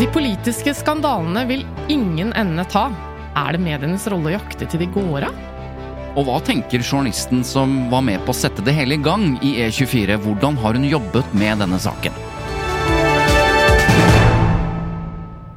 De 0.00 0.06
politiske 0.06 0.72
skandalene 0.72 1.42
vil 1.44 1.66
ingen 1.92 2.30
ende 2.32 2.64
ta. 2.72 2.86
Er 3.36 3.52
det 3.52 3.58
medienes 3.60 4.06
rolle 4.08 4.30
å 4.30 4.32
jakte 4.32 4.64
til 4.64 4.80
de 4.80 4.86
går 4.94 5.26
av? 5.26 5.34
Og 6.16 6.24
hva 6.24 6.38
tenker 6.40 6.80
journalisten 6.80 7.42
som 7.44 7.74
var 7.92 8.00
med 8.06 8.22
på 8.24 8.32
å 8.32 8.38
sette 8.38 8.64
det 8.64 8.72
hele 8.78 8.96
i 8.96 9.02
gang 9.04 9.34
i 9.44 9.50
E24? 9.66 10.16
Hvordan 10.24 10.56
har 10.62 10.78
hun 10.78 10.86
jobbet 10.88 11.34
med 11.36 11.60
denne 11.60 11.76
saken? 11.84 12.16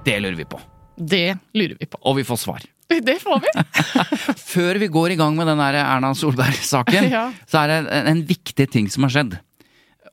Det 0.04 0.18
lurer 0.20 0.36
vi 0.42 0.48
på. 0.52 0.60
Det 1.00 1.38
lurer 1.56 1.78
vi 1.80 1.88
på. 1.88 2.02
Og 2.04 2.20
vi 2.20 2.26
får 2.28 2.42
svar. 2.44 2.68
Det 3.08 3.16
får 3.24 3.40
vi. 3.46 3.54
Før 4.58 4.82
vi 4.84 4.92
går 4.92 5.16
i 5.16 5.20
gang 5.24 5.40
med 5.40 5.48
den 5.54 5.64
Erna 5.64 6.12
Solberg-saken, 6.20 7.08
Ja. 7.16 7.30
så 7.48 7.64
er 7.64 7.72
det 7.72 8.04
en, 8.12 8.26
viktig 8.28 8.68
ting 8.76 8.92
som 8.92 9.08
har 9.08 9.16
skjedd. 9.16 9.40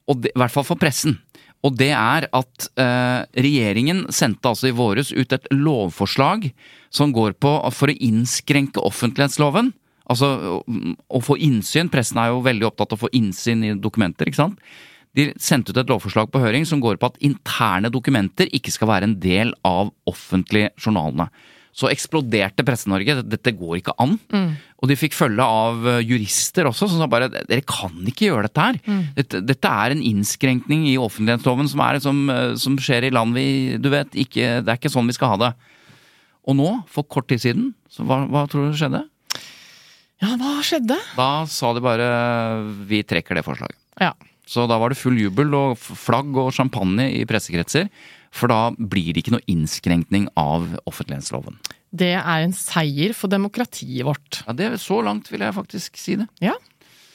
Og 0.06 0.22
det, 0.22 0.30
I 0.38 0.44
hvert 0.44 0.54
fall 0.54 0.70
for 0.70 0.78
pressen. 0.78 1.18
Og 1.66 1.76
det 1.76 1.90
er 1.92 2.26
at 2.32 2.68
eh, 2.80 3.20
regjeringen 3.44 4.06
sendte 4.14 4.48
altså 4.48 4.70
i 4.70 4.76
våres 4.76 5.10
ut 5.12 5.34
et 5.36 5.48
lovforslag 5.52 6.48
som 6.92 7.12
går 7.12 7.36
på 7.36 7.52
for 7.76 7.92
å 7.92 7.98
innskrenke 8.08 8.80
offentlighetsloven. 8.80 9.74
Altså 10.10 10.30
å, 10.64 11.20
få 11.22 11.36
innsyn. 11.38 11.90
Pressen 11.92 12.18
er 12.18 12.32
jo 12.32 12.40
veldig 12.46 12.66
opptatt 12.70 12.94
av 12.94 12.98
å 12.98 13.04
få 13.04 13.12
innsyn 13.14 13.66
i 13.68 13.74
dokumenter, 13.78 14.30
ikke 14.30 14.40
sant. 14.40 14.72
De 15.14 15.28
sendte 15.42 15.74
ut 15.74 15.78
et 15.82 15.90
lovforslag 15.90 16.30
på 16.30 16.40
høring 16.42 16.64
som 16.66 16.80
går 16.82 16.98
på 16.98 17.10
at 17.10 17.20
interne 17.26 17.90
dokumenter 17.92 18.50
ikke 18.56 18.72
skal 18.74 18.90
være 18.92 19.10
en 19.10 19.16
del 19.22 19.52
av 19.66 19.90
offentlige 20.10 20.72
journalene. 20.78 21.28
Så 21.76 21.86
eksploderte 21.90 22.64
Presse-Norge. 22.66 23.20
Dette 23.30 23.52
går 23.54 23.76
ikke 23.78 23.94
an. 24.02 24.16
Og 24.80 24.90
de 24.90 24.96
fikk 24.98 25.14
følge 25.14 25.44
av 25.44 25.86
eh, 25.86 26.00
jurister 26.02 26.66
også, 26.70 26.88
som 26.90 26.98
sa 27.00 27.06
bare 27.10 27.28
dere 27.30 27.62
kan 27.68 27.94
ikke 28.10 28.26
gjøre 28.30 28.48
dette 28.48 28.64
her. 28.64 28.78
Dette, 29.16 29.42
dette 29.46 29.72
er 29.84 29.94
en 29.94 30.02
innskrenkning 30.02 30.88
i 30.90 30.96
offentlighetsloven 31.00 31.70
som, 31.70 31.82
er, 31.84 32.00
som, 32.02 32.22
eh, 32.32 32.54
som 32.60 32.78
skjer 32.80 33.06
i 33.06 33.12
land 33.14 33.36
vi 33.36 33.46
Du 33.80 33.90
vet, 33.92 34.10
ikke, 34.18 34.58
det 34.64 34.72
er 34.72 34.80
ikke 34.80 34.92
sånn 34.92 35.10
vi 35.10 35.16
skal 35.16 35.34
ha 35.34 35.40
det. 35.44 35.52
Og 36.48 36.56
nå, 36.58 36.70
for 36.90 37.06
kort 37.06 37.28
tid 37.30 37.42
siden, 37.42 37.70
så 37.92 38.06
hva, 38.08 38.22
hva 38.32 38.46
tror 38.50 38.70
du 38.70 38.78
skjedde? 38.80 39.04
Ja, 40.20 40.34
hva 40.40 40.58
skjedde? 40.64 40.96
Da 41.16 41.30
sa 41.48 41.70
de 41.76 41.84
bare 41.84 42.08
vi 42.88 43.04
trekker 43.06 43.38
det 43.38 43.44
forslaget. 43.46 43.78
Ja. 44.00 44.12
Så 44.50 44.66
da 44.66 44.80
var 44.80 44.90
det 44.90 44.98
full 44.98 45.18
jubel 45.20 45.52
og 45.54 45.78
flagg 45.78 46.34
og 46.40 46.50
champagne 46.56 47.06
i 47.14 47.22
pressekretser. 47.28 47.86
For 48.34 48.50
da 48.50 48.70
blir 48.78 49.12
det 49.12 49.24
ikke 49.24 49.34
noe 49.34 49.46
innskrenkning 49.50 50.28
av 50.38 50.68
offentlighetsloven. 50.88 51.58
Det 51.90 52.12
er 52.14 52.44
en 52.44 52.54
seier 52.54 53.14
for 53.18 53.32
demokratiet 53.32 54.06
vårt. 54.06 54.42
Ja, 54.46 54.54
det, 54.54 54.68
er 54.68 54.76
Så 54.78 55.00
langt 55.02 55.30
vil 55.32 55.42
jeg 55.42 55.56
faktisk 55.56 55.98
si 55.98 56.14
det. 56.20 56.28
Ja. 56.42 56.54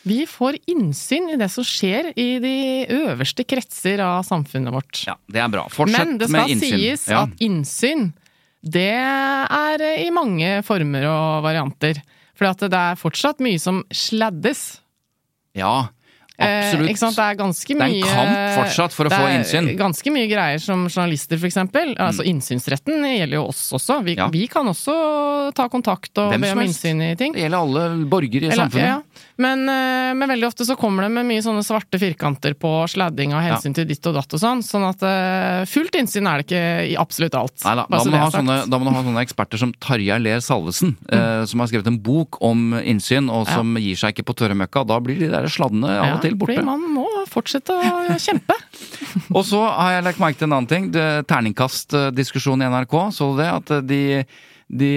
Vi 0.06 0.20
får 0.30 0.59
innsyn 0.70 1.31
i 1.34 1.38
det 1.40 1.48
som 1.50 1.66
skjer 1.66 2.12
i 2.20 2.28
de 2.44 2.58
øverste 2.94 3.46
kretser 3.48 4.03
av 4.06 4.22
samfunnet 4.28 4.76
vårt. 4.76 5.00
Ja, 5.08 5.16
Det 5.26 5.42
er 5.42 5.50
bra. 5.50 5.66
Fortsett 5.72 6.06
Men 6.06 6.20
det 6.22 6.30
skal 6.30 6.53
sies 6.62 7.08
ja. 7.09 7.24
at 7.24 7.42
innsyn, 7.42 8.12
det 8.62 8.92
er 8.92 9.86
i 10.03 10.12
mange 10.14 10.59
former 10.68 11.08
og 11.09 11.47
varianter. 11.47 12.03
For 12.36 12.52
det 12.68 12.76
er 12.76 13.00
fortsatt 13.00 13.42
mye 13.42 13.58
som 13.62 13.82
sladdes. 13.96 14.82
ja, 15.56 15.88
absolutt. 16.40 16.85
Eh, 16.88 16.91
ikke 16.94 17.01
sant? 17.01 17.16
Det 17.16 17.25
er 17.25 17.35
ganske 17.40 17.75
mye 17.79 17.88
Det 17.88 18.01
er 18.03 18.09
en 18.09 18.16
kamp 18.16 18.59
fortsatt 18.59 18.91
for 18.94 19.06
å 19.06 19.12
få 19.13 19.28
innsyn. 19.31 19.66
det 19.69 19.73
er. 19.75 19.79
Ganske 19.79 20.12
mye 20.16 20.28
greier 20.29 20.59
som 20.59 20.88
journalister, 20.88 21.38
for 21.40 21.47
eksempel. 21.47 21.96
mm. 21.96 22.22
Innsynsretten 22.25 23.06
gjelder 23.06 23.38
jo 23.40 23.46
oss 23.47 23.72
også. 23.72 24.03
Vi, 24.03 24.16
Ja. 24.16 24.28
vi 24.28 24.47
kan 24.47 24.66
også 24.68 25.53
ta 25.56 25.68
kontakt 25.69 26.12
og 26.18 26.31
be 26.40 26.51
om 26.51 26.59
innsyn 26.66 27.01
i 27.01 27.16
ting. 27.16 27.34
Det 27.34 27.41
gjelder 27.46 27.62
alle 27.62 28.06
borgere 28.06 28.50
i 28.50 28.51
Eller- 28.51 28.66
samfunnet. 28.69 28.90
ja. 28.90 29.01
Men, 29.38 29.64
eh, 29.70 30.14
men 30.16 30.30
veldig 30.30 30.48
ofte 30.48 30.66
så 30.68 30.76
kommer 30.80 31.03
det 31.03 31.12
med 31.12 31.26
mye 31.28 31.42
sånne 31.44 31.64
svarte 31.66 32.00
firkanter 32.00 32.53
på 32.59 32.72
sladding 32.92 33.34
av 33.36 33.42
hensyn 33.46 33.74
til 33.76 33.86
ditt 33.90 34.06
og 34.08 34.16
datt 34.16 34.34
og 34.34 34.40
sånn. 34.42 34.64
Sånn 34.64 34.86
at 34.88 35.03
eh, 35.03 35.66
fullt 35.70 35.96
innsyn 36.00 36.28
er 36.31 36.42
det 36.42 36.48
ikke 36.48 36.64
i 36.92 36.96
absolutt 37.00 37.36
alt. 37.40 37.58
Nei 37.66 37.76
da, 37.81 37.86
da 37.90 38.00
må, 38.06 38.31
sånne, 38.31 38.58
da 38.72 38.80
må 38.80 38.88
du 38.90 38.94
ha 38.96 39.03
sånne 39.08 39.24
eksperter 39.26 39.62
som 39.62 39.74
Tarjei 39.84 40.20
Ler 40.22 40.40
Salvesen, 40.46 40.96
eh, 41.12 41.44
som 41.50 41.59
har 41.64 41.68
skrevet 41.72 41.88
en 41.92 42.00
bok 42.06 42.40
om 42.46 42.74
innsyn, 42.81 43.30
og 43.31 43.48
som 43.52 43.76
gir 43.81 43.96
seg 44.00 44.16
ikke 44.16 44.28
på 44.31 44.38
tørre 44.42 44.56
møkka. 44.58 44.86
Da 44.88 45.00
blir 45.03 45.20
de 45.20 45.32
der 45.34 45.47
sladdene 45.52 45.92
av 46.00 46.16
og 46.18 46.22
til 46.26 46.36
borte. 46.40 46.56
Ja, 46.59 46.64
man 46.68 46.82
må 46.96 47.06
fortsette 47.32 47.76
å 47.76 48.18
kjempe. 48.22 48.56
Og 49.36 49.44
så 49.47 49.59
har 49.64 49.94
jeg 49.96 50.03
lagt 50.06 50.20
merke 50.22 50.38
til 50.40 50.47
en 50.50 50.56
annen 50.58 50.68
ting. 50.70 50.90
Det- 50.92 51.26
Terningkastdiskusjon 51.28 52.62
i 52.62 52.68
NRK. 52.70 52.96
Så 53.16 53.32
du 53.34 53.42
det? 53.42 53.47
At 53.52 53.72
de, 53.88 54.00
de, 54.70 54.90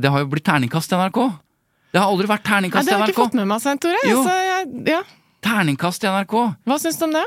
det 0.00 0.10
har 0.10 0.22
jo 0.24 0.30
blitt 0.32 0.44
terningkast 0.48 0.92
i 0.92 0.96
NRK. 0.98 1.20
Det 1.92 2.02
har 2.02 2.10
aldri 2.12 2.28
vært 2.28 2.44
terningkast 2.44 2.84
i 2.84 2.90
NRK. 2.90 2.92
det 2.92 2.98
har 2.98 3.06
jeg 3.06 3.14
ikke 3.16 3.24
fått 3.24 3.38
med 3.40 3.48
meg, 3.48 3.64
Svein 3.64 3.82
Tore. 3.82 4.04
Jo. 4.10 4.22
Så 4.26 4.38
jeg, 4.44 4.70
ja. 4.92 5.02
Terningkast 5.48 6.04
i 6.04 6.12
NRK. 6.12 6.38
Hva 6.68 6.80
syns 6.82 7.00
du 7.00 7.08
om 7.08 7.14
det? 7.16 7.26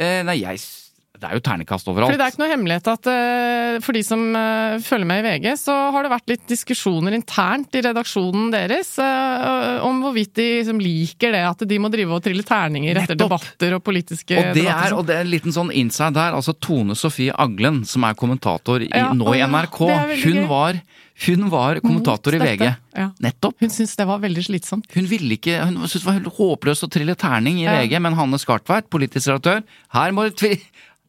Eh, 0.00 0.20
nei, 0.26 0.40
jeg 0.42 0.60
Det 1.20 1.28
er 1.28 1.36
jo 1.36 1.42
terningkast 1.44 1.88
overalt. 1.92 2.08
Fordi 2.08 2.16
det 2.16 2.24
er 2.24 2.32
ikke 2.32 2.40
noe 2.40 2.48
hemmelighet 2.48 2.86
at 2.88 3.08
uh, 3.12 3.74
for 3.84 3.92
de 3.92 4.00
som 4.06 4.22
uh, 4.32 4.78
følger 4.80 5.04
med 5.04 5.18
i 5.20 5.24
VG, 5.26 5.48
så 5.60 5.74
har 5.92 6.06
det 6.06 6.12
vært 6.14 6.32
litt 6.32 6.46
diskusjoner 6.48 7.12
internt 7.12 7.76
i 7.76 7.82
redaksjonen 7.84 8.46
deres 8.54 8.94
uh, 9.04 9.84
om 9.84 10.00
hvorvidt 10.00 10.32
de 10.40 10.46
liksom 10.62 10.80
liker 10.80 11.36
det 11.36 11.42
at 11.44 11.66
de 11.68 11.76
må 11.76 11.90
drive 11.92 12.16
og 12.16 12.24
trille 12.24 12.40
terninger 12.48 13.02
etter 13.02 13.20
debatter 13.20 13.76
og 13.76 13.84
politiske 13.84 14.32
Og 14.32 14.48
det, 14.56 14.62
debatter. 14.62 14.86
er, 14.88 14.96
og 14.96 15.04
det 15.10 15.18
er 15.18 15.26
en 15.26 15.34
liten 15.34 15.52
sånn 15.52 15.74
inside 15.76 16.16
der. 16.16 16.32
altså 16.40 16.56
Tone 16.56 16.96
Sofie 16.96 17.36
Aglen, 17.36 17.82
som 17.84 18.08
er 18.08 18.16
kommentator 18.16 18.80
i, 18.80 18.88
Ja, 18.88 19.12
nå 19.12 19.36
i 19.36 19.44
NRK, 19.44 19.78
hun 20.24 20.40
var, 20.48 20.80
hun 21.26 21.48
var 21.52 21.80
kommentator 21.84 22.34
i 22.34 22.38
VG. 22.40 22.62
Ja. 22.96 23.10
Nettopp. 23.20 23.56
Hun 23.60 23.68
syntes 23.72 23.96
det 23.98 24.06
var 24.08 24.20
veldig 24.22 24.44
slitsomt. 24.46 24.86
Hun 24.94 25.08
ville 25.10 25.36
ikke, 25.36 25.58
hun 25.66 25.76
syntes 25.84 26.00
det 26.00 26.08
var 26.08 26.18
helt 26.20 26.32
håpløst 26.38 26.86
å 26.86 26.90
trille 26.92 27.16
terning 27.18 27.58
i 27.60 27.66
Ja. 27.66 27.76
VG, 27.82 27.98
men 28.00 28.14
Hanne 28.16 28.38
Skartveit, 28.40 28.88
politisk 28.92 29.28
redaktør, 29.28 29.62
her 29.92 30.12
må 30.16 30.28
vi 30.30 30.58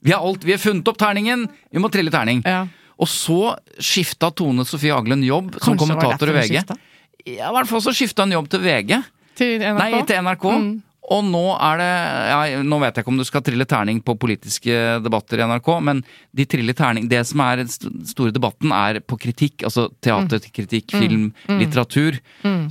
vi 0.04 0.12
har 0.12 0.20
alt, 0.26 0.44
vi 0.44 0.52
har 0.56 0.58
funnet 0.60 0.88
opp 0.90 0.98
terningen, 0.98 1.48
vi 1.72 1.80
må 1.80 1.92
trille 1.94 2.10
terning. 2.12 2.42
Ja. 2.46 2.64
Og 3.02 3.08
så 3.08 3.56
skifta 3.80 4.32
Tone 4.34 4.66
Sofie 4.66 4.94
Aglen 4.94 5.22
jobb 5.26 5.56
som 5.62 5.78
Kanskje 5.78 5.94
var 5.96 6.02
kommentator 6.02 6.30
i 6.30 6.38
VG. 6.40 6.48
skifta? 6.56 6.78
Ja, 7.26 7.50
i 7.52 7.54
hvert 7.54 7.70
fall 7.70 7.82
så 7.86 7.94
skifta 7.94 8.26
hun 8.26 8.34
jobb 8.34 8.50
til 8.50 8.60
VG. 8.66 8.96
Til 9.38 9.60
NRK? 9.62 9.78
Nei, 9.80 10.02
til 10.10 10.22
NRK. 10.26 10.46
Mm. 10.58 10.72
Og 11.12 11.26
nå 11.28 11.44
er 11.60 11.80
det 11.82 11.90
ja, 12.32 12.62
Nå 12.64 12.78
vet 12.82 12.96
jeg 12.98 13.04
ikke 13.04 13.12
om 13.12 13.20
du 13.20 13.26
skal 13.28 13.44
trille 13.46 13.66
terning 13.68 14.00
på 14.06 14.16
politiske 14.20 14.76
debatter 15.04 15.42
i 15.42 15.48
NRK, 15.50 15.70
men 15.84 16.00
de 16.36 16.46
triller 16.48 16.76
terning 16.78 17.10
Det 17.12 17.20
som 17.28 17.42
er 17.44 17.62
den 17.64 17.72
store 18.08 18.32
debatten, 18.36 18.72
er 18.72 19.02
på 19.04 19.18
kritikk. 19.20 19.66
Altså 19.68 19.90
teaterkritikk, 20.04 20.94
film, 20.96 21.30
litteratur. 21.50 22.20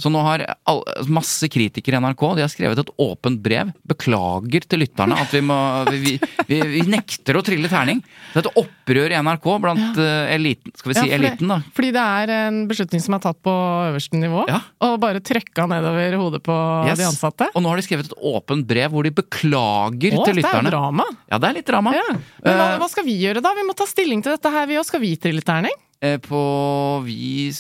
Så 0.01 0.13
nå 0.13 0.23
har 0.25 0.47
all, 0.71 0.81
masse 1.13 1.49
kritikere 1.53 1.99
i 1.99 2.03
NRK 2.05 2.25
De 2.39 2.45
har 2.47 2.53
skrevet 2.53 2.81
et 2.81 2.93
åpent 3.01 3.41
brev. 3.45 3.75
Beklager 3.91 4.65
til 4.71 4.83
lytterne 4.85 5.19
at 5.21 5.35
vi 5.37 5.43
må 5.45 5.59
Vi, 5.91 6.17
vi, 6.49 6.61
vi 6.79 6.83
nekter 6.89 7.37
å 7.39 7.45
trille 7.45 7.69
terning. 7.71 8.01
Det 8.33 8.41
er 8.41 8.47
et 8.49 8.61
opprør 8.65 9.13
i 9.13 9.21
NRK 9.21 9.47
blant 9.63 10.01
ja. 10.01 10.09
eliten 10.33 10.73
Skal 10.79 10.93
vi 10.95 10.99
si 10.99 11.07
Ja, 11.11 11.19
eliten, 11.19 11.51
da? 11.51 11.61
Fordi 11.77 11.93
det 11.95 12.07
er 12.25 12.35
en 12.39 12.63
beslutning 12.71 13.03
som 13.05 13.17
er 13.17 13.25
tatt 13.25 13.41
på 13.45 13.53
øverste 13.91 14.17
nivå, 14.21 14.47
og 14.87 14.97
bare 15.03 15.21
trøkka 15.25 15.67
nedover 15.71 16.17
hodet 16.21 16.43
på 16.47 16.57
Yes. 16.87 16.99
de 17.01 17.05
ansatte. 17.09 17.47
Og 17.55 17.63
nå 17.63 17.69
har 17.73 17.77
de 17.81 17.85
skrevet 17.85 18.09
et 18.09 18.15
åpent 18.17 18.30
brev 18.67 18.91
hvor 18.95 19.07
de 19.07 19.13
beklager 19.15 20.17
Åh, 20.17 20.25
til 20.25 20.35
det 20.35 20.39
er 20.39 20.41
lytterne. 20.43 20.71
drama! 20.71 21.07
Ja, 21.31 21.39
det 21.39 21.49
er 21.51 21.59
litt 21.59 21.67
drama. 21.67 21.95
Ja. 21.97 22.07
Men 22.45 22.57
hva, 22.61 22.69
hva 22.83 22.89
skal 22.93 23.05
vi 23.05 23.19
gjøre 23.23 23.43
da? 23.45 23.53
Vi 23.57 23.67
må 23.67 23.75
ta 23.77 23.87
stilling 23.89 24.23
til 24.23 24.37
dette 24.37 24.51
her, 24.55 24.67
vi 24.71 24.79
òg. 24.81 24.87
Skal 24.89 25.03
vi 25.03 25.17
trille 25.21 25.43
terning? 25.43 25.77
Eh, 26.01 26.17
På 26.23 27.03
vi 27.05 27.51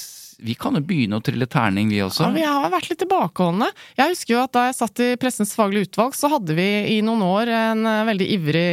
vi 0.41 0.55
kan 0.57 0.73
jo 0.73 0.81
begynne 0.81 1.19
å 1.19 1.25
trille 1.25 1.45
terning, 1.51 1.91
vi 1.93 2.01
også. 2.01 2.25
Ja, 2.25 2.33
vi 2.33 2.45
har 2.49 2.71
vært 2.73 2.89
litt 2.89 3.03
tilbakeholdne. 3.03 3.67
Jeg 3.99 4.15
husker 4.15 4.35
jo 4.35 4.43
at 4.43 4.55
da 4.57 4.63
jeg 4.71 4.77
satt 4.79 5.03
i 5.05 5.09
Pressens 5.21 5.53
faglige 5.53 5.91
utvalg, 5.91 6.17
så 6.17 6.31
hadde 6.33 6.57
vi 6.57 6.69
i 6.97 7.01
noen 7.05 7.21
år 7.27 7.51
en 7.53 7.85
eh, 7.85 8.05
veldig 8.09 8.29
ivrig 8.39 8.69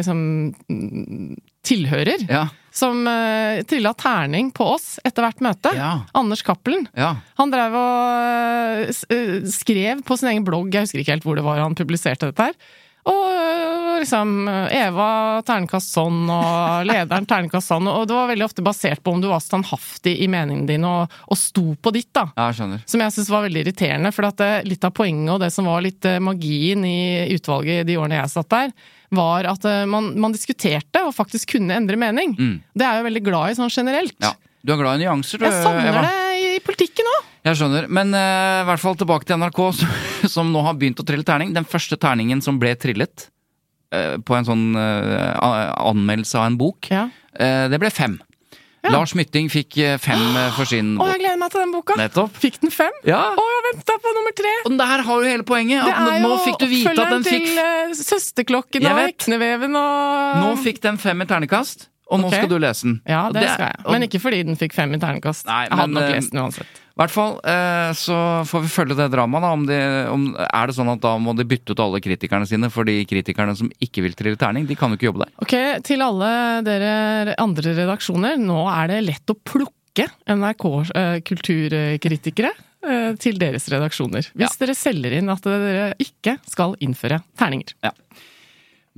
liksom, 0.00 0.20
mm, 0.68 1.38
tilhører. 1.66 2.26
Ja. 2.28 2.42
Som 2.70 3.02
uh, 3.08 3.62
trilla 3.66 3.94
terning 3.98 4.52
på 4.54 4.66
oss 4.76 4.98
etter 5.04 5.26
hvert 5.26 5.42
møte. 5.44 5.72
Ja. 5.76 5.94
Anders 6.16 6.44
Cappelen. 6.46 6.86
Ja. 6.94 7.16
Han 7.40 7.50
drev 7.52 7.78
og 7.80 8.92
uh, 9.10 9.48
skrev 9.50 10.04
på 10.06 10.20
sin 10.20 10.34
egen 10.34 10.46
blogg, 10.46 10.70
jeg 10.74 10.86
husker 10.86 11.02
ikke 11.02 11.18
helt 11.18 11.26
hvor 11.26 11.40
det 11.40 11.46
var 11.46 11.62
han 11.62 11.78
publiserte 11.78 12.30
dette 12.30 12.50
her. 12.50 12.78
Og 13.10 14.02
liksom 14.02 14.44
Eva 14.76 15.40
terningkast 15.48 15.94
sånn, 15.96 16.28
og 16.30 16.84
lederen 16.88 17.26
terningkast 17.28 17.72
sånn. 17.72 17.88
Og 17.88 18.04
det 18.06 18.14
var 18.16 18.28
veldig 18.30 18.46
ofte 18.46 18.64
basert 18.64 19.02
på 19.02 19.14
om 19.16 19.22
du 19.22 19.26
var 19.30 19.40
standhaftig 19.42 20.18
i 20.20 20.28
meningen 20.30 20.68
din 20.68 20.84
og, 20.86 21.10
og 21.26 21.40
sto 21.40 21.72
på 21.80 21.94
ditt, 21.96 22.10
da. 22.16 22.28
ja, 22.36 22.50
jeg. 22.52 22.82
Som 22.86 23.02
jeg 23.02 23.16
syns 23.16 23.32
var 23.32 23.46
veldig 23.48 23.64
irriterende. 23.64 24.12
For 24.14 24.28
at 24.28 24.38
det, 24.40 24.52
litt 24.68 24.84
av 24.86 24.94
poenget 24.96 25.34
og 25.34 25.42
det 25.42 25.50
som 25.54 25.68
var 25.68 25.82
litt 25.84 26.06
magien 26.22 26.84
i 26.86 27.00
utvalget 27.34 27.88
de 27.88 27.98
årene 27.98 28.20
jeg 28.20 28.34
satt 28.36 28.52
der, 28.52 28.74
var 29.14 29.48
at 29.50 29.64
eh, 29.68 29.82
man, 29.90 30.12
man 30.20 30.34
diskuterte 30.34 31.02
og 31.06 31.14
faktisk 31.16 31.56
kunne 31.56 31.74
endre 31.76 31.98
mening. 31.98 32.36
Det 32.74 32.84
er 32.86 32.94
jeg 32.96 33.02
jo 33.02 33.08
veldig 33.08 33.22
glad 33.26 33.52
i 33.52 33.58
sånn 33.58 33.72
generelt. 33.74 34.16
Mm. 34.20 34.28
Ja. 34.28 34.34
Du 34.60 34.74
er 34.74 34.80
glad 34.82 35.00
i 35.00 35.06
nyanser, 35.06 35.40
du, 35.40 35.46
Jeg 35.48 35.62
savner 35.64 35.88
Eva. 35.88 36.02
det 36.04 36.40
i 36.44 36.60
politikken 36.64 37.06
òg. 37.14 37.28
Jeg 37.48 37.56
skjønner. 37.56 37.86
Men 37.88 38.10
uh, 38.12 38.60
i 38.60 38.66
hvert 38.68 38.82
fall 38.82 38.98
tilbake 39.00 39.24
til 39.28 39.40
NRK, 39.40 39.60
som, 39.80 39.94
som 40.28 40.50
nå 40.52 40.62
har 40.66 40.76
begynt 40.76 41.00
å 41.00 41.06
trille 41.08 41.24
terning. 41.24 41.54
Den 41.56 41.64
første 41.68 41.96
terningen 42.00 42.42
som 42.44 42.58
ble 42.60 42.74
trillet 42.76 43.24
uh, 43.96 44.18
på 44.20 44.36
en 44.36 44.48
sånn 44.48 44.66
uh, 44.76 45.32
anmeldelse 45.90 46.36
av 46.38 46.50
en 46.50 46.58
bok, 46.60 46.90
Ja. 46.92 47.06
det 47.40 47.78
ble 47.80 47.88
fem. 47.94 48.18
Lars 48.88 49.12
Mytting 49.18 49.50
fikk 49.52 49.76
eh, 49.82 49.96
fem 50.00 50.20
eh, 50.40 50.48
for 50.56 50.68
sin 50.68 50.94
Å, 50.96 51.08
jeg 51.12 51.20
gleder 51.20 51.38
meg 51.40 51.52
til 51.52 51.60
den 51.60 51.74
boka! 51.74 51.96
Nettopp. 52.00 52.32
Fikk 52.40 52.56
den 52.62 52.72
fem? 52.72 52.94
Ja. 53.08 53.20
Å, 53.36 53.44
jeg 53.52 53.64
venta 53.68 53.96
på 54.00 54.14
nummer 54.16 54.34
tre! 54.36 54.54
Og 54.64 54.76
der 54.80 55.04
har 55.06 55.22
du 55.24 55.28
hele 55.28 55.46
poenget. 55.46 55.84
At 55.84 56.22
nå 56.24 56.32
fikk 56.46 56.58
du 56.62 56.66
vite 56.70 56.94
at 56.94 57.00
den 57.00 57.20
oppfølgeren 57.20 57.28
fikk 57.28 57.46
til 57.50 57.62
eh, 57.64 57.94
Søsterklokken 58.00 58.88
og 58.88 59.00
vet. 59.02 59.14
Ekneveven 59.14 59.76
og 59.80 60.40
Nå 60.40 60.52
fikk 60.64 60.80
den 60.86 61.00
fem 61.02 61.20
i 61.20 61.28
ternekast, 61.28 61.90
og 62.08 62.22
nå 62.22 62.30
okay. 62.30 62.42
skal 62.42 62.52
du 62.52 62.56
lese 62.62 62.88
den. 62.88 62.96
Ja, 63.04 63.26
det, 63.28 63.44
det 63.44 63.52
skal 63.52 63.74
jeg. 63.74 63.84
Men 63.90 64.08
ikke 64.08 64.22
fordi 64.22 64.42
den 64.48 64.60
fikk 64.60 64.76
fem 64.76 64.96
i 64.96 65.02
ternekast. 65.02 65.44
Nei, 65.50 65.64
jeg 65.68 65.76
hadde 65.76 65.92
men, 65.92 66.00
nok 66.00 66.16
lest 66.16 66.32
den 66.32 66.44
uansett. 66.46 66.80
I 67.00 67.06
hvert 67.06 67.14
fall 67.14 67.38
eh, 67.48 67.94
så 67.96 68.44
får 68.44 68.60
vi 68.66 68.68
følge 68.68 68.92
det 68.98 69.06
dramaet. 69.14 69.40
da, 69.40 69.50
om 69.56 69.62
de, 69.64 69.76
om, 70.12 70.36
Er 70.36 70.68
det 70.68 70.76
sånn 70.76 70.92
at 70.92 71.00
da 71.00 71.16
må 71.16 71.32
de 71.32 71.48
bytte 71.48 71.72
ut 71.72 71.80
alle 71.80 71.96
kritikerne 72.04 72.44
sine, 72.44 72.68
for 72.68 72.84
de 72.84 73.00
kritikerne 73.08 73.56
som 73.56 73.72
ikke 73.80 74.04
vil 74.04 74.12
trille 74.18 74.36
terning, 74.36 74.68
de 74.68 74.76
kan 74.76 74.92
jo 74.92 74.96
ikke 74.98 75.08
jobbe 75.08 75.24
der. 75.24 75.32
Ok, 75.40 75.80
til 75.88 76.04
alle 76.04 76.60
dere 76.66 77.32
andre 77.40 77.72
redaksjoner. 77.78 78.36
Nå 78.36 78.68
er 78.68 78.92
det 78.92 79.00
lett 79.06 79.24
å 79.32 79.38
plukke 79.40 80.04
NRK-kulturkritikere 80.28 82.52
eh, 82.52 83.16
til 83.16 83.40
deres 83.40 83.64
redaksjoner. 83.72 84.28
Hvis 84.36 84.60
dere 84.60 84.76
selger 84.76 85.16
inn 85.22 85.32
at 85.32 85.40
dere 85.48 85.96
ikke 86.04 86.36
skal 86.52 86.76
innføre 86.84 87.24
terninger. 87.40 87.72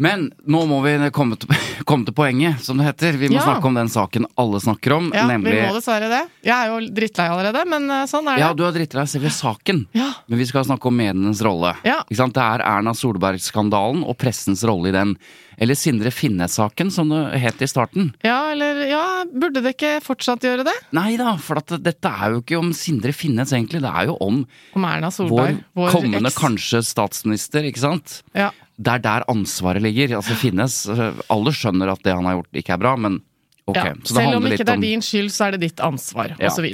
Men 0.00 0.30
nå 0.48 0.62
må 0.66 0.78
vi 0.86 0.94
komme 1.12 1.36
til, 1.36 1.50
komme 1.88 2.06
til 2.08 2.14
poenget, 2.16 2.62
som 2.64 2.78
det 2.80 2.86
heter. 2.88 3.18
Vi 3.20 3.28
må 3.28 3.36
Ja. 3.36 3.44
snakke 3.44 3.68
om 3.68 3.74
den 3.76 3.90
saken 3.92 4.24
alle 4.40 4.58
snakker 4.64 4.94
om, 4.96 5.10
Ja, 5.14 5.26
nemlig 5.28 5.52
vi 5.52 5.66
må 5.68 5.74
dessverre 5.76 6.08
det. 6.08 6.22
Jeg 6.48 6.54
er 6.56 6.70
jo 6.72 6.78
drittlei 6.96 7.26
allerede, 7.28 7.66
men 7.68 7.90
eh, 7.90 8.06
sånn 8.08 8.26
er 8.26 8.36
det. 8.38 8.40
Ja, 8.40 8.52
du 8.56 8.64
har 8.64 8.72
drittlei 8.72 9.04
selve 9.06 9.28
saken, 9.30 9.86
Ja. 9.92 10.08
men 10.28 10.38
vi 10.40 10.46
skal 10.48 10.64
snakke 10.64 10.86
om 10.88 10.96
medienes 10.96 11.42
rolle. 11.44 11.74
Ja. 11.84 12.00
Ikke 12.08 12.16
sant? 12.22 12.32
Det 12.34 12.42
er 12.42 12.64
Erna 12.64 12.94
Solberg-skandalen 12.96 14.02
og 14.08 14.16
pressens 14.18 14.64
rolle 14.64 14.88
i 14.88 14.96
den. 14.96 15.16
Eller 15.60 15.76
Sindre 15.76 16.10
Finnes-saken, 16.10 16.88
som 16.90 17.10
det 17.12 17.38
het 17.38 17.60
i 17.62 17.68
starten. 17.68 18.14
Ja, 18.24 18.50
eller 18.50 18.80
ja, 18.88 19.02
burde 19.28 19.60
det 19.62 19.76
ikke 19.76 19.98
fortsatt 20.02 20.40
gjøre 20.42 20.64
det? 20.66 20.72
Nei 20.96 21.16
da, 21.20 21.36
for 21.36 21.60
at 21.60 21.68
dette 21.84 22.08
er 22.08 22.32
jo 22.32 22.40
ikke 22.40 22.58
om 22.58 22.72
Sindre 22.74 23.12
Finnes, 23.14 23.52
egentlig. 23.52 23.82
Det 23.84 23.92
er 23.92 24.08
jo 24.08 24.16
om 24.24 24.40
Om 24.74 24.84
Erna 24.88 25.10
Solberg, 25.12 25.60
vår, 25.76 25.84
vår, 25.84 25.90
kommende 25.92 26.32
eks. 26.32 26.40
kanskje 26.40 26.80
statsminister, 26.88 27.68
ikke 27.68 27.78
sant? 27.84 28.22
Ja. 28.34 28.48
Det 28.78 28.92
er 28.94 29.02
der 29.04 29.24
ansvaret 29.28 29.82
ligger. 29.84 30.16
Altså 30.18 30.34
Finnes 30.38 30.86
øh, 30.88 31.12
Alle 31.30 31.52
skjønner 31.52 31.92
at 31.92 32.02
det 32.02 32.14
han 32.16 32.24
har 32.24 32.38
gjort, 32.40 32.48
ikke 32.56 32.72
er 32.72 32.80
bra, 32.82 32.96
men 32.96 33.20
ok. 33.68 33.76
Ja. 33.78 33.92
Selv 34.08 34.36
om 34.40 34.46
ikke 34.48 34.64
det 34.66 34.72
er 34.74 34.80
din 34.82 35.02
skyld, 35.04 35.28
så 35.30 35.44
er 35.46 35.54
det 35.54 35.60
ditt 35.68 35.80
ansvar, 35.84 36.32
Ja. 36.40 36.48
osv. 36.48 36.66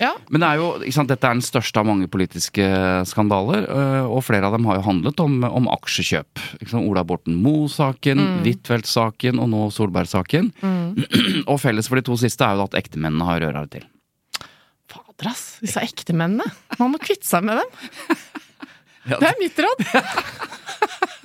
Ja. 0.00 0.10
Men 0.32 0.40
det 0.42 0.48
er 0.48 0.56
jo, 0.58 0.66
sant, 0.90 1.08
dette 1.12 1.28
er 1.28 1.36
den 1.36 1.44
største 1.44 1.78
av 1.78 1.86
mange 1.86 2.08
politiske 2.10 2.66
skandaler, 3.06 3.68
øh, 3.70 4.08
og 4.10 4.24
flere 4.26 4.48
av 4.48 4.56
dem 4.56 4.66
har 4.66 4.80
jo 4.80 4.86
handlet 4.88 5.20
om, 5.22 5.36
om 5.46 5.68
aksjekjøp. 5.76 6.42
Ola 6.80 7.04
Borten 7.06 7.36
Moe-saken, 7.44 8.18
Mm. 8.18 8.42
Huitfeldt-saken 8.48 9.38
og 9.38 9.48
nå 9.52 9.68
Solberg-saken. 9.76 10.50
og 11.50 11.60
felles 11.62 11.86
for 11.88 12.00
de 12.00 12.06
to 12.10 12.16
siste 12.18 12.42
er 12.48 12.58
jo 12.58 12.66
at 12.66 12.74
ektemennene 12.80 13.28
har 13.28 13.40
røra 13.44 13.62
det 13.68 13.78
til. 13.78 13.86
Fader, 14.90 15.30
ass. 15.30 15.58
Disse 15.62 15.80
ektemennene. 15.84 16.44
Man 16.80 16.90
må 16.92 16.98
kvitte 17.00 17.28
seg 17.28 17.44
med 17.46 17.60
dem. 17.62 18.18
Det 19.12 19.18
er 19.30 19.38
mitt 19.40 19.56
råd. 19.58 19.80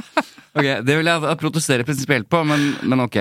Ok, 0.58 0.70
Det 0.88 0.98
vil 1.00 1.10
jeg 1.12 1.38
protestere 1.42 1.86
prinsipielt 1.88 2.28
på, 2.32 2.44
men, 2.48 2.68
men 2.84 3.06
ok. 3.06 3.18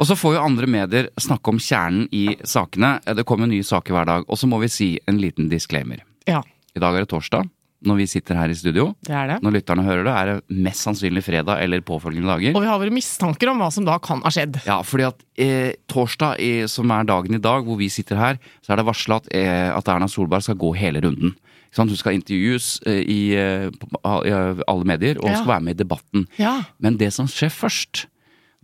Og 0.00 0.08
så 0.10 0.16
får 0.18 0.36
jo 0.38 0.44
andre 0.44 0.68
medier 0.70 1.10
snakke 1.20 1.54
om 1.54 1.58
kjernen 1.62 2.08
i 2.14 2.26
sakene. 2.44 2.96
Det 3.14 3.24
kommer 3.28 3.50
nye 3.50 3.64
saker 3.66 3.94
hver 3.96 4.08
dag. 4.10 4.24
Og 4.28 4.40
så 4.40 4.48
må 4.50 4.58
vi 4.62 4.70
si 4.72 4.94
en 5.10 5.20
liten 5.22 5.50
disclaimer. 5.52 6.02
Ja, 6.28 6.42
I 6.74 6.82
dag 6.82 6.96
er 6.96 7.04
det 7.04 7.10
torsdag, 7.12 7.46
når 7.84 7.98
vi 8.00 8.06
sitter 8.08 8.38
her 8.38 8.48
i 8.48 8.56
studio. 8.56 8.86
det 9.04 9.12
er 9.14 9.28
det. 9.34 9.34
Når 9.44 9.52
lytterne 9.58 9.84
hører 9.84 10.06
det, 10.06 10.14
er 10.16 10.30
det 10.30 10.58
mest 10.64 10.86
sannsynlig 10.86 11.22
fredag 11.26 11.60
eller 11.62 11.84
påfølgende 11.84 12.32
dager. 12.32 12.56
Og 12.56 12.64
vi 12.64 12.70
har 12.70 12.80
våre 12.80 12.94
mistanker 12.96 13.50
om 13.52 13.60
hva 13.60 13.68
som 13.74 13.84
da 13.86 13.98
kan 14.02 14.22
ha 14.24 14.32
skjedd. 14.32 14.56
Ja, 14.66 14.78
fordi 14.82 15.04
at 15.10 15.20
eh, 15.36 15.74
torsdag, 15.92 16.40
eh, 16.40 16.64
som 16.72 16.90
er 16.96 17.04
dagen 17.08 17.36
i 17.36 17.42
dag 17.44 17.66
hvor 17.68 17.76
vi 17.78 17.90
sitter 17.92 18.18
her, 18.18 18.40
så 18.64 18.72
er 18.72 18.80
det 18.80 18.88
varsla 18.88 19.20
at, 19.20 19.28
eh, 19.36 19.68
at 19.70 19.90
Erna 19.92 20.08
Solberg 20.08 20.46
skal 20.48 20.56
gå 20.58 20.72
hele 20.80 21.04
runden. 21.04 21.36
Hun 21.76 21.96
skal 21.96 22.14
intervjues 22.14 22.80
eh, 22.86 23.02
i, 23.02 23.20
eh, 23.34 23.68
i 23.68 24.32
alle 24.68 24.84
medier 24.84 25.18
og 25.18 25.28
Ja. 25.30 25.34
skal 25.40 25.46
være 25.54 25.60
med 25.62 25.74
i 25.74 25.82
debatten. 25.84 26.26
Ja. 26.38 26.62
Men 26.78 26.96
det 26.96 27.12
som 27.12 27.26
skjer 27.26 27.50
først, 27.50 28.06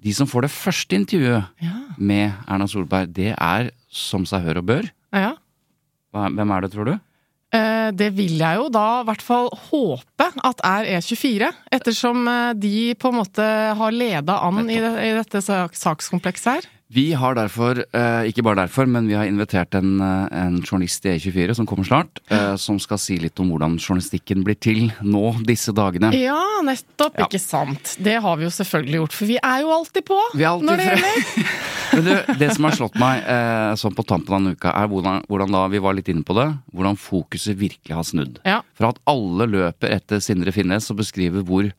de 0.00 0.12
som 0.14 0.26
får 0.26 0.42
det 0.42 0.50
første 0.50 0.96
intervjuet 0.96 1.44
Ja. 1.60 1.72
med 1.98 2.32
Erna 2.48 2.66
Solberg, 2.66 3.12
det 3.12 3.34
er 3.36 3.70
som 3.90 4.24
seg 4.24 4.42
hør 4.46 4.58
og 4.58 4.66
bør. 4.66 4.90
ja. 5.12 5.34
Hvem 6.12 6.50
er 6.50 6.60
det, 6.62 6.72
tror 6.72 6.84
du? 6.86 7.00
Eh, 7.52 7.90
Det 7.90 8.12
vil 8.14 8.38
jeg 8.38 8.56
jo 8.56 8.68
da 8.68 9.00
i 9.00 9.04
hvert 9.04 9.22
fall 9.22 9.48
håpe 9.70 10.26
at 10.44 10.60
er 10.62 10.84
E24, 10.98 11.52
ettersom 11.72 12.26
eh, 12.28 12.52
de 12.54 12.94
på 12.94 13.08
en 13.10 13.18
måte 13.18 13.42
har 13.76 13.90
leda 13.90 14.38
an 14.46 14.68
i, 14.70 14.76
dette 14.78 15.42
sakskomplekset 15.74 16.52
her. 16.52 16.62
Vi 16.92 17.12
har 17.14 17.34
derfor, 17.38 17.78
eh, 17.94 18.24
ikke 18.26 18.42
bare 18.42 18.64
derfor, 18.64 18.86
men 18.90 19.06
vi 19.06 19.14
har 19.14 19.24
invitert 19.30 19.76
en, 19.78 20.00
eh, 20.00 20.28
en 20.40 20.56
journalist 20.60 21.04
i 21.06 21.12
E24 21.14 21.54
som 21.54 21.64
kommer 21.66 21.84
snart, 21.86 22.18
eh, 22.28 22.56
som 22.56 22.80
skal 22.82 22.98
si 22.98 23.16
litt 23.16 23.38
om 23.38 23.48
hvordan 23.52 23.76
journalistikken 23.78 24.42
blir 24.42 24.58
til 24.58 24.90
nå 25.06 25.36
disse 25.46 25.70
dagene. 25.72 26.10
Ja, 26.18 26.40
nettopp, 26.66 27.14
Ja. 27.16 27.26
ikke 27.28 27.38
sant. 27.38 27.96
Det 28.02 28.20
har 28.20 28.36
vi 28.36 28.42
jo 28.42 28.50
selvfølgelig 28.50 28.98
gjort, 29.06 29.12
for 29.12 29.26
vi 29.26 29.38
er 29.40 29.60
jo 29.62 29.68
alltid 29.70 30.04
på 30.04 30.18
Vi 30.34 30.42
er 30.42 30.48
alltid 30.48 30.66
når 30.66 30.76
det 30.76 30.88
gjelder. 30.90 31.46
Men 31.92 32.04
du, 32.04 32.34
det 32.38 32.50
som 32.56 32.64
har 32.64 32.72
slått 32.72 32.98
meg 32.98 33.22
sånn 33.78 33.94
på 33.94 34.04
tampen 34.06 34.34
av 34.34 34.40
denne 34.40 34.56
uka, 34.56 34.74
er 34.74 34.88
hvordan, 34.88 35.24
hvordan 35.28 35.50
da, 35.52 35.68
vi 35.68 35.78
var 35.78 35.94
litt 35.94 36.08
inne 36.08 36.24
på 36.24 36.34
det, 36.34 36.48
hvordan 36.74 36.98
fokuset 36.98 37.56
virkelig 37.56 37.94
har 37.94 38.02
snudd. 38.02 38.38
Ja. 38.44 38.62
Fra 38.74 38.88
at 38.88 38.98
alle 39.06 39.46
løper 39.46 39.90
etter 39.94 40.18
Sindre 40.20 40.50
Finnes 40.52 40.90
og 40.90 40.98
beskriver 40.98 41.42
hvor 41.46 41.70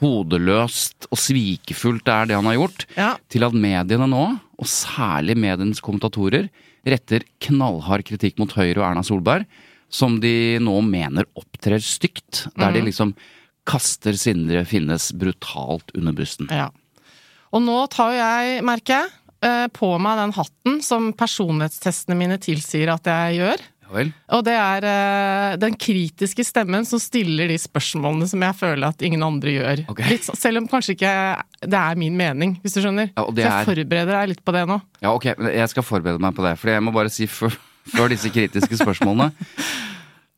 hodeløst 0.00 1.06
og 1.10 1.16
svikefullt 1.20 2.04
det 2.04 2.12
er 2.12 2.26
det 2.28 2.36
han 2.36 2.44
har 2.44 2.56
gjort, 2.58 2.84
Ja. 2.96 3.16
til 3.32 3.44
at 3.44 3.52
mediene 3.56 4.06
nå, 4.08 4.40
og 4.56 4.68
særlig 4.70 5.36
mediens 5.38 5.82
kommentatorer, 5.84 6.48
retter 6.86 7.24
knallhard 7.42 8.06
kritikk 8.06 8.38
mot 8.40 8.52
Høyre 8.56 8.80
og 8.80 8.86
Erna 8.90 9.02
Solberg, 9.06 9.46
som 9.92 10.18
de 10.22 10.58
nå 10.62 10.78
mener 10.86 11.28
opptrer 11.38 11.82
stygt, 11.82 12.46
der 12.56 12.72
mm. 12.72 12.76
de 12.76 12.84
liksom 12.88 13.12
kaster 13.66 14.16
Sindre 14.18 14.64
Finnes 14.68 15.10
brutalt 15.18 15.92
under 15.98 16.14
bussen. 16.16 16.50
Ja. 16.50 16.70
Og 17.54 17.62
nå 17.64 17.78
tar 17.92 18.14
jo 18.14 18.18
jeg, 18.20 18.62
merker 18.66 19.00
jeg, 19.00 19.14
eh, 19.46 19.66
på 19.74 19.90
meg 20.02 20.20
den 20.20 20.34
hatten 20.36 20.80
som 20.84 21.10
personlighetstestene 21.16 22.18
mine 22.18 22.38
tilsier 22.42 22.92
at 22.94 23.10
jeg 23.10 23.40
gjør. 23.40 23.64
Vel? 23.92 24.08
Og 24.34 24.42
det 24.46 24.54
er 24.58 24.86
uh, 24.86 25.56
den 25.62 25.76
kritiske 25.78 26.42
stemmen 26.44 26.84
som 26.88 26.98
stiller 27.02 27.48
de 27.52 27.56
spørsmålene 27.60 28.26
som 28.28 28.42
jeg 28.42 28.56
føler 28.58 28.88
at 28.88 29.02
ingen 29.06 29.22
andre 29.22 29.54
gjør. 29.54 29.84
Okay. 29.92 30.18
Så- 30.26 30.34
selv 30.36 30.58
om 30.62 30.66
kanskje 30.68 30.96
ikke 30.96 31.14
det 31.62 31.78
er 31.80 31.94
min 32.00 32.16
mening, 32.18 32.56
hvis 32.62 32.74
du 32.74 32.80
skjønner. 32.82 33.12
Ja, 33.16 33.22
og 33.24 33.34
det 33.36 33.44
så 33.46 33.50
jeg 33.50 33.60
er- 33.62 33.70
forbereder 33.70 34.12
deg 34.20 34.28
litt 34.34 34.44
på 34.44 34.52
det 34.56 34.66
nå. 34.68 34.80
Ja, 35.02 35.12
ok, 35.14 35.28
men 35.38 35.52
jeg 35.54 35.68
skal 35.70 35.82
forberede 35.86 36.20
meg 36.20 36.34
på 36.34 36.42
det. 36.46 36.56
For 36.58 36.68
jeg 36.74 36.82
må 36.82 36.92
bare 36.92 37.08
si 37.12 37.26
før, 37.30 37.54
før 37.96 38.08
disse 38.10 38.30
kritiske 38.34 38.76
spørsmålene 38.82 39.30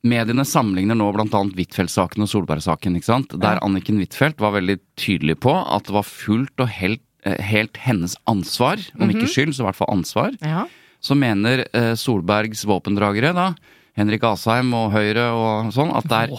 Mediene 0.09 0.45
sammenligner 0.47 0.95
nå 0.95 1.09
bl.a. 1.12 1.26
Huitfeldt-saken 1.26 2.23
og 2.23 2.28
Solberg-saken. 2.31 2.95
ikke 2.97 3.09
sant? 3.09 3.33
Der 3.43 3.59
Anniken 3.67 3.99
Huitfeldt 3.99 4.38
var 4.40 4.52
veldig 4.55 4.76
tydelig 4.97 5.35
på 5.43 5.50
at 5.59 5.88
det 5.88 5.95
var 5.97 6.07
fullt 6.07 6.62
og 6.62 6.69
helt, 6.71 7.02
eh, 7.26 7.40
helt 7.43 7.76
hennes 7.83 8.14
ansvar, 8.31 8.78
om 9.00 9.11
ikke 9.11 9.26
skyld, 9.26 9.57
så 9.57 9.64
i 9.64 9.67
hvert 9.67 9.81
fall 9.81 9.90
ansvar. 9.90 10.37
Ja. 10.40 10.67
Så 11.00 11.14
mener 11.19 11.64
eh, 11.73 11.93
Solbergs 11.95 12.64
våpendragere, 12.67 13.31
da, 13.37 13.52
Henrik 13.99 14.23
Asheim 14.26 14.73
og 14.75 14.93
Høyre 14.95 15.28
og 15.35 15.73
sånn, 15.75 15.90
at 15.95 16.07
det 16.11 16.19
er. 16.25 16.33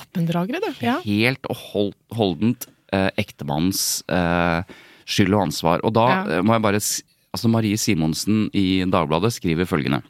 Ja. 0.84 1.00
helt 1.04 1.46
og 1.50 1.56
hold, 1.72 1.94
holdent 2.16 2.68
eh, 2.92 3.10
ektemannens 3.20 4.04
eh, 4.08 4.64
skyld 5.10 5.34
og 5.36 5.46
ansvar. 5.48 5.84
Og 5.84 5.94
da 5.96 6.08
Ja. 6.10 6.20
eh, 6.38 6.42
må 6.42 6.54
jeg 6.58 6.62
bare 6.68 6.80
Altså 7.30 7.46
Marie 7.48 7.78
Simonsen 7.78 8.50
i 8.58 8.82
Dagbladet 8.90 9.30
skriver 9.36 9.68
følgende. 9.70 10.02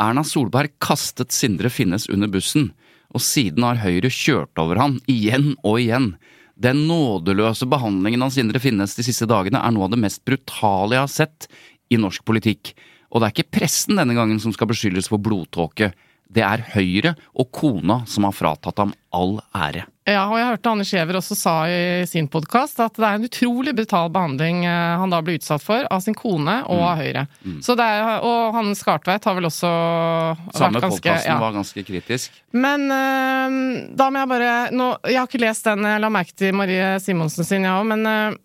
Erna 0.00 0.22
Solberg 0.24 0.72
kastet 0.80 1.30
Sindre 1.34 1.68
Finnes 1.70 2.08
under 2.08 2.26
bussen, 2.32 2.70
og 3.14 3.20
siden 3.20 3.62
har 3.62 3.76
Høyre 3.82 4.08
kjørt 4.10 4.56
over 4.58 4.80
han 4.80 4.96
igjen 5.06 5.52
og 5.62 5.76
igjen. 5.82 6.14
Den 6.56 6.86
nådeløse 6.88 7.68
behandlingen 7.68 8.24
av 8.24 8.32
Sindre 8.34 8.62
Finnes 8.62 8.96
de 8.96 9.04
siste 9.06 9.28
dagene 9.30 9.60
er 9.60 9.74
noe 9.76 9.84
av 9.84 9.92
det 9.94 10.00
mest 10.02 10.24
brutale 10.26 10.96
jeg 10.96 11.04
har 11.04 11.12
sett 11.12 11.48
i 11.92 11.98
norsk 12.00 12.24
politikk. 12.26 12.72
Og 13.14 13.22
det 13.22 13.28
er 13.28 13.36
ikke 13.36 13.60
pressen 13.60 14.00
denne 14.00 14.16
gangen 14.16 14.42
som 14.42 14.52
skal 14.54 14.68
beskyldes 14.70 15.06
for 15.10 15.22
blodtåke. 15.22 15.92
Det 16.34 16.42
er 16.42 16.62
Høyre 16.72 17.12
og 17.38 17.50
kona 17.54 18.00
som 18.10 18.24
har 18.26 18.34
fratatt 18.34 18.80
ham 18.80 18.94
all 19.14 19.36
ære. 19.54 19.84
Ja, 20.08 20.24
og 20.26 20.36
jeg 20.36 20.48
hørte 20.50 20.70
Anne 20.72 20.84
Skjever 20.84 21.16
også 21.16 21.36
sa 21.38 21.52
i 21.70 22.04
sin 22.08 22.26
podkast 22.32 22.80
at 22.82 22.96
det 22.98 23.06
er 23.06 23.20
en 23.20 23.26
utrolig 23.28 23.72
brutal 23.76 24.10
behandling 24.12 24.64
eh, 24.68 24.96
han 25.00 25.12
da 25.12 25.20
ble 25.24 25.38
utsatt 25.38 25.62
for 25.64 25.86
av 25.88 26.02
sin 26.04 26.16
kone 26.18 26.58
og 26.68 26.82
av 26.84 27.00
Høyre. 27.00 27.22
Så 27.64 27.76
det 27.78 27.86
er, 27.86 28.24
og 28.26 28.56
han 28.56 28.72
Skartveit 28.76 29.24
har 29.24 29.38
vel 29.38 29.48
også 29.48 29.70
Samme 29.70 30.80
vært 30.80 30.88
ganske 30.88 30.98
podkasten 30.98 31.32
ja. 31.32 31.38
var 31.40 31.54
ganske 31.56 31.86
kritisk. 31.86 32.42
Men 32.52 32.88
øh, 32.88 33.60
da 33.96 34.10
må 34.10 34.24
jeg 34.24 34.32
bare 34.34 34.56
nå, 34.74 34.90
Jeg 35.06 35.20
har 35.20 35.30
ikke 35.30 35.44
lest 35.44 35.70
den, 35.70 35.86
jeg 35.88 36.02
la 36.04 36.12
merke 36.12 36.36
til 36.36 36.56
Marie 36.56 36.90
Simonsen 37.04 37.46
sin, 37.46 37.64
jeg 37.64 37.70
ja, 37.70 37.78
òg, 37.78 37.88
men 37.94 38.04
øh, 38.10 38.40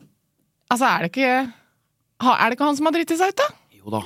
altså, 0.69 0.93
er 0.93 1.07
det 1.07 1.11
ikke 1.15 1.33
Er 1.39 2.45
det 2.45 2.55
ikke 2.55 2.69
han 2.69 2.79
som 2.79 2.91
har 2.91 2.95
driti 2.99 3.19
seg 3.19 3.33
ut, 3.33 3.41
da? 3.41 3.49
Jo 3.81 3.97
da. 3.97 4.05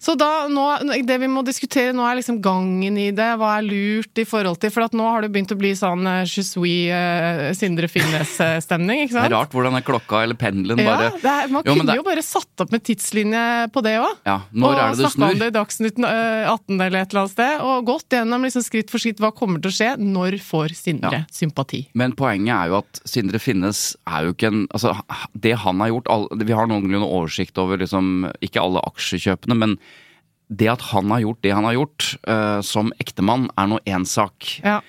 Så 0.00 0.14
da, 0.16 0.46
nå, 0.48 0.62
det 1.04 1.16
vi 1.20 1.28
må 1.28 1.42
diskutere 1.44 1.92
nå, 1.92 2.00
er 2.08 2.16
liksom 2.16 2.38
gangen 2.40 2.96
i 2.96 3.10
det. 3.12 3.26
Hva 3.36 3.50
er 3.58 3.66
lurt 3.66 4.16
i 4.16 4.24
forhold 4.24 4.56
til 4.62 4.72
For 4.72 4.86
at 4.86 4.94
nå 4.96 5.04
har 5.04 5.20
det 5.26 5.28
begynt 5.34 5.52
å 5.52 5.58
bli 5.60 5.74
sånn 5.76 6.06
uh, 6.08 6.22
Je 6.24 6.40
suis 6.46 6.86
uh, 6.88 7.50
Sindre 7.56 7.84
Finnes-stemning, 7.92 9.02
ikke 9.04 9.12
sant? 9.16 9.26
Det 9.28 9.30
er 9.30 9.34
rart 9.36 9.52
hvordan 9.52 9.76
er 9.76 9.84
klokka 9.84 10.22
eller 10.24 10.38
pendelen 10.40 10.80
Ja, 10.80 10.94
bare 10.94 11.10
det 11.20 11.34
er, 11.34 11.52
man 11.52 11.66
Jo, 11.68 11.74
kunne 11.76 11.86
det- 11.90 11.98
jo 12.00 12.04
bare 12.06 12.24
satt 12.24 12.64
opp 12.64 12.72
med 12.72 12.84
tidslinje 12.88 13.42
på 13.74 13.82
det 13.84 13.92
òg. 14.00 14.14
Ja, 14.24 14.38
når 14.52 14.70
og 14.72 14.80
er 14.80 14.80
det 14.94 15.02
det 15.02 15.10
snakka 15.12 15.28
om 15.34 15.42
det 15.42 15.50
i 15.50 15.54
Dagsnytt 15.58 16.00
øh, 16.00 16.48
18 16.54 16.80
eller 16.80 16.98
et 17.02 17.12
eller 17.12 17.20
annet 17.26 17.34
sted, 17.34 17.60
og 17.68 17.86
gått 17.90 18.16
gjennom 18.16 18.48
liksom 18.48 18.64
skritt 18.64 18.90
for 18.92 19.02
skritt 19.04 19.20
hva 19.20 19.32
kommer 19.36 19.60
til 19.60 19.68
å 19.72 19.76
skje. 19.76 19.90
Når 20.00 20.38
får 20.44 20.74
Sindre 20.80 21.12
Ja. 21.12 21.22
sympati? 21.30 21.82
Men 21.94 22.16
poenget 22.16 22.54
er 22.56 22.72
jo 22.72 22.78
at 22.80 23.00
Sindre 23.04 23.38
Finnes 23.42 23.96
er 24.08 24.24
jo 24.30 24.32
ikke 24.32 24.48
en 24.48 24.64
Altså, 24.70 24.92
det 25.34 25.56
han 25.60 25.80
har 25.80 25.88
gjort 25.90 26.08
Vi 26.46 26.52
har 26.56 26.66
noenlunde 26.70 27.04
oversikt 27.08 27.58
over 27.58 27.76
liksom 27.80 28.30
Ikke 28.44 28.60
alle 28.62 28.80
aksjekjøpene, 28.86 29.56
men 29.56 29.76
det 30.50 30.66
at 30.72 30.82
han 30.90 31.10
har 31.14 31.22
gjort 31.22 31.42
det 31.46 31.52
han 31.54 31.66
har 31.68 31.76
gjort 31.78 32.14
uh, 32.26 32.58
som 32.66 32.90
ektemann, 32.98 33.46
er 33.54 33.68
nå 33.70 33.78
én 33.86 34.06
sak. 34.08 34.56
Ja. 34.64 34.80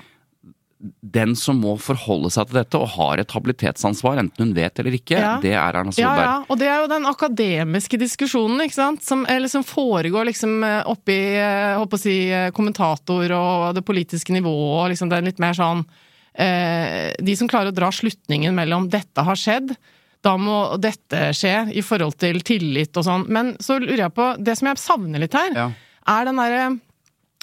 Den 0.81 1.35
som 1.37 1.59
må 1.61 1.75
forholde 1.77 2.31
seg 2.33 2.49
til 2.49 2.57
dette 2.57 2.79
og 2.81 2.87
har 2.95 3.21
et 3.21 3.29
habilitetsansvar, 3.35 4.17
enten 4.17 4.47
hun 4.47 4.53
vet 4.57 4.79
eller 4.81 4.95
ikke, 4.97 5.19
Ja. 5.19 5.35
det 5.43 5.51
er 5.53 5.77
Erna 5.77 5.93
Solberg. 5.93 6.23
ja, 6.25 6.37
og 6.49 6.57
det 6.57 6.69
er 6.71 6.79
jo 6.81 6.87
den 6.89 7.05
akademiske 7.05 7.99
diskusjonen 8.01 8.63
ikke 8.65 8.79
sant? 8.79 9.03
Som, 9.05 9.21
eller 9.29 9.51
som 9.53 9.61
foregår 9.61 10.25
liksom 10.31 10.63
eh, 10.65 10.81
oppi 10.89 11.19
eh, 11.37 11.77
håper 11.77 11.99
å 11.99 12.01
si, 12.01 12.17
kommentator 12.57 13.29
og 13.37 13.75
det 13.77 13.85
politiske 13.85 14.33
nivået, 14.33 14.87
og 14.87 14.89
liksom 14.95 15.13
er 15.13 15.29
litt 15.29 15.37
mer 15.43 15.53
sånn 15.53 15.85
eh, 16.33 17.13
De 17.21 17.37
som 17.37 17.47
klarer 17.51 17.69
å 17.69 17.77
dra 17.77 17.91
slutningen 17.93 18.55
mellom 18.57 18.89
'dette 18.89 19.21
har 19.21 19.37
skjedd', 19.37 19.75
da 20.23 20.35
må 20.37 20.77
dette 20.79 21.31
skje 21.33 21.71
i 21.73 21.81
forhold 21.81 22.15
til 22.21 22.39
tillit 22.45 22.95
og 22.97 23.03
sånn. 23.07 23.27
Men 23.27 23.55
så 23.57 23.79
lurer 23.81 24.03
jeg 24.05 24.13
på 24.13 24.27
Det 24.43 24.57
som 24.57 24.67
jeg 24.67 24.77
savner 24.77 25.19
litt 25.19 25.33
her, 25.33 25.51
Ja. 25.55 25.71
er 26.07 26.25
den 26.25 26.35
derre 26.37 26.79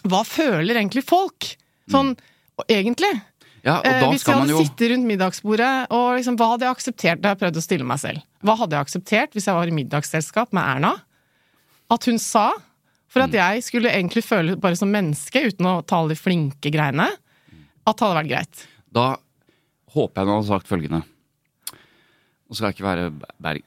Hva 0.07 0.21
føler 0.25 0.77
egentlig 0.79 1.03
folk? 1.05 1.57
Sånn 1.91 2.17
egentlig. 2.69 3.11
Ja, 3.65 3.81
Eh, 3.85 4.05
Hvis 4.13 4.25
jeg 4.25 4.35
hadde 4.37 4.49
jo 4.55 4.63
sittet 4.63 4.91
rundt 4.93 5.05
middagsbordet, 5.11 5.87
og 5.91 6.17
liksom, 6.17 6.37
hva 6.39 6.53
hadde 6.53 6.63
jeg 6.67 6.77
akseptert? 6.77 7.21
Da 7.21 7.31
jeg 7.35 7.39
prøvde 7.41 7.59
å 7.59 7.63
stille 7.67 7.85
meg 7.85 7.99
selv. 7.99 8.23
Hva 8.45 8.57
hadde 8.57 8.71
jeg 8.77 8.87
akseptert 8.87 9.33
hvis 9.35 9.47
jeg 9.47 9.55
var 9.55 9.67
i 9.67 9.75
middagsselskap 9.75 10.53
med 10.53 10.63
Erna? 10.63 10.95
At 11.91 12.05
hun 12.05 12.19
sa, 12.19 12.53
for 13.09 13.21
Mm. 13.21 13.25
at 13.25 13.33
jeg 13.33 13.63
skulle 13.65 13.91
egentlig 13.91 14.23
føle 14.25 14.55
bare 14.61 14.77
som 14.77 14.91
menneske, 14.93 15.43
uten 15.51 15.67
å 15.67 15.85
ta 15.85 15.97
alle 15.99 16.11
de 16.11 16.15
flinke 16.15 16.71
greiene, 16.71 17.09
at 17.87 17.97
det 17.97 18.01
hadde 18.07 18.23
vært 18.23 18.29
greit. 18.31 18.67
Da 18.93 19.17
håper 19.95 20.15
jeg 20.15 20.27
hun 20.27 20.35
hadde 20.43 20.47
sagt 20.49 20.69
følgende 20.69 21.03
Nå 22.49 22.57
skal 22.57 22.71
jeg 22.71 22.79
ikke 22.79 22.89
være 22.89 23.07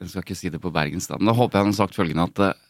jeg 0.02 0.10
skal 0.10 0.24
ikke 0.24 0.36
si 0.38 0.50
det 0.50 0.60
på 0.62 0.72
Bergens, 0.74 1.06
da, 1.06 1.16
håper 1.18 1.58
jeg 1.58 1.62
han 1.66 1.70
har 1.72 1.78
sagt 1.78 1.94
følgende 1.94 2.24
at 2.26 2.40
eh, 2.48 2.60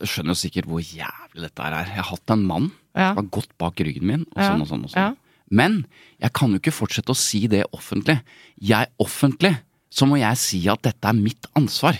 Jeg 0.00 0.08
skjønner 0.10 0.34
jo 0.34 0.40
sikkert 0.42 0.66
hvor 0.70 0.82
jævlig 0.82 1.42
dette 1.44 1.62
er. 1.66 1.76
Jeg 1.86 1.98
har 2.00 2.08
hatt 2.10 2.30
en 2.34 2.46
mann 2.46 2.70
Ja. 2.94 3.12
som 3.14 3.22
har 3.22 3.30
gått 3.32 3.52
bak 3.58 3.80
ryggen 3.80 4.04
min, 4.06 4.24
og 4.36 4.42
sånn 4.42 4.60
og 4.62 4.68
sånn 4.68 4.82
og 4.84 4.90
sånn. 4.92 5.00
Ja. 5.00 5.42
Men 5.50 5.86
jeg 6.20 6.32
kan 6.36 6.50
jo 6.52 6.58
ikke 6.60 6.72
fortsette 6.74 7.12
å 7.12 7.16
si 7.16 7.46
det 7.48 7.62
offentlig. 7.72 8.18
Jeg 8.60 8.88
offentlig, 9.00 9.54
så 9.92 10.06
må 10.08 10.18
jeg 10.20 10.36
si 10.40 10.60
at 10.68 10.82
dette 10.84 11.08
er 11.08 11.16
mitt 11.16 11.46
ansvar. 11.58 11.96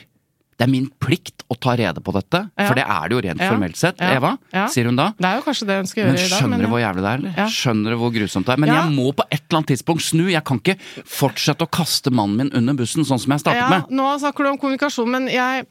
Det 0.62 0.68
er 0.68 0.70
min 0.72 0.86
plikt 1.02 1.42
å 1.50 1.56
ta 1.58 1.74
rede 1.76 2.00
på 2.06 2.12
dette, 2.14 2.40
Ja. 2.56 2.66
for 2.68 2.78
det 2.78 2.84
er 2.86 3.08
det 3.10 3.16
jo 3.16 3.20
rent 3.26 3.40
Ja. 3.42 3.50
formelt 3.50 3.76
sett. 3.76 4.00
Eva, 4.00 4.36
sier 4.70 4.84
hun 4.86 4.96
da. 4.96 5.08
Det 5.18 5.26
er 5.26 5.36
jo 5.40 5.42
kanskje 5.42 5.66
det 5.66 5.76
hun 5.82 5.86
skal 5.90 6.04
Men 6.06 6.14
gjøre 6.14 6.24
i 6.24 6.28
dag. 6.30 6.38
skjønner 6.42 6.58
dere 6.62 6.70
hvor 6.70 6.82
jævlig 6.84 7.02
det 7.02 7.10
er, 7.12 7.18
eller? 7.18 7.50
Skjønner 7.50 7.84
dere 7.90 7.98
hvor 7.98 8.12
grusomt 8.14 8.46
det 8.46 8.52
er? 8.54 8.60
Men 8.62 8.68
jeg 8.72 8.94
må 8.94 9.06
på 9.18 9.24
et 9.30 9.42
eller 9.50 9.58
annet 9.58 9.70
tidspunkt 9.74 10.02
snu. 10.06 10.24
Jeg 10.30 10.44
kan 10.44 10.58
ikke 10.62 10.78
fortsette 11.04 11.66
å 11.66 11.70
kaste 11.70 12.10
mannen 12.14 12.36
min 12.36 12.50
under 12.54 12.74
bussen, 12.74 13.02
sånn 13.04 13.18
som 13.20 13.30
jeg 13.34 13.40
startet 13.42 13.60
Ja, 13.60 13.68
med. 13.68 13.88
nå 13.90 14.06
snakker 14.22 14.44
du 14.44 14.50
om 14.54 14.58
kommunikasjon, 14.58 15.08
men 15.10 15.26
jeg, 15.28 15.66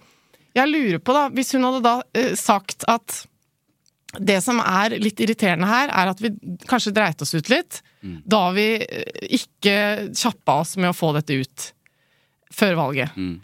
jeg 0.53 0.67
lurer 0.67 0.99
på, 0.99 1.13
da, 1.13 1.29
hvis 1.29 1.51
hun 1.53 1.63
hadde 1.63 1.81
da 1.81 1.95
uh, 2.01 2.35
sagt 2.35 2.83
at 2.87 3.25
det 4.19 4.41
som 4.43 4.59
er 4.59 4.89
litt 4.99 5.15
irriterende 5.23 5.67
her, 5.71 5.87
er 5.87 6.09
at 6.11 6.19
vi 6.19 6.29
kanskje 6.67 6.91
dreit 6.93 7.21
oss 7.21 7.33
ut 7.33 7.47
litt 7.49 7.81
Mm. 8.03 8.23
da 8.27 8.51
vi 8.51 8.81
eh, 8.81 9.03
ikke 9.37 10.09
kjappa 10.17 10.59
oss 10.61 10.75
med 10.75 10.89
å 10.89 10.95
få 10.97 11.13
dette 11.13 11.35
ut 11.39 11.71
før 12.51 12.73
valget. 12.75 13.11
Mm. 13.15 13.39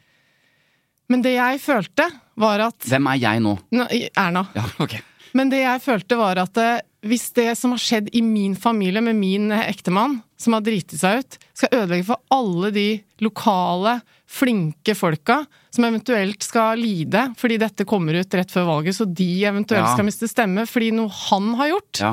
Men 1.09 1.21
det 1.23 1.35
jeg 1.37 1.61
følte, 1.63 2.09
var 2.37 2.59
at 2.67 2.87
Hvem 2.89 3.07
er 3.13 3.19
jeg 3.21 3.41
nå? 3.45 3.55
Nå, 3.71 3.85
Erna. 4.17 4.45
Ja, 4.57 4.63
okay. 4.83 4.99
Men 5.37 5.49
det 5.51 5.61
jeg 5.63 5.81
følte 5.83 6.17
var 6.19 6.39
at 6.41 6.57
eh, 6.57 6.79
hvis 7.07 7.29
det 7.37 7.51
som 7.59 7.71
har 7.75 7.79
skjedd 7.79 8.09
i 8.17 8.21
min 8.25 8.55
familie 8.59 9.01
med 9.05 9.15
min 9.19 9.51
eh, 9.55 9.67
ektemann, 9.69 10.17
som 10.37 10.53
har 10.57 10.61
driti 10.65 10.97
seg 10.99 11.21
ut, 11.23 11.37
skal 11.57 11.73
ødelegge 11.79 12.07
for 12.09 12.19
alle 12.33 12.71
de 12.75 12.87
lokale, 13.23 13.99
flinke 14.27 14.91
folka 14.97 15.37
som 15.71 15.85
eventuelt 15.87 16.43
skal 16.43 16.77
lide 16.81 17.21
fordi 17.39 17.57
dette 17.61 17.85
kommer 17.87 18.17
ut 18.19 18.33
rett 18.35 18.51
før 18.51 18.65
valget, 18.67 18.97
så 18.97 19.05
de 19.07 19.29
eventuelt 19.47 19.85
Ja. 19.85 19.93
skal 19.93 20.05
miste 20.09 20.27
stemme 20.27 20.65
fordi 20.67 20.91
noe 20.97 21.07
han 21.29 21.53
har 21.55 21.69
gjort, 21.71 22.01
Ja. 22.01 22.11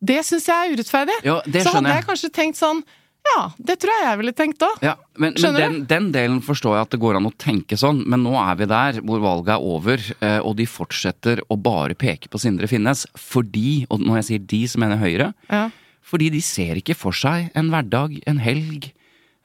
det 0.00 0.20
syns 0.24 0.46
jeg 0.46 0.54
er 0.54 0.76
urettferdig. 0.76 1.18
Jo, 1.26 1.40
det 1.46 1.64
så 1.66 1.74
hadde 1.74 1.96
jeg. 1.96 2.06
kanskje 2.06 2.30
tenkt 2.30 2.56
sånn 2.62 2.84
Ja, 3.28 3.40
det 3.58 3.76
tror 3.82 3.92
jeg 3.94 4.04
jeg 4.08 4.18
ville 4.22 4.32
tenkt 4.36 4.62
òg. 4.64 4.78
Ja, 4.84 4.94
men, 5.20 5.34
men 5.42 5.56
den, 5.58 5.78
den 5.90 6.06
delen 6.14 6.38
forstår 6.44 6.76
jeg 6.78 6.86
at 6.86 6.92
det 6.94 7.00
går 7.02 7.18
an 7.18 7.28
å 7.28 7.34
tenke 7.38 7.76
sånn, 7.78 8.02
men 8.08 8.22
nå 8.24 8.32
er 8.40 8.58
vi 8.60 8.68
der 8.70 9.00
hvor 9.04 9.20
valget 9.24 9.54
er 9.56 9.64
over, 9.74 10.04
eh, 10.20 10.38
og 10.40 10.56
de 10.58 10.66
fortsetter 10.70 11.42
å 11.50 11.58
bare 11.60 11.94
peke 11.98 12.30
på 12.32 12.40
Sindre 12.42 12.68
Finnes 12.70 13.04
fordi, 13.18 13.84
og 13.92 14.00
når 14.04 14.20
jeg 14.22 14.28
sier 14.30 14.46
de, 14.54 14.62
så 14.72 14.80
mener 14.82 14.96
jeg 14.98 15.04
Høyre, 15.18 15.32
Ja. 15.52 15.64
fordi 16.08 16.30
de 16.32 16.40
ser 16.44 16.80
ikke 16.80 16.96
for 16.96 17.12
seg 17.12 17.50
en 17.58 17.68
hverdag, 17.74 18.16
en 18.30 18.38
helg, 18.40 18.92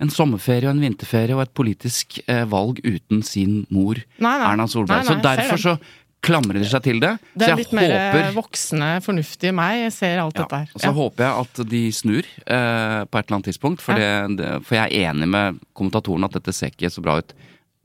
en 0.02 0.10
sommerferie 0.12 0.68
og 0.68 0.74
en 0.76 0.82
vinterferie 0.84 1.36
og 1.36 1.44
et 1.46 1.54
politisk 1.56 2.18
eh, 2.28 2.44
valg 2.50 2.80
uten 2.84 3.22
sin 3.24 3.62
mor, 3.72 4.00
Nei, 4.18 4.38
nei. 4.40 4.48
Erna 4.54 4.66
Solberg. 4.68 5.04
Nei, 5.06 5.06
nei, 5.06 5.22
så 5.22 5.28
derfor 5.28 5.62
så 5.62 5.76
klamrer 6.24 6.64
seg 6.68 6.84
til 6.86 7.02
det. 7.04 7.14
Det 7.34 7.44
så 7.44 7.50
er 7.50 7.54
jeg 7.54 7.62
litt 7.66 7.76
mer 7.76 7.94
håper 7.94 8.30
voksne, 8.38 8.90
fornuftige 9.06 9.54
meg 9.56 9.82
jeg 9.84 9.94
ser 9.98 10.22
alt 10.24 10.38
Ja, 10.38 10.46
dette 10.46 10.62
her. 10.64 10.74
Så 10.74 10.84
så 10.86 10.94
håper 10.96 11.26
jeg 11.28 11.46
at 11.46 11.64
de 11.74 11.82
snur 11.96 12.24
eh, 12.24 13.00
på 13.04 13.20
et 13.20 13.26
eller 13.26 13.38
annet 13.38 13.50
tidspunkt, 13.52 13.84
for, 13.84 14.00
det, 14.00 14.38
det, 14.40 14.52
for 14.68 14.80
jeg 14.80 14.88
er 14.90 15.12
enig 15.12 15.30
med 15.36 15.60
kommentatoren 15.78 16.28
at 16.30 16.38
dette 16.40 16.56
ser 16.56 16.72
ikke 16.74 16.92
så 16.94 17.04
bra 17.06 17.20
ut. 17.22 17.36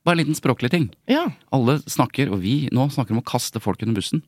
Bare 0.07 0.17
en 0.17 0.23
liten 0.23 0.39
språklig 0.39 0.71
ting. 0.73 0.91
ja. 1.11 1.27
Alle 1.53 1.81
snakker, 1.91 2.31
og 2.33 2.41
vi 2.45 2.69
nå 2.73 2.87
snakker 2.95 3.17
om 3.17 3.21
å 3.25 3.27
kaste 3.27 3.61
folk 3.61 3.83
under 3.85 3.99
bussen. 3.99 4.23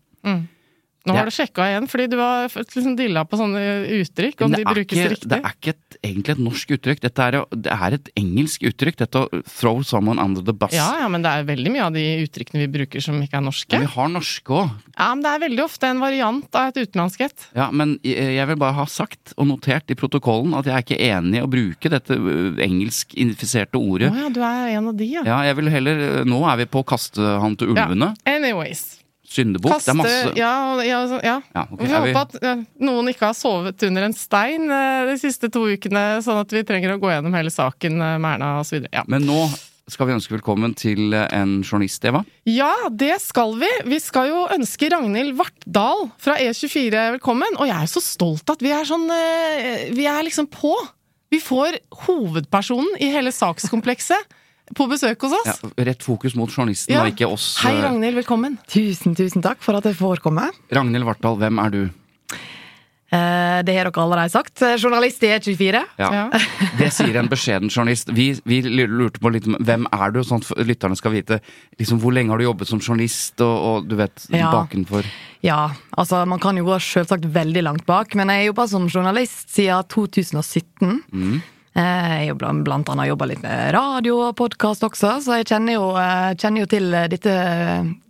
Nå 1.08 1.14
har 1.16 1.24
du 1.24 1.32
sjekka 1.32 1.64
igjen, 1.70 1.86
fordi 1.88 2.10
du 2.12 2.18
har 2.20 2.50
liksom 2.52 2.96
dilla 2.98 3.22
på 3.24 3.38
sånne 3.40 3.60
uttrykk, 4.02 4.42
om 4.44 4.52
de 4.52 4.66
brukes 4.68 4.98
ikke, 4.98 5.12
riktig. 5.14 5.30
det 5.32 5.38
er 5.38 5.54
ikke 5.56 5.72
et, 5.72 5.89
egentlig 6.06 6.34
et 6.36 6.42
norsk 6.42 6.70
uttrykk. 6.76 7.00
Dette 7.04 7.26
er, 7.28 7.36
det 7.52 7.72
er 7.74 7.96
et 7.98 8.10
engelsk 8.18 8.62
uttrykk. 8.70 8.96
Dette 9.02 9.20
å 9.24 9.40
throw 9.48 9.82
someone 9.86 10.20
under 10.22 10.44
the 10.44 10.54
bus. 10.56 10.72
Ja, 10.76 10.88
ja, 11.02 11.08
men 11.12 11.24
det 11.24 11.30
er 11.32 11.46
veldig 11.48 11.72
mye 11.74 11.86
av 11.88 11.94
de 11.96 12.04
uttrykkene 12.24 12.62
vi 12.64 12.70
bruker 12.78 13.04
som 13.04 13.18
ikke 13.22 13.38
er 13.40 13.44
norske. 13.46 13.72
Men 13.76 13.86
vi 13.86 13.92
har 13.94 14.12
norske 14.12 14.56
òg. 14.62 14.70
Ja, 14.96 15.08
men 15.14 15.24
det 15.26 15.32
er 15.34 15.42
veldig 15.46 15.64
ofte 15.64 15.90
en 15.90 16.02
variant 16.02 16.60
av 16.60 16.70
et 16.72 16.80
utenlandsk 16.86 17.24
et. 17.28 17.46
Ja, 17.58 17.70
men 17.72 17.98
jeg 18.06 18.30
jeg 18.40 18.48
vil 18.48 18.56
bare 18.60 18.76
ha 18.78 18.86
sagt 18.88 19.34
og 19.36 19.46
notert 19.50 19.90
i 19.92 19.96
protokollen 19.98 20.54
at 20.56 20.68
jeg 20.68 20.74
er 20.76 20.84
ikke 20.86 21.00
enig 21.10 21.40
i 21.40 21.44
å 21.44 21.50
bruke 21.50 21.90
dette 21.92 22.16
ø, 22.16 22.54
engelsk-infiserte 22.64 23.76
Å 23.78 23.82
ordet. 23.94 24.10
ja, 24.16 24.28
du 24.32 24.40
er 24.40 24.76
en 24.78 24.88
av 24.92 24.96
de, 24.96 25.08
ja. 25.12 25.24
Ja, 25.26 25.40
jeg 25.48 25.58
vil 25.60 25.70
heller 25.72 26.24
Nå 26.28 26.40
er 26.48 26.56
vi 26.62 26.66
på 26.70 26.82
å 26.82 26.86
kaste 26.86 27.20
han 27.42 27.56
til 27.60 27.74
ulvene. 27.74 28.14
Ja. 28.24 28.36
Anyways. 28.36 28.99
Syndebukk. 29.30 29.76
Kaste 29.76 29.92
Det 29.92 29.94
er 29.94 29.98
masse 30.00 30.34
Ja, 30.38 30.54
ja, 30.82 31.00
ja. 31.22 31.36
Ja, 31.54 31.62
okay. 31.70 31.86
Vi 31.86 31.92
er 31.94 32.02
vi- 32.02 32.14
håper 32.14 32.50
at 32.50 32.68
noen 32.82 33.10
ikke 33.12 33.28
har 33.28 33.36
sovet 33.38 33.82
under 33.86 34.08
en 34.08 34.14
stein 34.16 34.66
eh, 34.70 35.06
de 35.06 35.16
siste 35.22 35.50
to 35.54 35.66
ukene, 35.70 36.18
sånn 36.24 36.40
at 36.42 36.50
vi 36.50 36.64
trenger 36.66 36.96
å 36.96 37.00
gå 37.00 37.12
gjennom 37.12 37.34
hele 37.38 37.52
saken 37.54 38.00
eh, 38.02 38.16
med 38.18 38.40
Erna 38.40 38.60
osv. 38.60 38.88
Ja. 38.92 39.04
Men 39.06 39.26
nå 39.28 39.44
skal 39.90 40.06
vi 40.06 40.14
ønske 40.14 40.34
velkommen 40.34 40.74
til 40.74 41.14
eh, 41.14 41.28
en 41.30 41.60
journalist, 41.62 42.04
Eva. 42.04 42.24
Ja, 42.50 42.72
det 42.90 43.20
skal 43.22 43.54
vi. 43.60 43.70
Vi 43.86 44.00
skal 44.02 44.32
jo 44.32 44.42
ønske 44.50 44.90
Ragnhild 44.90 45.38
Vartdal 45.38 46.10
fra 46.18 46.34
E24 46.42 47.06
velkommen. 47.20 47.54
Og 47.58 47.70
jeg 47.70 47.78
er 47.78 47.90
så 47.94 48.02
stolt 48.02 48.50
at 48.50 48.62
vi 48.66 48.74
er 48.74 48.86
sånn 48.88 49.06
Vi 49.94 50.06
er 50.10 50.26
liksom 50.26 50.50
på. 50.50 50.74
Vi 51.30 51.38
får 51.38 51.78
hovedpersonen 52.08 52.98
i 52.98 53.12
hele 53.14 53.30
sakskomplekset 53.30 54.38
på 54.76 54.86
besøk 54.90 55.20
hos 55.26 55.32
oss. 55.40 55.60
Ja, 55.64 55.84
rett 55.90 56.02
fokus 56.06 56.34
mot 56.38 56.50
journalisten 56.50 56.94
Ja. 56.94 57.02
og 57.04 57.12
ikke 57.12 57.26
oss. 57.30 57.56
Hei, 57.64 57.72
eh, 57.76 57.82
Ragnhild. 57.82 58.14
Velkommen. 58.22 58.58
Tusen, 58.70 59.14
tusen 59.18 59.42
takk 59.42 59.58
for 59.62 59.74
at 59.76 59.84
jeg 59.84 59.96
får 59.98 60.20
komme. 60.22 60.50
Ragnhild 60.70 61.04
Vartdal, 61.04 61.36
hvem 61.40 61.58
er 61.64 61.70
du? 61.70 61.90
Eh, 63.12 63.62
det 63.66 63.74
har 63.74 63.88
dere 63.90 64.02
allerede 64.04 64.30
sagt. 64.30 64.60
Journalist 64.78 65.22
i 65.26 65.32
E24. 65.34 65.80
Ja. 65.98 66.10
Ja. 66.14 66.38
Det 66.78 66.92
sier 66.94 67.16
en 67.18 67.26
beskjeden 67.28 67.68
journalist. 67.68 68.06
Vi, 68.14 68.28
vi 68.46 68.60
lurte 68.62 69.18
på 69.18 69.32
litt 69.34 69.48
om 69.50 69.56
hvem 69.58 69.88
er 69.90 70.12
du, 70.14 70.20
sånn 70.22 70.38
at 70.44 70.62
lytterne 70.64 70.94
skal 70.96 71.10
vite 71.16 71.40
liksom, 71.80 71.98
hvor 71.98 72.14
lenge 72.14 72.30
har 72.30 72.38
du 72.38 72.44
jobbet 72.46 72.70
som 72.70 72.78
journalist, 72.78 73.40
og, 73.42 73.56
og 73.82 73.88
du 73.90 73.96
vet 73.98 74.28
Ja. 74.30 74.52
bakenfor. 74.54 75.04
Ja, 75.42 75.72
altså 75.98 76.22
man 76.28 76.38
kan 76.38 76.54
jo 76.56 76.68
gå 76.68 76.78
selvsagt 76.78 77.26
veldig 77.34 77.64
langt 77.66 77.84
bak, 77.88 78.14
men 78.14 78.28
jeg 78.30 78.52
jobba 78.52 78.68
som 78.70 78.86
journalist 78.86 79.50
siden 79.50 79.82
2017. 79.90 81.02
Mm. 81.10 81.40
Eh, 81.80 82.20
Jeg 82.24 82.34
har 82.34 82.38
blant, 82.64 82.88
annet 82.92 83.08
jobba 83.10 83.28
litt 83.30 83.42
med 83.44 83.72
radio 83.76 84.20
og 84.26 84.36
podkast 84.38 84.84
også, 84.86 85.16
så 85.24 85.40
jeg 85.40 85.48
kjenner 85.50 85.78
jo, 85.78 85.88
eh, 85.96 86.32
kjenner 86.36 86.64
jo 86.64 86.70
til 86.70 86.92
eh, 86.94 87.08
dette 87.10 87.34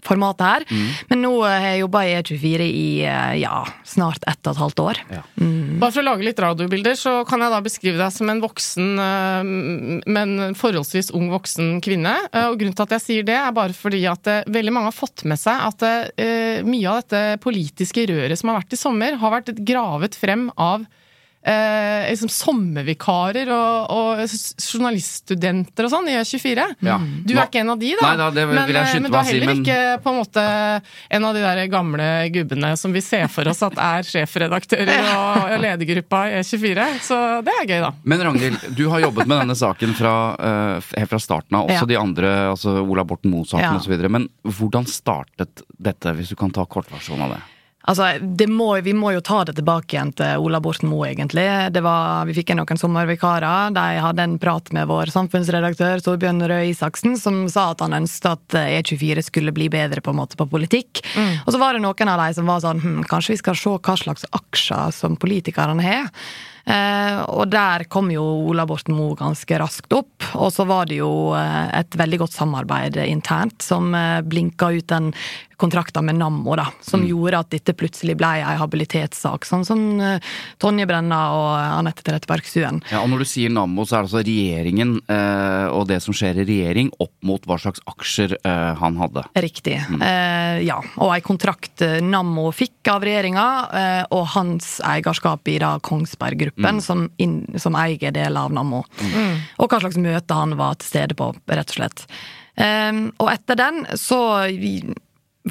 formatet 0.01 0.47
her. 0.47 0.65
Mm. 0.71 0.87
Men 1.11 1.23
nå 1.27 1.31
har 1.45 1.67
jeg 1.67 1.83
jobba 1.83 2.03
i 2.07 2.13
E24 2.17 2.67
i 2.67 2.85
ja, 3.43 3.59
snart 3.85 4.25
ett 4.31 4.41
og 4.49 4.55
et 4.55 4.61
halvt 4.63 4.81
år. 4.81 5.01
Ja. 5.13 5.21
Bare 5.83 5.93
for 5.93 6.01
å 6.01 6.07
lage 6.07 6.25
litt 6.25 6.41
radiobilder, 6.41 6.97
så 6.97 7.13
kan 7.29 7.45
jeg 7.45 7.53
da 7.53 7.59
beskrive 7.61 8.01
deg 8.01 8.15
som 8.15 8.33
en 8.33 8.41
voksen, 8.41 8.89
men 10.09 10.33
forholdsvis 10.57 11.13
ung 11.17 11.29
voksen 11.35 11.83
kvinne. 11.85 12.15
Og 12.47 12.57
grunnen 12.57 12.79
til 12.79 12.87
at 12.87 12.97
jeg 12.97 13.05
sier 13.05 13.29
det, 13.29 13.37
er 13.37 13.53
bare 13.53 13.77
fordi 13.77 14.01
at 14.09 14.33
veldig 14.49 14.73
mange 14.73 14.89
har 14.89 14.97
fått 14.97 15.27
med 15.29 15.39
seg 15.41 15.69
at 15.69 15.85
eh, 16.17 16.65
mye 16.65 16.89
av 16.89 17.03
dette 17.03 17.43
politiske 17.45 18.09
røret 18.09 18.41
som 18.41 18.55
har 18.55 18.63
vært 18.63 18.79
i 18.79 18.81
sommer, 18.81 19.21
har 19.21 19.37
vært 19.37 19.53
gravet 19.61 20.17
frem 20.17 20.49
av 20.57 20.89
Eh, 21.41 22.11
liksom 22.11 22.29
sommervikarer 22.29 23.49
og, 23.49 23.91
og 23.97 24.19
journaliststudenter 24.61 25.87
og 25.87 25.93
sånn 25.93 26.09
i 26.13 26.17
Ø24. 26.19 26.67
Ja. 26.85 26.99
Du 27.01 27.33
er 27.33 27.47
ikke 27.47 27.63
en 27.63 27.73
av 27.73 27.79
de, 27.81 27.93
da. 27.97 28.09
Nei 28.11 28.17
da, 28.21 28.27
det 28.35 28.45
men, 28.51 28.59
eh, 28.59 28.67
men 29.01 29.07
du 29.09 29.17
er 29.17 29.25
heller 29.31 29.47
men- 29.49 29.63
ikke 29.63 29.79
på 30.05 30.13
en 30.13 30.19
måte 30.19 30.45
en 31.17 31.25
av 31.25 31.35
de 31.39 31.41
der 31.45 31.61
gamle 31.73 32.09
gubbene 32.35 32.75
som 32.77 32.93
vi 32.93 33.01
ser 33.05 33.25
for 33.33 33.49
oss 33.49 33.63
at 33.65 33.79
er 33.81 34.05
sjefredaktører 34.05 35.09
og 35.21 35.55
ledergruppa 35.65 36.21
i 36.29 36.35
E24. 36.43 36.89
Så 37.09 37.21
det 37.47 37.55
er 37.63 37.71
gøy, 37.73 37.81
da. 37.87 37.93
Men 38.05 38.25
Ragnhild, 38.29 38.67
du 38.77 38.85
har 38.93 39.01
jobbet 39.07 39.27
med 39.31 39.41
denne 39.47 39.57
saken 39.57 39.95
fra, 39.97 40.15
uh, 40.37 41.07
fra 41.09 41.19
starten 41.25 41.57
av. 41.57 41.71
Også 41.73 41.87
Ja. 41.87 41.91
de 41.95 41.97
andre, 42.03 42.35
altså 42.53 42.77
Ola 42.85 43.05
Borten 43.09 43.33
Moe-saken 43.33 43.65
Ja. 43.65 43.79
osv. 43.81 43.97
Men 44.11 44.29
hvordan 44.45 44.85
startet 44.87 45.65
dette, 45.81 46.13
hvis 46.21 46.29
du 46.29 46.37
kan 46.37 46.51
ta 46.53 46.67
kortversjonen 46.69 47.25
av 47.31 47.35
det? 47.39 47.41
Altså, 47.91 48.13
det 48.23 48.47
må, 48.47 48.69
Vi 48.87 48.95
må 48.95 49.11
jo 49.17 49.23
ta 49.25 49.43
det 49.49 49.57
tilbake 49.59 49.97
igjen 49.97 50.13
til 50.19 50.45
Ola 50.45 50.61
Borten 50.63 50.91
Moe, 50.91 51.09
egentlig. 51.11 51.47
Det 51.75 51.83
var, 51.83 52.27
vi 52.29 52.37
fikk 52.37 52.53
inn 52.53 52.61
noen 52.63 52.81
sommervikarer. 52.81 53.75
De 53.75 53.87
hadde 54.05 54.27
en 54.27 54.37
prat 54.43 54.71
med 54.77 54.87
vår 54.91 55.11
samfunnsredaktør 55.15 56.05
Torbjørn 56.07 56.45
Røe 56.51 56.69
Isaksen, 56.71 57.17
som 57.19 57.43
sa 57.51 57.71
at 57.73 57.83
han 57.83 57.97
ønsket 57.99 58.31
at 58.31 58.59
E24 58.61 59.27
skulle 59.27 59.55
bli 59.57 59.67
bedre 59.73 60.05
på 60.05 60.15
en 60.15 60.21
måte 60.21 60.39
på 60.39 60.47
politikk. 60.51 61.03
Og 61.47 61.51
så 61.51 61.59
var 61.61 61.75
det 61.75 61.83
noen 61.83 62.13
av 62.15 62.23
de 62.23 62.39
som 62.39 62.47
var 62.47 62.63
sånn 62.63 62.85
hm, 62.85 63.03
Kanskje 63.11 63.35
vi 63.35 63.43
skal 63.43 63.59
se 63.59 63.75
hva 63.75 63.99
slags 63.99 64.29
aksjer 64.39 64.95
som 64.95 65.19
politikerne 65.19 65.83
har. 65.83 66.09
Eh, 66.71 67.21
og 67.33 67.49
der 67.51 67.87
kom 67.91 68.11
jo 68.13 68.23
Ola 68.51 68.67
Borten 68.69 68.95
Moe 68.95 69.17
ganske 69.19 69.59
raskt 69.61 69.93
opp. 69.97 70.27
Og 70.39 70.53
så 70.55 70.67
var 70.69 70.91
det 70.91 71.01
jo 71.01 71.33
eh, 71.39 71.67
et 71.81 71.97
veldig 71.99 72.21
godt 72.25 72.37
samarbeid 72.37 73.01
internt 73.07 73.65
som 73.65 73.95
eh, 73.97 74.21
blinka 74.27 74.71
ut 74.77 74.89
den 74.93 75.11
kontrakten 75.61 76.07
med 76.09 76.19
Nammo, 76.21 76.57
da, 76.59 76.67
som 76.85 77.05
gjorde 77.07 77.43
at 77.45 77.51
dette 77.53 77.75
plutselig 77.77 78.17
ble 78.19 78.31
ei 78.41 78.57
habilitetssak. 78.61 79.47
Sånn 79.49 79.67
som 79.69 79.83
uh, 80.01 80.33
Tonje 80.63 80.87
Brenna 80.89 81.21
og 81.37 81.51
Anette 81.61 82.05
Trettebergstuen. 82.07 82.81
Ja, 82.91 83.03
og 83.05 83.13
Når 83.13 83.25
du 83.25 83.29
sier 83.29 83.53
Nammo, 83.53 83.85
så 83.85 83.99
er 83.99 84.03
det 84.03 84.09
altså 84.09 84.25
regjeringen 84.25 84.97
uh, 85.11 85.69
og 85.77 85.87
det 85.91 86.01
som 86.05 86.17
skjer 86.17 86.43
i 86.43 86.49
regjering, 86.49 86.91
opp 87.03 87.15
mot 87.27 87.45
hva 87.49 87.61
slags 87.61 87.83
aksjer 87.91 88.37
uh, 88.41 88.73
han 88.81 88.99
hadde. 89.01 89.25
Riktig. 89.41 89.77
Eh, 89.77 90.61
ja. 90.67 90.79
Og 91.01 91.15
ei 91.15 91.21
kontrakt 91.25 91.83
Nammo 92.05 92.49
fikk 92.55 92.91
av 92.91 93.05
regjeringa, 93.05 93.47
og 94.15 94.25
hans 94.35 94.73
eierskap 94.87 95.49
i 95.51 95.57
da 95.63 95.75
Kongsberg 95.85 96.41
Gruppen, 96.41 96.81
som, 96.85 97.07
inn, 97.21 97.43
som 97.61 97.77
eier 97.79 98.13
deler 98.15 98.49
av 98.49 98.55
Nammo. 98.55 98.83
Og 99.61 99.71
hva 99.71 99.81
slags 99.83 99.99
møte 100.01 100.37
han 100.37 100.57
var 100.59 100.79
til 100.81 100.91
stede 100.91 101.17
på, 101.19 101.31
rett 101.51 101.75
og 101.75 101.81
slett. 101.81 102.05
Um, 102.61 103.07
og 103.23 103.31
etter 103.33 103.57
den 103.57 103.85
så 103.97 104.21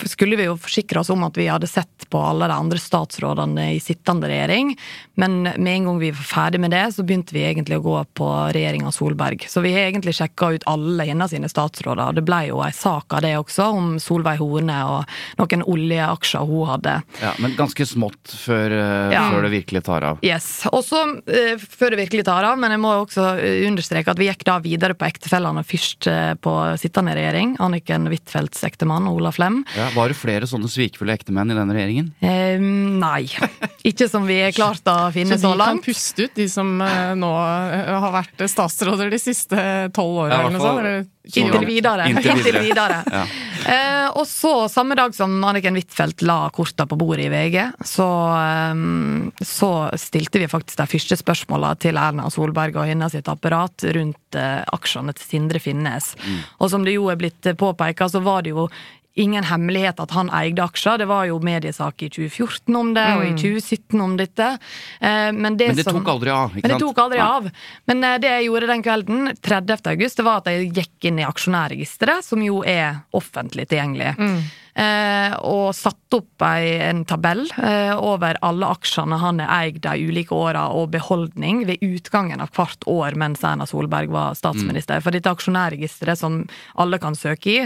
skulle 0.06 0.38
vi 0.38 0.46
jo 0.46 0.54
forsikre 0.62 1.00
oss 1.02 1.10
om 1.10 1.24
at 1.26 1.38
vi 1.38 1.48
hadde 1.50 1.68
sett 1.68 2.06
på 2.10 2.20
alle 2.22 2.48
de 2.50 2.54
andre 2.54 2.78
statsrådene 2.82 3.64
i 3.74 3.80
sittende 3.82 4.28
regjering, 4.30 4.76
men 5.20 5.42
med 5.44 5.68
en 5.74 5.86
gang 5.90 6.00
vi 6.00 6.12
var 6.14 6.28
ferdig 6.30 6.60
med 6.62 6.72
det, 6.72 6.84
så 6.94 7.04
begynte 7.06 7.34
vi 7.34 7.42
egentlig 7.48 7.80
å 7.80 7.84
gå 7.84 7.96
på 8.18 8.28
regjeringa 8.54 8.92
Solberg. 8.94 9.48
Så 9.50 9.64
vi 9.66 9.74
har 9.74 9.88
egentlig 9.90 10.14
sjekka 10.18 10.52
ut 10.56 10.68
alle 10.70 11.08
hennes 11.10 11.34
sine 11.34 11.50
statsråder. 11.50 12.14
Det 12.20 12.24
ble 12.28 12.44
jo 12.52 12.62
ei 12.66 12.72
sak 12.76 13.14
av 13.18 13.24
det 13.26 13.34
også, 13.40 13.68
om 13.80 13.90
Solveig 14.02 14.40
Horne 14.40 14.78
og 14.86 15.16
noen 15.42 15.66
oljeaksjer 15.66 16.46
hun 16.50 16.70
hadde. 16.70 16.96
Ja, 17.24 17.34
Men 17.42 17.58
ganske 17.58 17.86
smått 17.90 18.30
før, 18.46 18.72
eh, 18.72 19.14
Ja. 19.14 19.26
før 19.32 19.42
det 19.50 19.52
virkelig 19.58 19.84
tar 19.84 20.04
av. 20.04 20.20
Yes. 20.22 20.68
Og 20.72 20.84
så, 20.86 21.02
eh, 21.28 21.58
før 21.58 21.92
det 21.96 22.00
virkelig 22.08 22.26
tar 22.26 22.44
av, 22.44 22.58
men 22.58 22.72
jeg 22.72 22.80
må 22.80 22.94
også 23.06 23.40
eh, 23.42 23.66
understreke 23.68 24.08
at 24.10 24.18
vi 24.18 24.30
gikk 24.30 24.44
da 24.46 24.60
videre 24.60 24.94
på 24.94 25.06
ektefellene 25.10 25.66
først 25.66 26.08
eh, 26.08 26.34
på 26.36 26.78
sittende 26.78 27.16
regjering. 27.18 27.58
Anniken 27.60 28.08
Huitfeldts 28.08 28.64
ektemann, 28.64 29.08
Ola 29.08 29.32
Flem. 29.32 29.66
Ja, 29.80 29.90
var 29.96 30.12
det 30.12 30.18
flere 30.20 30.48
sånne 30.50 30.70
svikfulle 30.72 31.16
ektemenn 31.16 31.54
i 31.54 31.58
den 31.58 31.72
regjeringen? 31.76 32.10
Eh, 32.20 32.60
nei. 32.60 33.30
Ikke 33.88 34.10
som 34.12 34.26
vi 34.28 34.42
har 34.44 34.52
klart 34.56 34.88
å 34.92 34.98
finne 35.16 35.38
Så 35.38 35.48
så, 35.48 35.54
de 35.56 35.70
kan 35.72 35.80
puste 35.84 36.28
ut, 36.28 36.34
de 36.36 36.50
som 36.52 36.74
eh, 36.84 37.14
nå 37.20 37.30
eh, 37.40 37.94
har 38.04 38.12
vært 38.20 38.44
statsråder 38.52 39.14
de 39.14 39.22
siste 39.22 39.70
tolv 39.96 40.26
åra, 40.26 40.44
Ja, 40.44 40.50
eller 40.50 41.08
Inntil 41.30 41.66
videre. 41.68 42.08
Inntil 42.10 42.58
videre. 42.58 43.04
ja. 43.06 43.24
eh, 43.70 44.08
og 44.18 44.26
så, 44.28 44.54
samme 44.72 44.96
dag 44.98 45.14
som 45.14 45.36
Anniken 45.46 45.78
Huitfeldt 45.78 46.24
la 46.26 46.40
korta 46.56 46.88
på 46.90 46.98
bordet 46.98 47.28
i 47.28 47.32
VG, 47.34 47.58
så, 47.86 48.08
eh, 48.40 49.44
så 49.46 49.72
stilte 50.00 50.42
vi 50.42 50.50
faktisk 50.50 50.80
de 50.82 50.88
første 50.90 51.20
spørsmåla 51.22 51.76
til 51.84 52.00
Erna 52.02 52.30
Solberg 52.34 52.80
og 52.82 52.90
hennes 52.90 53.14
sitt 53.14 53.30
apparat 53.30 53.86
rundt 53.96 54.40
eh, 54.40 54.64
aksjene 54.74 55.14
til 55.18 55.28
Sindre 55.36 55.62
Finnes. 55.64 56.16
Og 56.58 56.72
som 56.74 56.88
det 56.88 56.98
jo 56.98 57.12
er 57.14 57.20
blitt 57.20 57.54
påpeka, 57.60 58.10
så 58.10 58.24
var 58.26 58.48
det 58.48 58.56
jo 58.56 58.70
ingen 59.20 59.44
hemmelighet 59.44 60.00
at 60.00 60.14
han 60.16 60.32
eide 60.36 60.64
aksjer. 60.64 61.02
Det 61.02 61.08
var 61.10 61.28
jo 61.30 61.40
mediesak 61.44 62.04
i 62.06 62.10
2014 62.10 62.80
om 62.80 62.94
det, 62.96 63.06
og 63.18 63.26
i 63.26 63.34
2017 63.36 64.04
om 64.06 64.16
dette. 64.20 64.48
Eh, 65.00 65.30
men 65.36 65.58
det, 65.60 65.72
Men 65.72 65.82
det 65.82 65.88
som, 65.88 66.00
tok 66.00 66.14
aldri 66.16 66.34
av, 66.34 66.54
ikke 66.54 66.64
sant? 66.64 66.68
Men 66.68 66.76
det 66.76 66.86
tok 66.86 67.04
aldri 67.06 67.20
ja. 67.20 67.28
av. 67.36 67.50
Men 67.92 68.08
eh, 68.08 68.18
det 68.24 68.32
jeg 68.36 68.48
gjorde 68.48 68.72
den 68.72 68.86
kvelden, 68.86 69.34
30. 69.50 69.92
august, 69.94 70.22
det 70.22 70.28
var 70.30 70.44
at 70.44 70.50
jeg 70.54 70.72
gikk 70.80 71.10
inn 71.12 71.22
i 71.22 71.28
aksjonærregisteret, 71.28 72.26
som 72.26 72.44
jo 72.46 72.64
er 72.64 73.04
offentlig 73.20 73.68
tilgjengelig. 73.70 74.16
Eh, 74.16 74.50
og 75.40 75.72
satt 75.76 76.16
opp 76.16 76.44
en 76.46 77.04
tabell 77.08 77.44
eh, 77.58 77.94
over 77.98 78.38
alle 78.46 78.70
aksjene 78.70 79.18
han 79.20 79.42
har 79.44 79.66
eid 79.66 79.82
de 79.84 80.08
ulike 80.10 80.36
åra, 80.36 80.68
og 80.76 80.92
beholdning 80.94 81.66
ved 81.68 81.84
utgangen 81.86 82.42
av 82.42 82.52
hvert 82.56 82.86
år 82.90 83.18
mens 83.20 83.44
Erna 83.46 83.68
Solberg 83.70 84.12
var 84.14 84.38
statsminister. 84.40 85.02
For 85.04 85.16
dette 85.16 85.32
aksjonærregisteret 85.32 86.20
som 86.20 86.42
alle 86.80 87.00
kan 87.02 87.18
søke 87.18 87.52
i, 87.52 87.58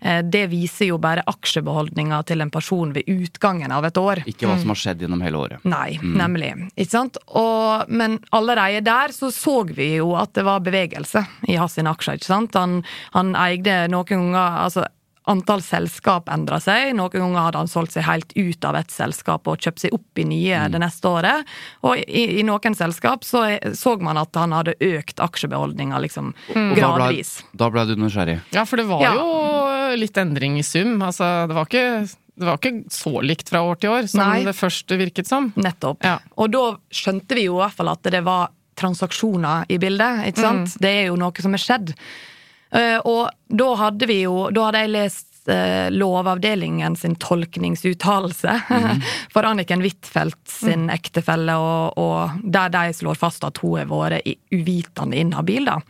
eh, 0.00 0.22
det 0.22 0.46
viser 0.52 0.92
jo 0.92 1.00
bare 1.02 1.24
aksjebeholdninga 1.30 2.22
til 2.28 2.44
en 2.44 2.52
person 2.52 2.94
ved 2.96 3.08
utgangen 3.10 3.72
av 3.72 3.86
et 3.88 3.98
år. 4.00 4.24
Ikke 4.26 4.48
hva 4.48 4.58
som 4.60 4.72
har 4.74 4.80
skjedd 4.82 5.04
gjennom 5.04 5.22
hele 5.24 5.42
året. 5.42 5.68
Nei, 5.68 5.98
nemlig. 6.02 6.54
Ikke 6.76 6.92
sant? 6.94 7.20
Og, 7.28 7.88
men 7.88 8.18
allerede 8.30 8.84
der 8.86 9.14
så 9.14 9.30
så 9.32 9.62
vi 9.68 9.94
jo 9.96 10.12
at 10.18 10.34
det 10.34 10.44
var 10.46 10.64
bevegelse 10.64 11.24
i 11.48 11.58
hans 11.60 11.78
aksjer. 11.78 12.18
ikke 12.18 12.28
sant? 12.28 12.56
Han, 12.58 12.82
han 13.14 13.36
eide 13.38 13.86
noen 13.92 14.08
ganger 14.08 14.58
altså 14.66 14.86
Antall 15.30 15.60
selskap 15.62 16.26
endra 16.32 16.58
seg. 16.62 16.96
Noen 16.98 17.12
ganger 17.14 17.44
hadde 17.46 17.60
han 17.60 17.70
solgt 17.70 17.94
seg 17.94 18.06
helt 18.08 18.32
ut 18.34 18.64
av 18.66 18.78
et 18.80 18.90
selskap 18.90 19.46
og 19.46 19.60
kjøpt 19.62 19.84
seg 19.84 19.94
opp 19.94 20.18
i 20.18 20.24
nye 20.26 20.64
det 20.72 20.80
neste 20.82 21.06
året. 21.06 21.52
Og 21.86 22.00
i, 22.02 22.24
i 22.40 22.46
noen 22.46 22.74
selskap 22.74 23.22
så 23.26 23.44
så 23.78 23.94
man 24.02 24.18
at 24.18 24.34
han 24.38 24.54
hadde 24.56 24.74
økt 24.82 25.20
aksjebeholdninga 25.22 26.00
liksom 26.02 26.32
mm. 26.54 26.72
gradvis. 26.74 27.36
Da 27.54 27.68
ble 27.70 27.84
du 27.86 27.94
nysgjerrig. 28.00 28.40
Ja, 28.56 28.64
for 28.66 28.82
det 28.82 28.88
var 28.90 29.04
Ja. 29.06 29.12
jo 29.14 30.00
litt 30.00 30.18
endring 30.18 30.58
i 30.58 30.64
sum. 30.66 30.96
Altså, 31.02 31.46
det 31.46 31.54
var 31.54 31.68
ikke, 31.70 32.08
det 32.40 32.48
var 32.48 32.58
ikke 32.58 32.74
så 32.90 33.22
likt 33.22 33.52
fra 33.52 33.62
år 33.62 33.78
til 33.78 33.94
år 33.94 34.10
som 34.10 34.24
Nei. 34.24 34.42
det 34.48 34.56
først 34.58 34.90
virket 34.98 35.30
som. 35.30 35.52
Nettopp. 35.54 36.02
Ja. 36.02 36.18
Og 36.34 36.50
da 36.50 36.64
skjønte 36.90 37.38
vi 37.38 37.46
jo 37.46 37.60
i 37.60 37.62
hvert 37.62 37.78
fall 37.78 37.92
at 37.94 38.10
det 38.10 38.24
var 38.26 38.50
transaksjoner 38.78 39.70
i 39.70 39.78
bildet. 39.78 40.26
ikke 40.32 40.40
sant? 40.46 40.76
Det 40.82 40.90
er 41.02 41.10
jo 41.10 41.16
noe 41.20 41.44
som 41.44 41.54
er 41.54 41.62
skjedd. 41.62 41.94
Eh, 42.72 42.98
og 43.04 43.28
da 43.52 43.68
hadde 43.76 44.06
vi 44.08 44.22
jo 44.22 44.46
Da 44.48 44.70
hadde 44.70 44.80
jeg 44.86 44.92
lest 44.94 45.50
eh, 45.52 45.90
Lovavdelingen 45.92 46.94
sin 46.96 47.18
tolkningsuttalelse 47.20 48.54
for 49.34 49.48
Anniken 49.48 49.84
Huitfeldt 49.84 50.40
sin 50.48 50.86
ektefelle, 50.92 51.58
og, 51.60 51.98
og 52.00 52.38
der 52.42 52.72
de 52.72 52.94
slår 52.96 53.18
fast 53.20 53.44
at 53.44 53.60
hun 53.60 53.82
har 53.82 53.90
vært 53.90 54.28
uvitende 54.54 55.20
inhabil. 55.20 55.68
da. 55.68 55.80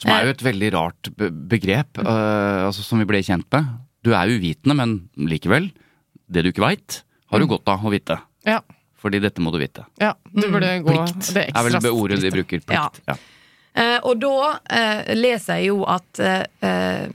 Som 0.00 0.14
er 0.14 0.28
jo 0.28 0.34
et 0.34 0.46
veldig 0.46 0.70
rart 0.74 1.10
be 1.16 1.30
begrep, 1.52 2.00
uh, 2.04 2.66
altså, 2.68 2.84
som 2.84 3.00
vi 3.00 3.08
ble 3.08 3.22
kjent 3.24 3.48
med. 3.54 3.68
Du 4.04 4.12
er 4.12 4.32
uvitende, 4.32 4.76
men 4.76 5.28
likevel. 5.30 5.70
Det 6.28 6.44
du 6.44 6.50
ikke 6.50 6.64
veit, 6.64 7.02
har 7.32 7.40
du 7.40 7.48
godt 7.48 7.68
av 7.72 7.84
å 7.84 7.92
vite. 7.92 8.18
Ja. 8.44 8.58
Fordi 9.04 9.20
dette 9.20 9.42
må 9.44 9.52
du 9.52 9.58
vite. 9.60 9.84
ja 10.00 10.14
du 10.32 10.46
burde 10.48 10.70
gå 10.80 10.92
Plikt 10.94 11.34
det 11.36 11.48
er 11.50 11.64
vel 11.66 11.76
det 11.76 11.92
ordet 11.92 12.20
de 12.22 12.30
bruker. 12.32 12.62
Plikt. 12.64 13.00
Ja. 13.04 13.12
Eh, 13.12 13.30
og 14.06 14.20
da 14.22 14.34
eh, 14.70 15.14
leser 15.16 15.58
jeg 15.58 15.72
jo 15.72 15.80
at 15.90 16.20
eh, 16.22 16.44
eh, 16.62 17.08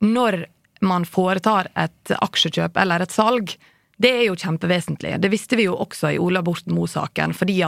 når 0.00 0.44
man 0.80 1.04
foretar 1.04 1.68
et 1.76 2.12
aksjekjøp 2.16 2.78
eller 2.80 3.04
et 3.04 3.12
salg, 3.12 3.52
det 4.00 4.10
er 4.16 4.22
jo 4.30 4.36
kjempevesentlig. 4.38 5.18
Det 5.20 5.28
visste 5.32 5.58
vi 5.58 5.66
jo 5.66 5.74
også 5.76 6.14
i 6.14 6.20
Ola 6.20 6.40
Borten 6.44 6.72
Moe-saken, 6.72 7.34
fordi, 7.36 7.58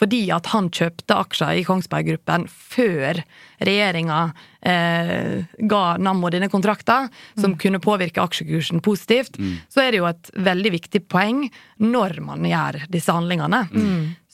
fordi 0.00 0.22
at 0.32 0.48
han 0.54 0.70
kjøpte 0.72 1.18
aksjer 1.20 1.60
i 1.60 1.64
Kongsberg 1.66 2.08
Gruppen 2.08 2.46
før 2.48 3.20
regjeringa 3.60 4.20
eh, 4.64 5.44
ga 5.68 5.82
Nammo 6.00 6.30
denne 6.32 6.48
kontrakta, 6.52 7.10
som 7.36 7.58
kunne 7.60 7.80
påvirke 7.84 8.24
aksjekursen 8.24 8.80
positivt, 8.84 9.36
så 9.68 9.84
er 9.84 9.92
det 9.92 10.00
jo 10.00 10.08
et 10.08 10.30
veldig 10.48 10.72
viktig 10.78 11.02
poeng 11.12 11.44
når 11.76 12.20
man 12.24 12.48
gjør 12.48 12.80
disse 12.92 13.12
handlingene. 13.12 13.66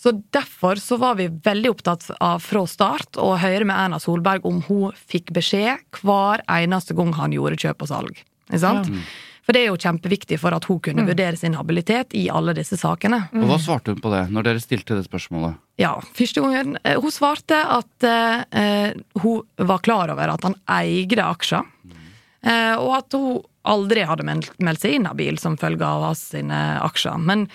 Så 0.02 0.14
derfor 0.34 0.78
så 0.82 0.96
var 0.98 1.18
vi 1.18 1.28
veldig 1.30 1.70
opptatt 1.74 2.08
av 2.22 2.38
fra 2.42 2.64
start 2.66 3.18
å 3.22 3.36
høre 3.38 3.66
med 3.66 3.78
Erna 3.78 3.98
Solberg 4.02 4.46
om 4.46 4.62
hun 4.66 4.94
fikk 5.10 5.30
beskjed 5.34 5.82
hver 6.02 6.42
eneste 6.50 6.94
gang 6.98 7.12
han 7.18 7.34
gjorde 7.34 7.58
kjøp 7.62 7.82
og 7.86 7.90
salg. 7.90 8.24
Ikke 8.50 8.62
sant? 8.62 8.90
For 9.42 9.56
det 9.56 9.64
er 9.64 9.72
jo 9.72 9.78
kjempeviktig 9.80 10.38
for 10.38 10.54
at 10.54 10.66
hun 10.70 10.78
kunne 10.82 11.04
vurdere 11.06 11.36
sin 11.38 11.56
habilitet 11.58 12.14
i 12.14 12.28
alle 12.30 12.54
disse 12.54 12.78
sakene. 12.78 13.24
Og 13.34 13.48
hva 13.50 13.58
svarte 13.58 13.94
hun 13.94 14.02
på 14.02 14.12
det, 14.12 14.24
når 14.30 14.46
dere 14.46 14.62
stilte 14.62 14.94
det 14.98 15.06
spørsmålet? 15.08 15.58
Ja, 15.82 15.96
første 16.14 16.44
gangen 16.44 16.76
eh, 16.84 16.98
Hun 17.02 17.10
svarte 17.10 17.58
at 17.58 18.06
eh, 18.06 18.92
hun 19.22 19.42
var 19.58 19.82
klar 19.82 20.12
over 20.14 20.34
at 20.36 20.46
han 20.46 20.54
eide 20.70 21.26
aksjer. 21.26 21.66
Eh, 22.42 22.76
og 22.78 22.94
at 23.00 23.18
hun 23.18 23.42
aldri 23.66 24.06
hadde 24.06 24.26
meldt, 24.26 24.54
meldt 24.62 24.82
seg 24.82 24.98
inhabil 24.98 25.38
som 25.38 25.58
følge 25.58 25.86
av 25.86 26.06
hans 26.08 26.22
sine 26.34 26.62
aksjer. 26.82 27.18
Men 27.18 27.48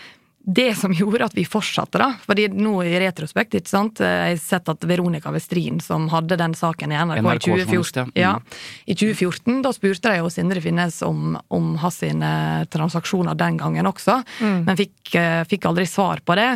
det 0.47 0.69
som 0.79 0.93
gjorde 0.95 1.25
at 1.27 1.33
vi 1.35 1.43
fortsatte, 1.43 1.99
da. 1.99 2.13
Fordi 2.23 2.45
nå 2.55 2.71
i 2.87 2.93
retrospekt 3.03 3.57
ikke 3.59 3.67
sant, 3.67 3.99
eh, 3.99 4.07
Jeg 4.07 4.37
har 4.37 4.39
sett 4.39 4.69
at 4.71 4.85
Veronica 4.87 5.31
Westrin, 5.35 5.81
som 5.83 6.07
hadde 6.07 6.37
den 6.39 6.53
saken 6.55 6.91
i 6.91 6.95
NRK, 6.95 7.17
i 7.17 7.23
NRK 7.25 7.47
i, 7.47 7.65
2014, 7.67 8.11
ja. 8.15 8.21
ja, 8.21 8.59
i 8.85 8.95
2014, 8.95 9.61
da 9.65 9.73
spurte 9.75 10.13
de 10.13 10.21
jo 10.21 10.31
Sindre 10.31 10.63
Finnes 10.63 11.01
om, 11.03 11.35
om 11.51 11.75
hans 11.81 11.99
transaksjoner 12.71 13.35
den 13.35 13.57
gangen 13.59 13.89
også, 13.89 14.21
men 14.39 14.77
fikk, 14.79 15.15
eh, 15.19 15.43
fikk 15.49 15.67
aldri 15.67 15.87
svar 15.89 16.21
på 16.23 16.37
det. 16.39 16.49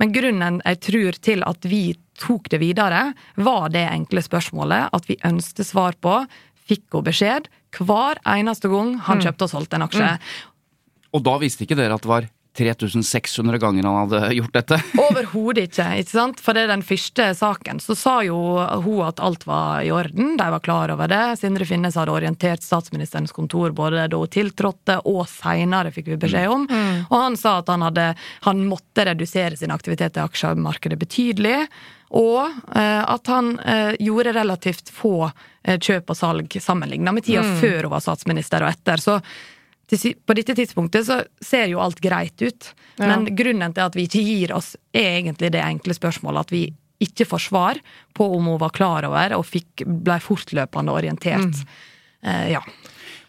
Men 0.00 0.14
grunnen 0.14 0.60
jeg 0.64 0.80
tror 0.88 1.20
til 1.22 1.46
at 1.46 1.70
vi 1.70 1.84
tok 2.18 2.48
det 2.50 2.58
videre, 2.64 3.12
var 3.36 3.70
det 3.70 3.86
enkle 3.92 4.24
spørsmålet 4.24 4.90
at 4.96 5.06
vi 5.06 5.20
ønsket 5.22 5.68
svar 5.68 5.94
på, 6.00 6.18
fikk 6.66 6.98
hun 6.98 7.06
beskjed 7.06 7.46
hver 7.76 8.18
eneste 8.26 8.70
gang 8.72 8.96
han 9.06 9.20
kjøpte 9.22 9.46
og 9.46 9.52
solgte 9.52 9.78
en 9.78 9.86
aksje. 9.86 10.14
Og 11.14 11.22
da 11.24 11.36
visste 11.40 11.64
ikke 11.66 11.78
dere 11.78 11.94
at 11.96 12.02
det 12.02 12.10
var 12.10 12.26
3600 12.56 13.60
ganger 13.62 13.86
han 13.88 13.98
hadde 14.02 14.34
gjort 14.38 14.54
dette? 14.56 14.78
Overhodet 15.06 15.66
ikke. 15.68 15.88
ikke 16.02 16.14
sant? 16.14 16.42
For 16.42 16.56
det 16.56 16.66
er 16.66 16.72
den 16.72 16.84
første 16.86 17.28
saken. 17.38 17.80
Så 17.84 17.96
sa 17.98 18.16
jo 18.26 18.38
hun 18.84 19.02
at 19.06 19.20
alt 19.24 19.46
var 19.48 19.84
i 19.84 19.92
orden, 19.94 20.34
de 20.40 20.48
var 20.56 20.64
klar 20.64 20.92
over 20.94 21.10
det. 21.12 21.24
Sindre 21.40 21.68
Finnes 21.68 21.98
hadde 21.98 22.14
orientert 22.14 22.64
statsministerens 22.64 23.34
kontor 23.36 23.74
både 23.76 24.06
da 24.12 24.20
hun 24.20 24.32
tiltrådte 24.32 25.00
og 25.08 25.24
seinere, 25.30 25.92
fikk 25.94 26.12
vi 26.14 26.20
beskjed 26.26 26.52
om. 26.52 26.66
Og 27.10 27.16
han 27.16 27.36
sa 27.40 27.58
at 27.60 27.70
han, 27.72 27.84
hadde, 27.86 28.08
han 28.46 28.64
måtte 28.68 29.06
redusere 29.08 29.58
sin 29.58 29.74
aktivitet 29.74 30.18
i 30.18 30.24
aksjemarkedet 30.24 30.98
betydelig. 31.00 31.60
Og 32.14 32.38
eh, 32.76 33.02
at 33.02 33.26
han 33.26 33.58
eh, 33.60 33.92
gjorde 33.98 34.32
relativt 34.36 34.92
få 34.94 35.26
eh, 35.26 35.78
kjøp 35.78 36.12
og 36.12 36.18
salg 36.18 36.58
sammenligna 36.62 37.12
med 37.12 37.26
tida 37.26 37.42
før 37.60 37.88
hun 37.88 37.94
var 37.96 38.04
statsminister 38.04 38.62
og 38.62 38.70
etter. 38.70 39.02
Så 39.02 39.18
på 39.90 40.34
dette 40.34 40.54
tidspunktet 40.58 41.06
så 41.06 41.20
ser 41.42 41.68
jo 41.70 41.78
alt 41.82 42.00
greit 42.02 42.42
ut, 42.42 42.72
Ja. 42.98 43.06
men 43.12 43.36
grunnen 43.36 43.74
til 43.74 43.84
at 43.84 43.94
vi 43.94 44.06
ikke 44.08 44.24
gir 44.24 44.54
oss, 44.56 44.74
er 44.92 45.20
egentlig 45.20 45.52
det 45.52 45.62
enkle 45.62 45.94
spørsmålet 45.94 46.40
at 46.40 46.50
vi 46.50 46.64
ikke 46.98 47.26
får 47.28 47.42
svar 47.50 47.78
på 48.16 48.24
om 48.36 48.46
hun 48.48 48.58
var 48.58 48.70
klar 48.72 49.04
over 49.04 49.34
og 49.36 49.44
fikk, 49.44 49.84
ble 49.84 50.16
fortløpende 50.18 50.94
orientert. 50.96 51.60
Eh, 52.24 52.52
ja. 52.56 52.62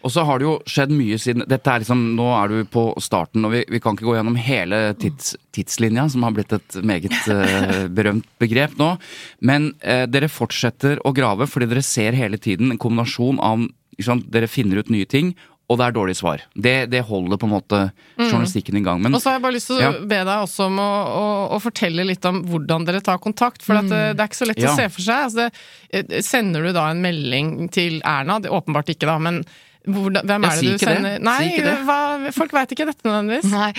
Og 0.05 0.11
så 0.13 0.23
har 0.23 0.39
det 0.39 0.45
jo 0.45 0.53
skjedd 0.69 0.91
mye 0.93 1.17
siden 1.19 1.43
Dette 1.49 1.67
er 1.73 1.81
liksom, 1.81 2.15
Nå 2.15 2.27
er 2.37 2.47
du 2.47 2.57
på 2.71 2.83
starten, 3.01 3.43
og 3.43 3.51
vi, 3.51 3.63
vi 3.67 3.79
kan 3.83 3.97
ikke 3.97 4.05
gå 4.07 4.13
gjennom 4.15 4.37
hele 4.39 4.93
tids, 5.01 5.33
tidslinja, 5.57 6.05
som 6.13 6.23
har 6.23 6.31
blitt 6.37 6.53
et 6.55 6.77
meget 6.85 7.11
eh, 7.33 7.87
berømt 7.97 8.27
begrep 8.39 8.77
nå. 8.79 8.93
Men 9.41 9.73
eh, 9.81 10.05
dere 10.07 10.29
fortsetter 10.31 11.01
å 11.03 11.11
grave 11.17 11.49
fordi 11.49 11.67
dere 11.73 11.83
ser 11.83 12.15
hele 12.15 12.37
tiden 12.37 12.71
en 12.71 12.79
kombinasjon 12.81 13.41
av 13.43 13.67
Dere 13.97 14.45
finner 14.45 14.77
ut 14.77 14.91
nye 14.93 15.07
ting, 15.09 15.31
og 15.67 15.77
det 15.79 15.83
er 15.89 15.95
dårlig 15.97 16.15
svar. 16.15 16.41
Det, 16.55 16.75
det 16.91 17.01
holder 17.03 17.37
på 17.41 17.43
en 17.49 17.51
måte 17.51 17.79
journalistikken 18.15 18.77
i 18.79 18.83
gang. 18.85 19.01
Men 19.03 19.13
Og 19.17 19.19
så 19.19 19.29
har 19.33 19.35
jeg 19.35 19.43
bare 19.43 19.55
lyst 19.57 19.67
til 19.67 19.75
å 19.77 19.81
Ja. 19.83 19.91
be 19.99 20.19
deg 20.23 20.43
også 20.45 20.67
om 20.69 20.77
å, 20.79 20.87
å, 21.11 21.25
å 21.57 21.59
fortelle 21.59 22.05
litt 22.07 22.23
om 22.29 22.39
hvordan 22.47 22.85
dere 22.87 23.01
tar 23.03 23.19
kontakt. 23.19 23.61
For 23.67 23.75
at 23.81 23.89
det, 23.91 24.01
det 24.15 24.23
er 24.23 24.29
ikke 24.31 24.39
så 24.39 24.47
lett 24.47 24.63
Ja. 24.63 24.71
å 24.71 24.77
se 24.79 24.87
for 24.95 25.01
seg. 25.03 25.25
Altså, 25.27 25.49
det, 26.07 26.23
sender 26.23 26.63
du 26.63 26.71
da 26.71 26.85
en 26.93 27.01
melding 27.03 27.67
til 27.75 27.99
Erna? 28.07 28.39
Det, 28.39 28.49
åpenbart 28.49 28.93
ikke, 28.95 29.09
da, 29.11 29.17
men 29.19 29.41
hvem 29.87 30.45
er 30.47 30.59
det 30.59 30.73
du 30.75 30.81
sender 30.81 31.15
det. 31.15 31.21
Nei, 31.23 31.77
hva, 31.87 31.99
folk 32.35 32.53
veit 32.55 32.73
ikke 32.75 32.87
dette 32.89 33.07
nødvendigvis. 33.07 33.47
Nei, 33.53 33.69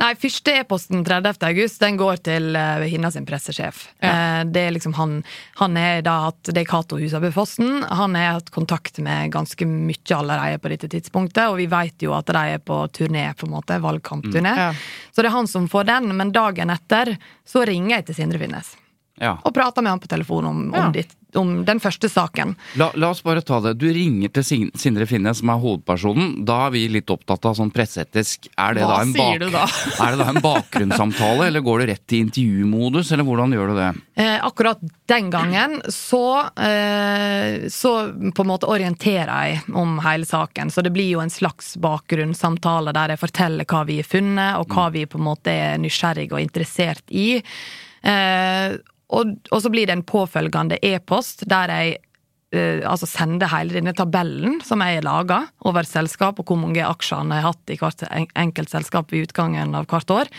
nei, 0.00 0.10
første 0.22 0.54
e-posten 0.62 1.04
30. 1.06 1.36
august 1.50 1.82
den 1.84 1.98
går 2.00 2.22
til 2.28 2.56
uh, 2.56 2.86
Hinna 2.88 3.10
sin 3.14 3.28
pressesjef. 3.28 3.84
Ja. 4.00 4.14
Uh, 4.14 4.40
det 4.48 4.64
er 4.68 4.74
liksom 4.76 4.96
han 4.98 5.20
Han 5.60 5.76
er 5.80 6.00
da 6.06 6.14
hatt 6.28 6.50
Det 6.50 6.62
er 6.62 6.68
Cato 6.68 6.98
Husabø 7.00 7.30
Fossen. 7.34 7.82
Han 7.84 8.16
har 8.18 8.38
hatt 8.38 8.50
kontakt 8.54 8.98
med 9.04 9.32
ganske 9.34 9.68
mye 9.68 10.16
allerede 10.16 10.58
på 10.62 10.72
dette 10.72 10.90
tidspunktet, 10.92 11.44
og 11.50 11.58
vi 11.60 11.68
vet 11.70 12.02
jo 12.02 12.14
at 12.16 12.28
de 12.32 12.44
er 12.56 12.64
på 12.64 12.80
turné, 12.94 13.28
på 13.36 13.46
en 13.46 13.56
måte. 13.58 13.78
Valgkampturné. 13.82 14.56
Ja. 14.56 14.72
Så 15.12 15.22
det 15.22 15.30
er 15.30 15.36
han 15.36 15.50
som 15.50 15.68
får 15.70 15.88
den, 15.92 16.12
men 16.16 16.34
dagen 16.34 16.72
etter 16.72 17.16
så 17.48 17.64
ringer 17.68 17.98
jeg 17.98 18.08
til 18.08 18.22
Sindre 18.22 18.42
Finnes. 18.42 18.76
Ja. 19.20 19.36
Og 19.44 19.54
prater 19.54 19.82
med 19.82 19.90
han 19.96 20.00
på 20.02 20.08
telefon 20.10 20.44
om, 20.48 20.60
om, 20.68 20.74
Ja. 20.78 20.90
ditt, 20.94 21.14
om 21.36 21.64
den 21.64 21.80
første 21.80 22.08
saken. 22.08 22.54
La, 22.80 22.90
la 22.94 23.10
oss 23.12 23.20
bare 23.22 23.42
ta 23.44 23.58
det. 23.60 23.74
Du 23.78 23.86
ringer 23.92 24.30
til 24.32 24.68
Sindre 24.78 25.04
Finne, 25.06 25.34
som 25.36 25.50
er 25.52 25.58
hovedpersonen. 25.60 26.44
Da 26.48 26.66
er 26.66 26.70
vi 26.72 26.86
litt 26.88 27.10
opptatt 27.12 27.44
av 27.50 27.56
sånn 27.58 27.72
presseetisk. 27.74 28.48
Er 28.56 28.78
det, 28.78 28.86
Hva 28.86 28.94
da 28.96 29.02
en, 29.02 29.12
sier 29.12 29.42
du 29.42 29.50
da? 29.52 29.66
er 30.06 30.14
det 30.16 30.22
da 30.22 30.28
en 30.32 30.40
bakgrunnssamtale, 30.44 31.48
eller 31.50 31.60
går 31.66 31.82
du 31.84 31.86
rett 31.92 32.16
i 32.16 32.22
intervjumodus, 32.24 33.12
eller 33.12 33.28
hvordan 33.28 33.52
gjør 33.58 33.72
du 33.74 33.76
det? 33.82 33.90
Eh, 34.24 34.38
akkurat 34.46 34.80
den 35.08 35.28
gangen 35.30 35.78
så, 35.92 36.24
eh, 36.56 37.68
så 37.68 37.92
på 38.34 38.44
en 38.46 38.50
måte 38.54 38.68
orienterer 38.70 39.34
jeg 39.52 39.60
om 39.76 39.98
hele 40.04 40.24
saken. 40.28 40.70
Så 40.72 40.82
det 40.82 40.92
blir 40.96 41.10
jo 41.12 41.20
en 41.20 41.30
slags 41.32 41.74
bakgrunnssamtale 41.82 42.92
der 42.96 43.14
jeg 43.14 43.20
forteller 43.26 43.68
hva 43.68 43.84
vi 43.88 44.00
har 44.00 44.08
funnet, 44.08 44.56
og 44.58 44.72
hva 44.72 44.88
vi 44.94 45.04
på 45.06 45.18
en 45.20 45.28
måte 45.28 45.52
er 45.52 45.78
nysgjerrige 45.82 46.32
og 46.32 46.40
interessert 46.42 47.04
i. 47.12 47.42
Eh, 48.02 48.78
og, 49.10 49.36
og 49.50 49.62
så 49.64 49.70
blir 49.72 49.86
det 49.88 49.96
en 49.96 50.02
påfølgende 50.06 50.78
e-post 50.84 51.46
der 51.48 51.68
jeg 51.72 51.96
eh, 52.52 52.80
altså 52.88 53.06
sender 53.08 53.48
hele 53.52 53.72
denne 53.76 53.92
tabellen 53.96 54.60
som 54.64 54.80
jeg 54.80 54.98
har 54.98 55.06
laga 55.06 55.38
over 55.68 55.84
selskap, 55.88 56.38
og 56.40 56.46
hvor 56.48 56.56
mange 56.60 56.80
aksjer 56.84 57.18
han 57.22 57.30
har 57.36 57.42
hatt 57.50 57.72
i 57.72 57.76
hvert 57.80 58.04
en- 58.10 58.28
enkelt 58.36 58.70
selskap 58.72 59.10
ved 59.12 59.28
utgangen 59.28 59.74
av 59.76 59.86
hvert 59.90 60.10
år. 60.14 60.30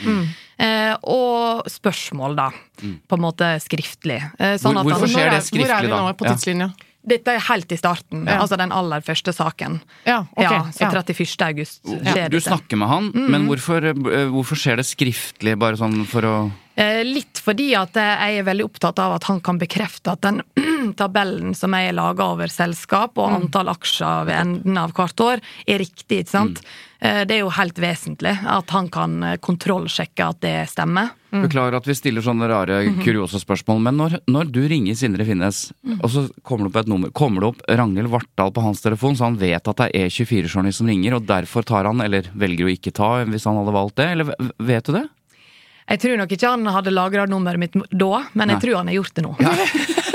Eh, 0.59 0.95
og 1.03 1.65
spørsmål, 1.69 2.35
da. 2.35 2.49
På 3.07 3.17
en 3.19 3.21
måte 3.25 3.51
skriftlig. 3.61 4.19
Eh, 4.39 4.57
sånn 4.57 4.73
Hvor- 4.75 4.81
at 4.81 4.99
hvorfor 4.99 5.07
skjer 5.13 5.29
det 5.31 5.43
skriftlig, 5.45 5.67
da? 5.67 5.79
Hvor 5.79 5.83
er 5.83 5.87
vi 5.87 5.93
nå 5.93 6.13
på 6.17 6.25
på 6.25 6.25
Ja. 6.29 6.71
Dette 7.09 7.31
er 7.31 7.43
helt 7.47 7.71
i 7.71 7.77
starten. 7.79 8.25
Ja. 8.27 8.41
Altså 8.43 8.57
den 8.59 8.73
aller 8.75 9.03
første 9.05 9.31
saken. 9.33 9.79
Ja, 10.03 10.25
ok. 10.35 10.43
ja, 10.43 10.57
så 10.75 10.89
31. 10.91 11.45
august 11.47 11.85
skjer 11.87 12.31
Du 12.33 12.39
snakker 12.43 12.79
med 12.81 12.91
han, 12.91 13.11
men 13.15 13.47
hvorfor, 13.47 13.87
eh, 13.91 14.27
hvorfor 14.33 14.59
skjer 14.59 14.81
det 14.81 14.87
skriftlig, 14.89 15.55
bare 15.59 15.79
sånn 15.79 16.03
for 16.09 16.27
å 16.27 16.35
Eh, 16.79 17.03
Litt 17.03 17.41
fordi 17.43 17.73
at 17.75 17.97
eh, 17.99 18.21
jeg 18.23 18.39
er 18.39 18.45
veldig 18.47 18.65
opptatt 18.69 18.99
av 19.03 19.17
at 19.17 19.25
han 19.27 19.41
kan 19.43 19.57
bekrefte 19.59 20.13
at 20.13 20.21
den 20.23 20.39
tabellen 20.99 21.51
som 21.57 21.75
jeg 21.75 21.89
har 21.89 21.97
laga 21.97 22.29
over 22.31 22.51
selskap 22.51 23.19
og 23.19 23.33
antall 23.35 23.71
aksjer 23.73 24.29
ved 24.29 24.37
enden 24.37 24.79
av 24.79 24.93
hvert 24.95 25.23
år, 25.25 25.43
er 25.67 25.81
riktig. 25.83 26.21
ikke 26.23 26.31
sant? 26.31 26.61
Mm. 26.63 27.25
Det 27.27 27.35
er 27.35 27.41
jo 27.45 27.51
helt 27.55 27.77
vesentlig 27.79 28.33
at 28.47 28.71
han 28.75 28.87
kan 28.91 29.19
eh, 29.23 29.37
kontrollsjekke 29.43 30.31
at 30.31 30.39
det 30.45 30.55
stemmer. 30.71 31.11
Beklager 31.29 31.75
at 31.77 31.85
vi 31.85 31.93
stiller 31.93 32.23
sånne 32.25 32.47
rare, 32.49 32.79
kuriose 33.03 33.37
spørsmål, 33.43 33.81
men 33.85 33.99
når, 33.99 34.15
når 34.31 34.49
du 34.49 34.63
ringer 34.71 34.97
Sindre 34.97 35.27
Finnes, 35.27 35.59
og 35.99 36.07
så 36.09 36.23
kommer 36.41 36.65
det 36.65 36.71
opp 36.71 36.79
et 36.81 36.89
nummer, 36.89 37.11
kommer 37.13 37.43
det 37.45 37.51
opp 37.51 37.61
Ragnhild 37.69 38.09
Vartdal 38.09 38.53
på 38.55 38.63
hans 38.65 38.81
telefon, 38.81 39.17
så 39.19 39.27
han 39.27 39.37
vet 39.37 39.69
at 39.69 39.83
det 39.83 39.89
er 39.93 40.09
E24-journalist 40.09 40.81
som 40.81 40.89
ringer, 40.89 41.19
og 41.19 41.27
derfor 41.29 41.67
tar 41.69 41.85
han, 41.85 42.01
eller 42.01 42.31
velger 42.33 42.65
å 42.65 42.73
ikke 42.73 42.95
ta, 42.97 43.11
hvis 43.29 43.45
han 43.45 43.61
hadde 43.61 43.75
valgt 43.77 43.99
det, 44.01 44.09
eller 44.15 44.33
vet 44.57 44.89
du 44.89 44.95
det? 44.97 45.05
Jeg 45.89 46.01
tror 46.03 46.19
nok 46.21 46.33
ikke 46.35 46.49
han 46.53 46.67
hadde 46.69 46.91
lagra 46.93 47.23
nummeret 47.29 47.61
mitt 47.61 47.77
da, 47.89 48.23
men 48.37 48.51
jeg 48.51 48.57
Nei. 48.57 48.61
tror 48.65 48.75
han 48.77 48.89
har 48.91 48.97
gjort 48.99 49.15
det 49.17 49.25
nå. 49.25 49.31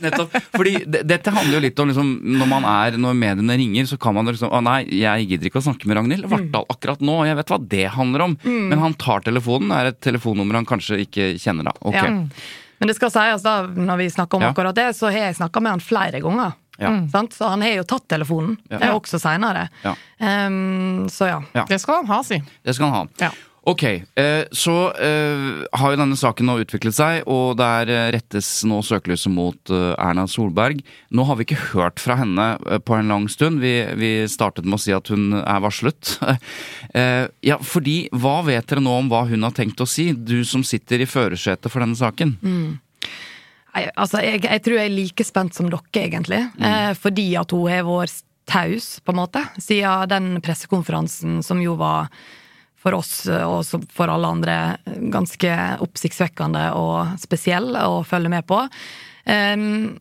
Nettopp. 0.00 0.36
Fordi 0.56 0.72
dette 0.86 1.32
handler 1.34 1.58
jo 1.58 1.62
litt 1.66 1.82
om 1.82 1.88
liksom, 1.90 2.10
når 2.40 2.48
man 2.50 2.64
er, 2.68 2.96
når 3.00 3.18
mediene 3.18 3.56
ringer, 3.60 3.86
så 3.90 3.98
kan 4.00 4.14
man 4.16 4.26
liksom 4.30 4.50
Å 4.50 4.60
nei, 4.64 4.80
jeg 5.00 5.28
gidder 5.30 5.50
ikke 5.50 5.60
å 5.60 5.66
snakke 5.68 5.86
med 5.90 5.96
Ragnhild 6.00 6.28
Vartdal 6.30 6.64
akkurat 6.72 7.00
nå, 7.04 7.18
jeg 7.28 7.36
vet 7.40 7.52
hva 7.52 7.60
det 7.76 7.84
handler 7.96 8.26
om. 8.28 8.38
Men 8.44 8.78
han 8.82 8.94
tar 9.00 9.20
telefonen, 9.26 9.68
det 9.72 9.78
er 9.82 9.92
et 9.92 10.00
telefonnummer 10.08 10.60
han 10.60 10.68
kanskje 10.68 11.02
ikke 11.04 11.30
kjenner 11.40 11.68
da. 11.70 11.76
Okay. 11.80 12.08
Ja. 12.08 12.56
Men 12.80 12.88
det 12.88 12.96
skal 12.96 13.12
sies 13.12 13.42
da, 13.44 13.58
når 13.68 13.98
vi 14.00 14.08
snakker 14.14 14.38
om 14.40 14.42
Ja. 14.46 14.50
akkurat 14.54 14.74
det, 14.74 14.88
så 14.96 15.10
har 15.12 15.28
jeg 15.28 15.36
snakka 15.36 15.60
med 15.60 15.70
han 15.76 15.80
flere 15.84 16.20
ganger. 16.24 16.54
Ja. 16.80 16.94
Sant? 17.12 17.34
Så 17.36 17.44
han 17.52 17.60
har 17.60 17.74
jo 17.76 17.82
tatt 17.84 18.06
telefonen, 18.08 18.56
Ja. 18.72 18.94
også 18.96 19.18
seinere. 19.20 19.66
Ja. 19.84 19.92
Um, 20.16 21.08
så 21.12 21.28
ja. 21.28 21.42
Ja. 21.52 21.66
Det 21.68 21.78
skal 21.82 22.00
han 22.00 22.06
ha, 22.08 22.22
si. 22.24 22.38
Det 22.64 22.74
skal 22.74 22.88
han 22.88 23.10
ha. 23.20 23.30
Ok, 23.68 23.82
eh, 23.84 24.44
så 24.50 24.74
eh, 24.96 25.64
har 25.72 25.92
jo 25.92 25.98
denne 26.00 26.16
saken 26.16 26.48
nå 26.48 26.54
utviklet 26.62 26.96
seg, 26.96 27.26
og 27.28 27.58
der 27.60 27.90
eh, 27.92 28.06
rettes 28.14 28.48
nå 28.64 28.78
søkelyset 28.86 29.32
mot 29.34 29.72
Erna 30.00 30.24
Solberg. 30.30 30.80
Nå 31.12 31.26
har 31.28 31.36
vi 31.36 31.44
ikke 31.44 31.60
hørt 31.74 32.00
fra 32.00 32.16
henne 32.22 32.46
på 32.86 32.96
en 32.96 33.12
lang 33.12 33.28
stund. 33.28 33.60
Vi, 33.60 33.74
vi 34.00 34.12
startet 34.32 34.64
med 34.64 34.78
å 34.78 34.80
si 34.80 34.94
at 34.96 35.12
hun 35.12 35.34
er 35.42 35.64
varslet. 35.64 36.16
Ja, 37.44 37.56
fordi 37.62 38.08
hva 38.16 38.40
vet 38.44 38.66
dere 38.70 38.82
nå 38.82 38.92
om 38.98 39.08
hva 39.10 39.22
hun 39.28 39.44
har 39.46 39.52
tenkt 39.54 39.80
å 39.82 39.86
si, 39.88 40.08
du 40.12 40.40
som 40.46 40.64
sitter 40.66 41.02
i 41.02 41.06
førersetet 41.08 41.70
for 41.70 41.82
denne 41.82 41.96
saken? 41.96 42.32
Mm. 42.42 43.06
altså, 43.94 44.20
jeg, 44.24 44.42
jeg 44.44 44.62
tror 44.64 44.76
jeg 44.76 44.90
er 44.90 44.96
like 44.96 45.26
spent 45.26 45.56
som 45.56 45.70
dere, 45.70 46.02
egentlig. 46.02 46.40
Mm. 46.58 46.98
fordi 46.98 47.28
at 47.38 47.54
hun 47.54 47.70
har 47.70 47.86
vært 47.86 48.24
taus, 48.50 48.90
på 49.04 49.14
en 49.14 49.20
måte, 49.20 49.44
siden 49.62 50.10
den 50.10 50.28
pressekonferansen 50.44 51.40
som 51.46 51.62
jo 51.62 51.76
var 51.78 52.10
for 52.80 52.96
oss 52.96 53.26
eh, 53.28 53.44
og 53.44 53.86
for 53.92 54.12
alle 54.12 54.30
andre 54.34 54.56
ganske 55.12 55.56
oppsiktsvekkende 55.84 56.70
og 56.78 57.16
spesiell 57.20 57.74
å 57.76 58.00
følge 58.06 58.32
med 58.32 58.46
på. 58.48 58.62
Um, 59.28 59.98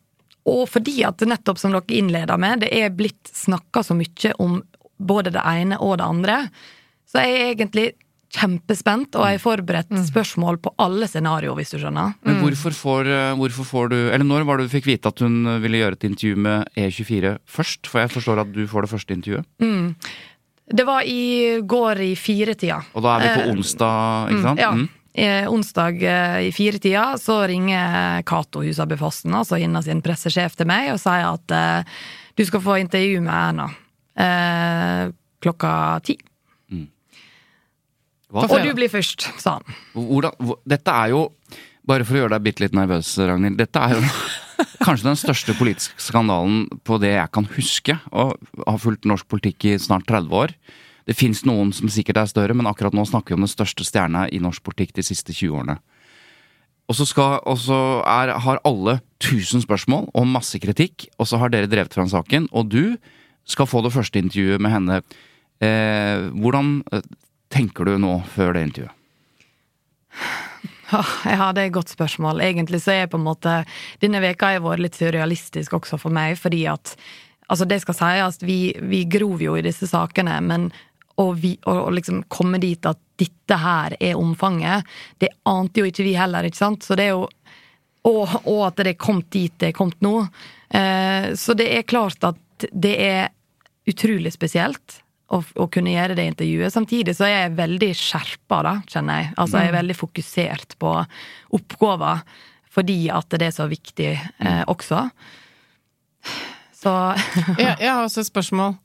og 0.50 0.66
fordi 0.72 1.02
at 1.06 1.22
nettopp 1.28 1.60
som 1.62 1.76
dere 1.76 2.00
innleda 2.00 2.38
med, 2.40 2.64
det 2.64 2.72
er 2.74 2.94
blitt 2.96 3.30
snakka 3.36 3.84
så 3.86 3.98
mye 3.98 4.34
om 4.42 4.62
både 5.00 5.34
det 5.36 5.44
ene 5.46 5.78
og 5.84 6.00
det 6.00 6.08
andre, 6.08 6.44
så 7.10 7.24
jeg 7.24 7.36
er 7.36 7.52
egentlig 7.54 7.90
kjempespent, 8.30 9.16
og 9.18 9.26
jeg 9.26 9.40
har 9.40 9.42
forberedt 9.42 9.94
spørsmål 10.06 10.60
på 10.62 10.74
alle 10.84 11.08
scenarioer, 11.10 11.56
hvis 11.58 11.74
du 11.74 11.80
skjønner. 11.82 12.14
Men 12.28 12.38
hvorfor 12.44 12.76
får, 12.78 13.10
eh, 13.10 13.36
hvorfor 13.40 13.66
får 13.66 13.90
du 13.90 13.96
Eller 14.14 14.26
når 14.26 14.46
var 14.46 14.58
det 14.58 14.70
du 14.70 14.76
fikk 14.76 14.86
vite 14.86 15.10
at 15.10 15.20
hun 15.20 15.62
ville 15.62 15.82
gjøre 15.82 15.98
et 15.98 16.06
intervju 16.12 16.36
med 16.38 16.68
E24 16.78 17.40
først? 17.50 17.90
For 17.90 18.00
jeg 18.02 18.14
forstår 18.14 18.44
at 18.46 18.52
du 18.54 18.68
får 18.68 18.86
det 18.86 18.92
første 18.94 19.16
intervjuet. 19.18 19.46
Det 20.70 20.86
var 20.86 21.02
i 21.02 21.60
går 21.66 22.02
i 22.06 22.14
firetida. 22.20 22.78
Og 22.94 23.04
da 23.04 23.18
er 23.18 23.24
vi 23.24 23.30
på 23.34 23.46
Eh, 23.48 23.52
onsdag, 23.56 24.30
ikke 24.30 24.46
sant? 24.46 24.62
Ja. 24.62 24.72
Mm. 24.78 24.88
Eh, 25.14 25.50
onsdag 25.50 26.04
eh, 26.06 26.40
i 26.48 26.52
firetida 26.54 27.18
så 27.18 27.42
ringer 27.50 28.22
Cato 28.30 28.62
Husabø 28.64 28.98
Fossen, 28.98 29.34
altså 29.34 29.58
Hinna 29.58 29.82
sin 29.82 30.04
pressesjef, 30.06 30.56
til 30.56 30.70
meg 30.70 30.94
og 30.94 31.02
sier 31.02 31.26
at 31.32 31.56
uh, 31.56 31.98
du 32.38 32.46
skal 32.46 32.62
få 32.64 32.78
intervju 32.84 33.24
med 33.26 33.34
Erna 33.34 33.66
uh, 33.74 35.10
klokka 35.42 35.74
ti. 36.06 36.20
Hva? 38.30 38.46
Og 38.46 38.62
du 38.62 38.70
blir 38.78 38.92
først, 38.94 39.26
sa 39.42 39.56
han. 39.58 39.78
Hvordan, 39.98 40.54
dette 40.70 40.94
er 40.94 41.16
jo, 41.16 41.24
bare 41.90 42.06
for 42.06 42.14
å 42.14 42.22
gjøre 42.22 42.36
deg 42.36 42.46
bitte 42.46 42.62
litt 42.62 42.78
nervøs, 42.78 43.16
Ragnhild, 43.18 43.58
dette 43.58 43.82
er 43.82 43.98
jo 43.98 44.04
kanskje 44.86 45.10
den 45.10 45.20
største 45.20 45.56
politiske 45.58 46.02
skandalen 46.04 46.66
på 46.88 47.00
det 47.02 47.14
jeg 47.16 47.32
kan 47.36 47.48
huske, 47.56 47.96
og 48.12 48.36
har 48.66 48.82
fulgt 48.82 49.08
norsk 49.10 49.28
politikk 49.32 49.70
i 49.70 49.78
snart 49.82 50.08
30 50.10 50.36
år. 50.36 50.56
Det 51.10 51.18
fins 51.18 51.42
noen 51.48 51.72
som 51.74 51.90
sikkert 51.90 52.20
er 52.22 52.30
større, 52.30 52.56
men 52.58 52.70
akkurat 52.70 52.94
nå 52.94 53.06
snakker 53.08 53.34
vi 53.34 53.40
om 53.40 53.46
den 53.48 53.52
største 53.52 53.86
stjerna 53.88 54.28
i 54.30 54.42
norsk 54.44 54.64
politikk 54.66 54.94
de 55.00 55.06
siste 55.08 55.34
20 55.34 55.62
årene. 55.62 55.80
Og 56.90 56.98
så, 56.98 57.06
har 58.06 58.62
alle 58.66 59.00
1000 59.22 59.66
spørsmål 59.66 60.10
og 60.14 60.30
masse 60.30 60.58
kritikk, 60.62 61.08
og 61.18 61.30
så 61.30 61.38
har 61.42 61.54
dere 61.54 61.70
drevet 61.70 61.94
fram 61.94 62.10
saken, 62.10 62.50
og 62.50 62.70
du 62.74 62.98
skal 63.50 63.70
få 63.70 63.82
det 63.86 63.94
første 63.94 64.22
intervjuet 64.22 64.62
med 64.62 64.74
henne. 64.74 65.02
Eh, 65.62 66.30
hvordan 66.34 66.80
eh, 66.94 67.06
tenker 67.54 67.86
du 67.86 67.98
nå 68.02 68.20
før 68.34 68.54
det 68.58 68.68
intervjuet? 68.70 68.96
Ja, 70.92 71.50
det 71.54 71.62
er 71.62 71.68
et 71.70 71.76
godt 71.76 71.92
spørsmål. 71.94 72.42
Egentlig 72.42 72.82
så 72.84 72.96
er 72.96 73.10
på 73.12 73.20
en 73.20 73.28
måte 73.28 73.64
Denne 74.02 74.22
veka 74.24 74.54
har 74.56 74.64
vært 74.64 74.84
litt 74.84 74.98
surrealistisk 74.98 75.76
også 75.78 76.00
for 76.02 76.14
meg, 76.16 76.38
fordi 76.40 76.66
at 76.72 76.96
Altså, 77.50 77.66
det 77.66 77.80
skal 77.82 77.96
sies, 77.98 78.36
vi, 78.46 78.76
vi 78.78 79.00
grov 79.10 79.42
jo 79.42 79.56
i 79.58 79.64
disse 79.66 79.88
sakene, 79.90 80.36
men 80.46 80.68
å 81.18 81.34
liksom 81.92 82.22
komme 82.32 82.60
dit 82.62 82.86
at 82.86 83.00
dette 83.20 83.58
her 83.58 83.96
er 84.00 84.20
omfanget, 84.20 84.86
det 85.18 85.32
ante 85.50 85.82
jo 85.82 85.90
ikke 85.90 86.06
vi 86.06 86.14
heller, 86.14 86.46
ikke 86.46 86.60
sant? 86.60 86.86
Så 86.86 86.96
det 86.96 87.10
er 87.10 87.16
jo 87.18 87.28
Og, 88.08 88.30
og 88.48 88.62
at 88.70 88.78
det 88.80 88.94
er 88.94 89.02
kommet 89.02 89.28
dit 89.34 89.52
det 89.60 89.74
er 89.74 89.76
kommet 89.76 90.00
nå. 90.00 90.22
Eh, 90.72 91.34
så 91.36 91.54
det 91.58 91.68
er 91.76 91.90
klart 91.90 92.24
at 92.24 92.70
det 92.72 92.94
er 92.96 93.28
utrolig 93.90 94.32
spesielt 94.32 95.02
å, 95.30 95.40
å 95.62 95.68
kunne 95.72 95.94
gjøre 95.94 96.18
det 96.18 96.26
intervjuet. 96.32 96.74
Samtidig 96.74 97.16
så 97.18 97.28
er 97.28 97.36
jeg 97.36 97.58
veldig 97.60 97.90
skjerpa, 97.98 98.62
da, 98.66 98.76
kjenner 98.90 99.22
jeg. 99.22 99.32
Altså 99.38 99.62
jeg 99.62 99.72
er 99.72 99.78
veldig 99.78 99.98
fokusert 99.98 100.78
på 100.82 100.96
oppgaver 101.58 102.24
fordi 102.70 103.00
at 103.14 103.34
det 103.34 103.48
er 103.50 103.56
så 103.56 103.66
viktig 103.70 104.12
eh, 104.14 104.62
også. 104.70 105.08
Så 106.80 106.94
jeg, 107.60 107.74
jeg 107.82 107.90
har 107.90 108.04
også 108.04 108.22
et 108.24 108.30
spørsmål. 108.30 108.76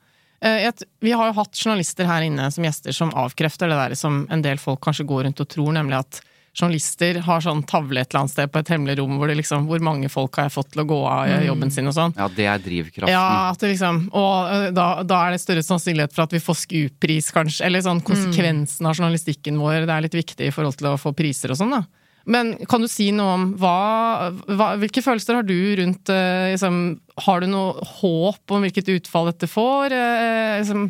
Eh, 0.44 0.70
Vi 1.04 1.12
har 1.12 1.30
jo 1.30 1.36
hatt 1.38 1.60
journalister 1.60 2.08
her 2.08 2.24
inne 2.26 2.50
som 2.52 2.64
gjester 2.64 2.96
som 2.96 3.12
avkrefter 3.16 3.70
det 3.70 3.80
der 3.80 3.96
som 3.98 4.24
en 4.32 4.44
del 4.44 4.60
folk 4.60 4.82
kanskje 4.84 5.06
går 5.08 5.28
rundt 5.28 5.44
og 5.44 5.50
tror, 5.52 5.72
nemlig 5.76 6.00
at 6.00 6.22
journalister 6.54 7.18
har 7.26 7.42
sånn 7.42 7.64
tavle 7.66 8.02
et 8.04 8.12
eller 8.12 8.24
annet 8.24 8.34
sted 8.34 8.52
på 8.52 8.60
et 8.62 8.70
hemmelig 8.70 8.96
rom 9.00 9.16
hvor 9.18 9.30
det 9.30 9.36
liksom 9.40 9.66
Hvor 9.68 9.82
mange 9.82 10.10
folk 10.12 10.38
har 10.38 10.48
jeg 10.48 10.54
fått 10.54 10.70
til 10.74 10.84
å 10.84 10.86
gå 10.88 11.00
av 11.10 11.32
i 11.32 11.48
jobben 11.48 11.72
sin 11.74 11.90
og 11.90 11.96
sånn. 11.96 12.14
Ja, 12.18 12.28
det 12.30 12.46
er 12.50 12.62
drivkraften. 12.62 13.10
Ja, 13.10 13.50
at 13.50 13.60
det 13.62 13.72
liksom, 13.72 14.04
og 14.14 14.52
eh, 14.52 14.68
da, 14.76 14.86
da 15.02 15.24
er 15.26 15.34
det 15.34 15.42
større 15.42 15.64
sannsynlighet 15.66 16.14
for 16.14 16.28
at 16.28 16.36
vi 16.36 16.42
får 16.44 16.60
SKU-pris, 16.62 17.32
kanskje. 17.34 17.66
Eller 17.66 17.84
sånn 17.84 18.04
konsekvensen 18.06 18.86
av 18.86 18.94
journalistikken 18.94 19.58
vår. 19.60 19.82
Det 19.88 19.96
er 19.96 20.06
litt 20.06 20.18
viktig 20.22 20.48
i 20.48 20.54
forhold 20.54 20.78
til 20.78 20.92
å 20.92 20.96
få 21.00 21.14
priser 21.16 21.54
og 21.54 21.60
sånn, 21.60 21.74
da. 21.74 21.84
Men 22.24 22.54
kan 22.70 22.80
du 22.80 22.88
si 22.88 23.10
noe 23.12 23.34
om 23.36 23.42
hva, 23.60 24.30
hva 24.48 24.68
Hvilke 24.80 25.02
følelser 25.04 25.36
har 25.36 25.44
du 25.44 25.58
rundt 25.76 26.08
eh, 26.08 26.54
liksom, 26.54 26.78
Har 27.26 27.42
du 27.42 27.50
noe 27.52 27.84
håp 27.98 28.54
om 28.54 28.64
hvilket 28.64 28.88
utfall 28.94 29.28
dette 29.28 29.48
får? 29.50 29.92
Eh, 29.92 30.60
liksom, 30.62 30.86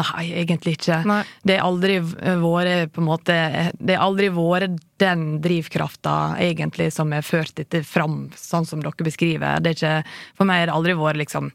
Nei, 0.00 0.24
egentlig 0.40 0.74
ikke. 0.78 0.98
Nei. 1.06 1.20
Det 1.46 1.58
har 1.60 1.68
aldri 1.68 2.00
vært 2.02 2.94
på 2.94 3.02
en 3.02 3.06
måte 3.06 3.36
Det 3.78 3.94
har 3.94 4.02
aldri 4.02 4.30
vært 4.34 4.80
den 5.02 5.38
drivkrafta 5.44 6.34
egentlig 6.42 6.90
som 6.94 7.12
har 7.14 7.22
ført 7.26 7.54
dette 7.60 7.84
fram, 7.86 8.26
sånn 8.38 8.66
som 8.66 8.82
dere 8.82 9.06
beskriver. 9.06 9.62
Det 9.62 9.74
er 9.74 9.78
ikke, 9.78 10.18
for 10.38 10.50
meg 10.50 10.64
har 10.64 10.72
det 10.72 10.76
aldri 10.78 10.98
vært 10.98 11.22
liksom 11.22 11.50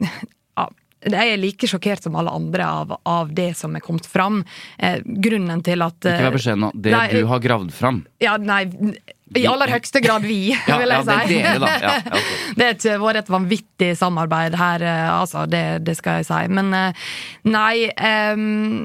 ja, 0.60 0.68
Jeg 1.06 1.34
er 1.34 1.40
like 1.40 1.70
sjokkert 1.70 2.06
som 2.06 2.16
alle 2.18 2.32
andre 2.34 2.66
av, 2.66 2.96
av 3.06 3.34
det 3.34 3.52
som 3.58 3.76
er 3.76 3.84
kommet 3.84 4.06
fram. 4.10 4.42
Eh, 4.78 5.00
grunnen 5.04 5.62
til 5.66 5.84
at 5.86 5.98
Ikke 6.02 6.30
vær 6.30 6.38
beskjeden 6.38 6.66
nå. 6.66 6.72
Det 6.74 6.94
Nei, 6.96 7.06
du 7.14 7.28
har 7.30 7.44
gravd 7.44 7.74
fram. 7.76 8.02
Ja, 8.22 8.36
nei, 8.40 8.64
i 9.34 9.42
aller 9.50 9.70
høyeste 9.74 10.00
grad 10.04 10.22
vi, 10.26 10.52
Ja, 10.70 10.76
vil 10.78 10.92
ja, 10.92 11.00
jeg 11.00 11.06
det 11.06 11.14
er 11.16 11.26
si. 11.26 11.38
dere, 11.42 11.60
da. 11.62 11.70
Ja, 11.82 11.94
okay. 12.14 12.36
Det 12.56 12.66
har 12.66 12.76
ikke 12.76 12.98
vært 13.02 13.20
et 13.20 13.32
vanvittig 13.34 13.88
samarbeid 13.98 14.56
her, 14.60 14.84
eh, 14.86 15.06
altså. 15.10 15.46
Det, 15.50 15.62
det 15.86 15.96
skal 15.98 16.20
jeg 16.20 16.28
si. 16.28 16.42
Men 16.54 16.70
eh, 16.76 17.06
nei, 17.50 17.88
em, 17.98 18.44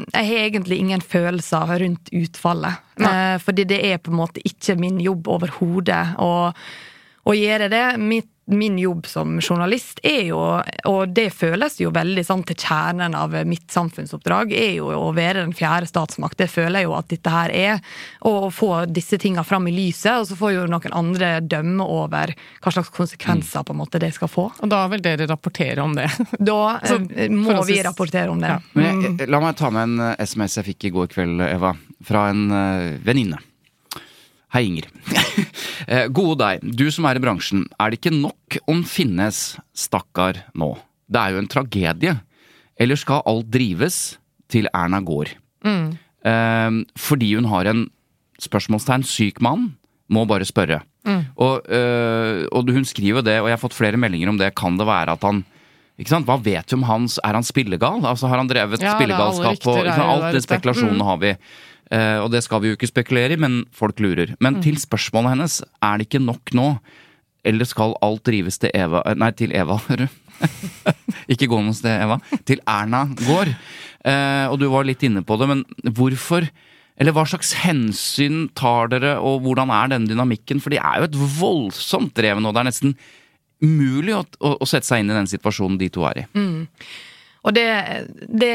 jeg 0.10 0.30
har 0.32 0.46
egentlig 0.48 0.80
ingen 0.82 1.04
følelser 1.06 1.76
rundt 1.86 2.10
utfallet. 2.24 2.82
Eh, 3.02 3.36
fordi 3.42 3.68
det 3.70 3.82
er 3.92 4.02
på 4.02 4.14
en 4.14 4.20
måte 4.22 4.44
ikke 4.46 4.78
min 4.82 5.00
jobb 5.02 5.30
overhodet 5.32 6.04
å, 6.22 6.32
å 7.28 7.38
gjøre 7.38 7.70
det. 7.72 7.86
Mitt 8.02 8.28
Min 8.52 8.74
jobb 8.82 9.06
som 9.08 9.38
journalist 9.40 10.00
er 10.04 10.26
jo, 10.28 10.38
og 10.90 11.12
det 11.16 11.28
føles 11.32 11.78
jo 11.80 11.92
veldig 11.94 12.24
sånn 12.26 12.42
til 12.44 12.58
kjernen 12.60 13.14
av 13.16 13.32
mitt 13.48 13.70
samfunnsoppdrag, 13.72 14.52
er 14.58 14.74
jo 14.82 14.90
å 14.92 15.12
være 15.16 15.44
den 15.46 15.54
fjerde 15.56 15.88
statsmakt. 15.88 16.36
Det 16.42 16.50
føler 16.52 16.82
jeg 16.82 16.88
jo 16.90 16.96
at 16.98 17.08
dette 17.14 17.32
her 17.32 17.54
er. 17.56 17.80
Å 18.28 18.50
få 18.52 18.72
disse 18.92 19.16
tinga 19.22 19.46
fram 19.48 19.70
i 19.70 19.72
lyset, 19.72 20.18
og 20.18 20.28
så 20.28 20.36
får 20.36 20.52
jo 20.58 20.66
noen 20.74 20.98
andre 20.98 21.30
dømme 21.46 21.86
over 21.86 22.34
hva 22.66 22.74
slags 22.76 22.92
konsekvenser 22.92 23.64
på 23.64 23.72
en 23.72 23.80
måte 23.86 24.02
det 24.04 24.10
skal 24.18 24.28
få. 24.34 24.50
og 24.60 24.74
da 24.74 24.82
vil 24.92 25.06
dere 25.06 25.30
rapportere 25.32 25.80
om 25.86 25.96
det. 25.96 26.10
Da 26.52 26.60
Så, 26.84 26.98
eh, 27.16 27.30
må 27.32 27.54
forholdsvis- 27.54 27.78
vi 27.78 27.84
rapportere 27.88 28.34
om 28.34 28.42
det. 28.42 28.52
Ja. 28.52 28.60
Men 28.74 29.02
jeg, 29.22 29.30
la 29.32 29.40
meg 29.46 29.56
ta 29.62 29.70
med 29.72 29.84
en 29.94 30.00
eh, 30.10 30.26
SMS 30.26 30.58
jeg 30.60 30.74
fikk 30.74 30.90
i 30.90 30.94
går 30.98 31.08
kveld, 31.14 31.40
Eva. 31.48 31.72
Fra 32.04 32.26
en 32.34 32.50
eh, 32.52 32.98
venninne. 33.06 33.40
Hei, 34.54 34.66
Inger. 34.68 34.90
Eh, 35.92 36.06
Gode 36.14 36.38
deg. 36.38 36.62
Du 36.78 36.84
som 36.94 37.08
er 37.10 37.18
i 37.18 37.22
bransjen. 37.24 37.64
Er 37.82 37.90
det 37.92 37.98
ikke 37.98 38.12
nok 38.14 38.56
om 38.70 38.84
Finnes, 38.88 39.58
stakkar, 39.76 40.38
nå? 40.56 40.68
Det 41.10 41.20
er 41.20 41.34
jo 41.34 41.40
en 41.42 41.50
tragedie. 41.50 42.14
Eller 42.80 43.00
skal 43.02 43.24
alt 43.28 43.50
drives 43.52 43.98
til 44.54 44.70
Erna 44.78 45.00
går? 45.04 45.34
Eh, 45.66 46.78
fordi 47.02 47.32
hun 47.34 47.50
har 47.50 47.68
en 47.74 47.82
spørsmålstegn 48.46 49.04
syk 49.10 49.42
mann, 49.44 49.72
må 50.14 50.24
bare 50.30 50.48
spørre. 50.48 50.84
Og, 51.34 51.66
eh, 51.66 52.46
og 52.54 52.70
hun 52.72 52.86
skriver 52.88 53.26
det, 53.26 53.40
og 53.42 53.50
jeg 53.50 53.58
har 53.58 53.64
fått 53.66 53.76
flere 53.76 54.00
meldinger 54.00 54.30
om 54.32 54.38
det. 54.40 54.54
Kan 54.56 54.78
det 54.80 54.88
være 54.88 55.18
at 55.18 55.26
han 55.28 55.42
ikke 56.00 56.14
sant? 56.14 56.30
Hva 56.30 56.38
vet 56.42 56.72
vi 56.72 56.78
om 56.78 56.86
hans 56.88 57.18
Er 57.26 57.36
han 57.36 57.44
spillegal? 57.46 58.00
Altså 58.06 58.30
Har 58.30 58.40
han 58.40 58.48
drevet 58.50 58.82
Ja, 58.82 58.96
spillegalskap? 58.96 59.66
Og, 59.68 59.84
liksom, 59.86 60.08
alt 60.14 60.32
det 60.38 60.46
spekulasjonene 60.46 61.10
har 61.10 61.20
vi. 61.26 61.34
Eh, 61.91 62.17
og 62.23 62.30
det 62.32 62.39
skal 62.45 62.62
vi 62.63 62.71
jo 62.71 62.77
ikke 62.77 62.88
spekulere 62.89 63.36
i, 63.36 63.39
men 63.41 63.65
folk 63.75 63.99
lurer. 63.99 64.36
Men 64.39 64.56
Mm. 64.60 64.62
til 64.63 64.75
spørsmålet 64.80 65.34
hennes, 65.36 65.62
er 65.84 65.97
det 65.97 66.08
ikke 66.10 66.23
nok 66.23 66.54
nå? 66.56 66.80
Eller 67.43 67.65
skal 67.65 67.95
alt 68.01 68.23
drives 68.23 68.60
til 68.62 68.69
Eva 68.73 69.01
eh, 69.06 69.15
Nei, 69.17 69.32
til 69.32 69.51
Eva, 69.51 69.75
hører 69.89 70.08
du. 70.08 70.19
ikke 71.27 71.47
gå 71.51 71.60
noe 71.62 71.73
sted, 71.75 72.01
Eva. 72.06 72.19
Til 72.47 72.62
Erna 72.67 73.06
går. 73.27 73.51
Eh, 74.06 74.45
og 74.49 74.60
du 74.62 74.67
var 74.71 74.86
litt 74.88 75.04
inne 75.04 75.23
på 75.25 75.38
det, 75.41 75.47
men 75.51 75.65
hvorfor 75.91 76.47
eller 77.01 77.15
hva 77.15 77.23
slags 77.25 77.54
hensyn 77.63 78.43
tar 78.54 78.88
dere, 78.91 79.15
og 79.25 79.41
hvordan 79.41 79.71
er 79.73 79.88
den 79.89 80.04
dynamikken? 80.10 80.60
For 80.62 80.69
de 80.69 80.77
er 80.77 80.99
jo 81.01 81.08
et 81.08 81.15
voldsomt 81.39 82.13
drev 82.13 82.38
nå. 82.43 82.51
Det 82.54 82.62
er 82.62 82.67
nesten 82.67 82.91
umulig 83.63 84.13
å, 84.13 84.21
å, 84.43 84.51
å 84.62 84.67
sette 84.69 84.86
seg 84.86 85.01
inn 85.01 85.10
i 85.10 85.15
den 85.17 85.30
situasjonen 85.32 85.80
de 85.82 85.88
to 85.89 86.04
er 86.06 86.19
i. 86.21 86.25
Og 87.41 87.56
det, 87.58 87.65
det 88.30 88.51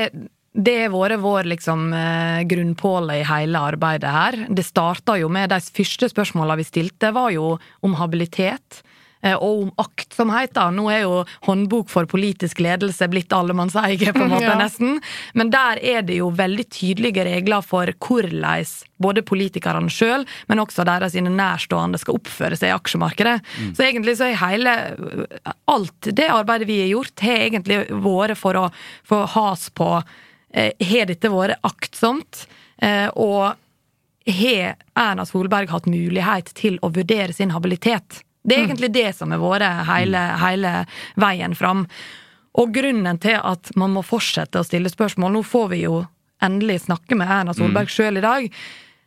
det 0.57 0.75
har 0.87 0.93
vært 0.95 1.21
vår 1.21 1.45
liksom, 1.53 1.93
eh, 1.93 2.43
grunnpåle 2.49 3.21
i 3.21 3.25
hele 3.29 3.61
arbeidet 3.61 4.09
her. 4.11 4.39
Det 4.49 4.65
starta 4.65 5.19
jo 5.21 5.29
med 5.29 5.51
de 5.53 5.59
første 5.61 6.09
spørsmåla 6.09 6.57
vi 6.57 6.65
stilte, 6.65 7.13
var 7.13 7.31
jo 7.35 7.59
om 7.85 7.95
habilitet. 8.01 8.83
eh, 9.23 9.33
Og 9.35 9.63
om 9.65 9.71
aktsomhet, 9.79 10.53
da. 10.55 10.71
Nå 10.71 10.85
er 10.93 11.01
jo 11.03 11.25
håndbok 11.47 11.89
for 11.91 12.05
politisk 12.07 12.59
ledelse 12.61 13.09
blitt 13.11 13.29
allemannseie, 13.33 13.99
på 14.13 14.23
en 14.23 14.31
måte, 14.31 14.45
Ja. 14.53 14.55
nesten. 14.57 15.01
Men 15.35 15.51
der 15.51 15.79
er 15.83 16.03
det 16.03 16.19
jo 16.19 16.31
veldig 16.31 16.67
tydelige 16.71 17.25
regler 17.25 17.63
for 17.65 17.87
hvordan 17.87 18.67
både 19.01 19.23
politikerne 19.23 19.91
sjøl, 19.91 20.25
men 20.49 20.59
også 20.59 20.85
deres 20.85 21.15
nærstående 21.15 21.99
skal 21.99 22.15
oppføre 22.21 22.57
seg 22.57 22.69
i 22.71 22.77
aksjemarkedet. 22.77 23.41
Så 23.75 23.83
egentlig 23.85 24.17
så 24.17 24.31
er 24.31 24.37
hele 24.37 24.77
Alt 25.69 26.01
det 26.15 26.29
arbeidet 26.31 26.69
vi 26.69 26.81
har 26.83 26.93
gjort, 26.95 27.21
har 27.21 27.49
egentlig 27.49 27.81
vært 27.91 28.37
for 28.39 28.55
å 28.55 28.71
få 29.05 29.27
has 29.35 29.71
på 29.71 30.03
Har 30.57 31.09
dette 31.11 31.31
vært 31.33 31.61
aktsomt? 31.67 32.47
Eh, 32.83 33.09
og 33.15 33.57
har 34.27 34.77
Erna 34.99 35.27
Solberg 35.29 35.71
hatt 35.71 35.87
mulighet 35.87 36.53
til 36.59 36.81
å 36.83 36.91
vurdere 36.95 37.35
sin 37.37 37.53
habilitet? 37.55 38.23
Det 38.47 38.55
er 38.55 38.65
egentlig 38.65 38.93
det 38.95 39.11
som 39.17 39.33
har 39.35 39.43
vært 39.43 39.87
hele, 39.89 40.23
hele 40.41 40.73
veien 41.19 41.55
fram. 41.59 41.87
Og 42.57 42.73
grunnen 42.75 43.19
til 43.21 43.37
at 43.37 43.73
man 43.77 43.93
må 43.95 44.05
fortsette 44.07 44.63
å 44.63 44.67
stille 44.67 44.89
spørsmål 44.89 45.35
Nå 45.35 45.43
får 45.45 45.67
vi 45.75 45.81
jo 45.83 46.05
endelig 46.45 46.85
snakke 46.87 47.19
med 47.19 47.31
Erna 47.33 47.55
Solberg 47.57 47.91
sjøl 47.93 48.21
i 48.21 48.25
dag. 48.25 48.47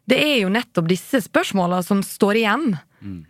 Det 0.10 0.18
er 0.18 0.38
jo 0.42 0.52
nettopp 0.54 0.90
disse 0.90 1.22
spørsmåla 1.22 1.82
som 1.86 2.02
står 2.06 2.42
igjen, 2.42 2.72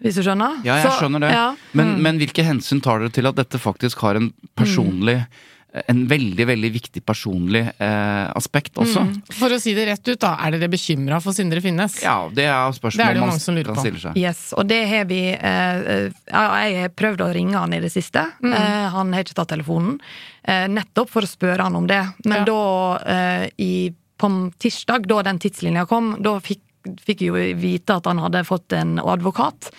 hvis 0.01 0.17
du 0.17 0.23
skjønner? 0.25 0.61
Ja, 0.65 0.79
jeg 0.81 0.95
skjønner 0.97 1.21
det. 1.21 1.31
ja. 1.35 1.47
Men, 1.77 1.97
men 2.01 2.19
hvilke 2.21 2.45
hensyn 2.47 2.81
tar 2.81 3.03
dere 3.03 3.13
til 3.13 3.29
at 3.29 3.37
dette 3.37 3.59
faktisk 3.61 4.01
har 4.05 4.17
en 4.17 4.31
personlig 4.57 5.19
En 5.89 5.99
veldig, 6.09 6.45
veldig 6.49 6.69
viktig 6.73 7.01
personlig 7.05 7.61
eh, 7.77 8.31
aspekt 8.33 8.79
også? 8.81 9.03
For 9.37 9.53
å 9.53 9.59
si 9.61 9.75
det 9.77 9.83
rett 9.85 10.07
ut, 10.09 10.17
da, 10.23 10.31
er 10.41 10.55
dere 10.55 10.69
bekymra 10.73 11.19
for 11.21 11.35
Sindre 11.37 11.61
Finnes? 11.61 11.99
Ja, 12.01 12.23
det 12.33 12.47
er 12.49 12.71
Det 12.73 13.03
er 13.05 13.13
det 13.13 13.21
man 13.21 13.37
som 13.39 13.53
lurer 13.53 13.69
kan 13.69 13.77
på. 13.77 13.83
stille 13.85 14.01
seg. 14.01 14.17
Yes, 14.17 14.41
og 14.57 14.65
det 14.71 14.79
har 14.89 15.05
vi 15.05 15.19
eh, 15.29 15.83
eh, 15.93 16.09
Jeg 16.25 16.79
har 16.81 16.89
prøvd 16.97 17.21
å 17.21 17.29
ringe 17.37 17.53
han 17.61 17.73
i 17.77 17.81
det 17.83 17.91
siste. 17.93 18.23
Mm. 18.41 18.53
Eh, 18.57 18.87
han 18.95 19.13
har 19.13 19.21
ikke 19.27 19.37
tatt 19.37 19.51
telefonen. 19.53 19.99
Eh, 20.41 20.65
nettopp 20.73 21.13
for 21.13 21.21
å 21.21 21.29
spørre 21.29 21.61
han 21.69 21.75
om 21.77 21.85
det. 21.85 22.01
Men 22.25 22.41
Ja. 22.41 22.45
da, 22.49 22.63
eh, 23.05 23.45
i, 23.61 23.93
på 24.17 24.31
tirsdag, 24.57 25.05
da 25.05 25.21
den 25.29 25.37
tidslinja 25.37 25.85
kom, 25.87 26.15
da 26.19 26.39
fikk, 26.41 26.61
fikk 27.05 27.21
jo 27.29 27.33
vite 27.61 27.93
at 28.01 28.09
han 28.09 28.17
hadde 28.17 28.41
fått 28.47 28.73
en 28.73 28.97
advokat. 28.97 29.69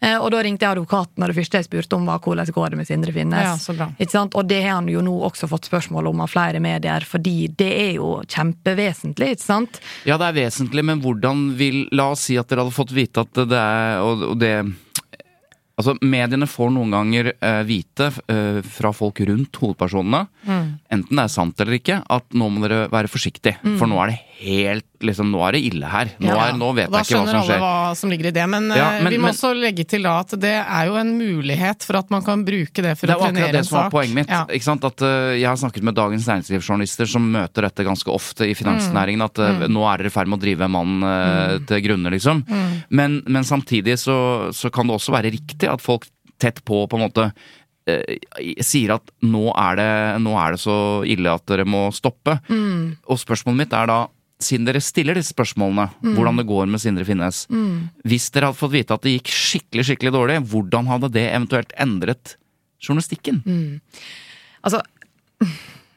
Eh, 0.00 0.16
og 0.18 0.30
da 0.34 0.42
ringte 0.44 0.66
jeg 0.66 0.76
advokaten, 0.76 1.22
og 1.22 1.30
det 1.30 1.36
første 1.38 1.60
jeg 1.60 1.68
spurte 1.68 1.96
om, 1.96 2.06
var 2.08 2.20
hvordan 2.24 2.52
går 2.52 2.72
det 2.72 2.80
med 2.80 2.88
Sindre 2.88 3.14
Finnes. 3.16 3.68
Ja. 3.68 3.88
Ikke 3.96 4.12
sant? 4.12 4.36
Og 4.36 4.48
det 4.48 4.60
har 4.64 4.78
han 4.78 4.90
jo 4.92 5.04
nå 5.04 5.14
også 5.28 5.48
fått 5.50 5.70
spørsmål 5.70 6.10
om 6.12 6.24
av 6.24 6.32
flere 6.32 6.60
medier, 6.62 7.06
fordi 7.08 7.48
det 7.48 7.70
er 7.72 7.92
jo 7.96 8.16
kjempevesentlig, 8.28 9.34
ikke 9.36 9.46
sant? 9.46 9.80
Ja, 10.08 10.18
det 10.20 10.30
er 10.30 10.40
vesentlig, 10.42 10.84
men 10.86 11.00
hvordan 11.04 11.48
vil 11.56 11.84
La 11.96 12.10
oss 12.12 12.26
si 12.28 12.36
at 12.40 12.50
dere 12.50 12.64
hadde 12.64 12.76
fått 12.76 12.92
vite 12.96 13.22
at 13.22 13.46
det 13.46 13.60
er 13.60 14.02
Og, 14.04 14.22
og 14.32 14.36
det 14.40 14.52
Altså, 15.76 15.92
mediene 16.00 16.46
får 16.48 16.70
noen 16.72 16.94
ganger 16.94 17.26
eh, 17.34 17.58
vite 17.68 18.06
eh, 18.32 18.62
fra 18.64 18.94
folk 18.96 19.20
rundt 19.28 19.58
hovedpersonene, 19.60 20.22
enten 20.92 21.16
det 21.18 21.24
er 21.24 21.32
sant 21.32 21.60
eller 21.60 21.78
ikke, 21.80 22.00
at 22.10 22.24
nå 22.36 22.48
må 22.52 22.62
dere 22.66 22.86
være 22.92 23.10
forsiktige. 23.10 23.56
For 23.78 23.88
nå 23.90 23.98
er 24.04 24.12
det 24.12 24.18
helt 24.36 24.84
liksom, 25.04 25.28
Nå 25.28 25.40
er 25.44 25.52
det 25.56 25.60
ille 25.68 25.88
her. 25.92 26.08
Nå, 26.24 26.32
er, 26.32 26.54
nå 26.56 26.70
vet 26.76 26.86
jeg 26.88 27.04
ikke 27.04 27.18
hva 27.20 27.26
som 27.26 27.26
skjer. 27.26 27.26
Da 27.26 27.42
skjønner 27.44 27.56
alle 27.56 27.56
hva 27.60 27.96
som 28.00 28.12
ligger 28.12 28.28
i 28.28 28.32
det. 28.32 28.44
Men, 28.48 28.68
Ja, 28.70 28.86
eh, 28.94 29.02
men- 29.04 29.12
vi 29.12 29.18
må 29.18 29.26
men- 29.28 29.34
også 29.34 29.50
legge 29.60 29.84
til 29.86 30.02
da 30.02 30.14
at 30.20 30.30
det 30.40 30.54
er 30.64 30.86
jo 30.86 30.94
en 30.96 31.12
mulighet 31.18 31.84
for 31.84 31.96
at 31.98 32.10
man 32.10 32.22
kan 32.22 32.44
bruke 32.44 32.80
det 32.82 32.94
for 32.96 33.06
Det 33.06 33.16
er 33.16 33.18
å 33.18 33.26
trenere 33.26 33.44
akkurat 33.44 33.46
sak. 33.46 33.52
det 33.52 33.58
en 33.58 33.64
som 33.64 33.78
var 33.82 33.90
poenget 33.90 34.14
mitt. 34.14 34.28
Ja. 34.28 34.44
Ikke 34.46 34.62
sant? 34.62 34.84
At, 34.84 35.02
uh, 35.02 35.32
jeg 35.36 35.46
har 35.46 35.56
snakket 35.56 35.82
med 35.82 35.94
Dagens 35.94 36.26
Næringsliv-journalister 36.26 37.06
som 37.08 37.32
møter 37.32 37.62
dette 37.68 37.84
ganske 37.84 38.08
ofte 38.08 38.48
i 38.48 38.54
finansnæringen. 38.54 39.22
At 39.22 39.38
eh, 39.38 39.68
nå 39.68 39.84
er 39.84 39.98
dere 39.98 40.06
i 40.06 40.16
ferd 40.16 40.28
med 40.28 40.38
å 40.38 40.42
drive 40.42 40.68
mannen 40.68 41.02
eh, 41.02 41.58
til 41.66 41.80
grunne, 41.82 42.10
liksom. 42.10 42.44
Men, 42.90 43.22
men 43.26 43.42
samtidig 43.44 43.98
så, 43.98 44.52
så 44.52 44.70
kan 44.72 44.86
det 44.86 44.96
også 44.96 45.12
være 45.12 45.32
riktig 45.32 45.68
at 45.68 45.80
folk 45.80 46.06
tett 46.38 46.64
på 46.64 46.86
på 46.88 46.96
en 46.98 47.08
måte 47.08 47.32
sier 48.66 48.96
at 48.96 49.10
nå 49.22 49.44
er, 49.52 49.78
det, 49.78 49.90
nå 50.24 50.34
er 50.40 50.56
det 50.56 50.62
så 50.62 50.76
ille 51.06 51.30
at 51.32 51.46
dere 51.46 51.66
må 51.68 51.86
stoppe. 51.94 52.38
Og 52.50 53.20
spørsmålet 53.22 53.64
mitt 53.64 53.76
er 53.76 53.90
da 53.90 53.98
siden 54.42 54.66
dere 54.68 54.82
stiller 54.84 55.16
disse 55.16 55.32
spørsmålene, 55.32 55.86
hvordan 56.16 56.40
det 56.40 56.46
går 56.48 56.66
med 56.68 56.82
Sindre 56.82 57.06
Finnes. 57.08 57.44
Hvis 58.04 58.28
dere 58.34 58.50
hadde 58.50 58.60
fått 58.60 58.74
vite 58.74 58.96
at 58.96 59.06
det 59.06 59.14
gikk 59.14 59.32
skikkelig 59.32 59.86
skikkelig 59.88 60.12
dårlig, 60.18 60.40
hvordan 60.50 60.90
hadde 60.90 61.12
det 61.14 61.24
eventuelt 61.30 61.72
endret 61.80 62.34
journalistikken? 62.82 63.40
Altså 64.66 64.82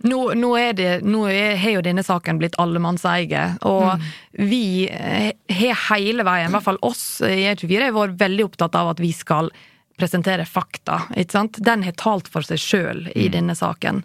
nå, 0.08 0.20
nå, 0.40 0.54
er 0.56 0.78
det, 0.78 0.92
nå 1.04 1.26
er, 1.28 1.58
har 1.60 1.76
jo 1.76 1.84
denne 1.84 2.06
saken 2.06 2.40
blitt 2.40 2.56
allemannseie, 2.62 3.42
og 3.68 4.00
vi 4.40 4.88
eh, 4.88 5.34
har 5.60 5.82
hele 5.92 6.24
veien, 6.28 6.48
i 6.48 6.56
hvert 6.56 6.68
fall 6.70 6.80
oss 6.86 7.20
i 7.26 7.44
E24, 7.50 7.90
har 7.90 7.98
vært 7.98 8.20
veldig 8.22 8.48
opptatt 8.48 8.78
av 8.80 8.94
at 8.94 9.04
vi 9.04 9.12
skal 9.16 9.52
presentere 10.00 10.46
fakta. 10.48 11.04
ikke 11.16 11.36
sant? 11.36 11.60
Den 11.66 11.84
har 11.86 11.96
talt 12.00 12.32
for 12.32 12.46
seg 12.48 12.62
sjøl 12.64 13.06
i 13.16 13.28
denne 13.34 13.56
saken. 13.60 14.02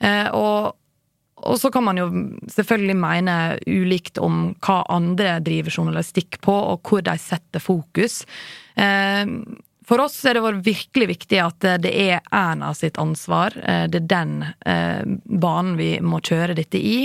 Eh, 0.00 0.28
og, 0.34 0.72
og 1.44 1.58
så 1.60 1.70
kan 1.74 1.84
man 1.84 1.98
jo 2.00 2.08
selvfølgelig 2.54 2.96
mene 3.02 3.36
ulikt 3.66 4.18
om 4.22 4.54
hva 4.64 4.80
andre 4.94 5.36
driver 5.44 5.74
journalistikk 5.74 6.40
på, 6.44 6.54
og 6.54 6.82
hvor 6.88 7.02
de 7.04 7.18
setter 7.20 7.62
fokus. 7.62 8.22
Eh, 8.78 9.26
for 9.84 10.00
oss 10.00 10.16
er 10.24 10.38
det 10.38 10.52
virkelig 10.64 11.08
viktig 11.10 11.40
at 11.44 11.66
det 11.84 11.90
er 11.92 12.22
Erna 12.32 12.70
sitt 12.74 12.96
ansvar. 13.02 13.52
Eh, 13.60 13.84
Det 13.92 14.00
er 14.00 14.08
den 14.14 14.36
eh, 14.64 15.02
banen 15.28 15.76
vi 15.76 15.98
må 16.00 16.22
kjøre 16.24 16.56
dette 16.56 16.80
i. 16.80 17.02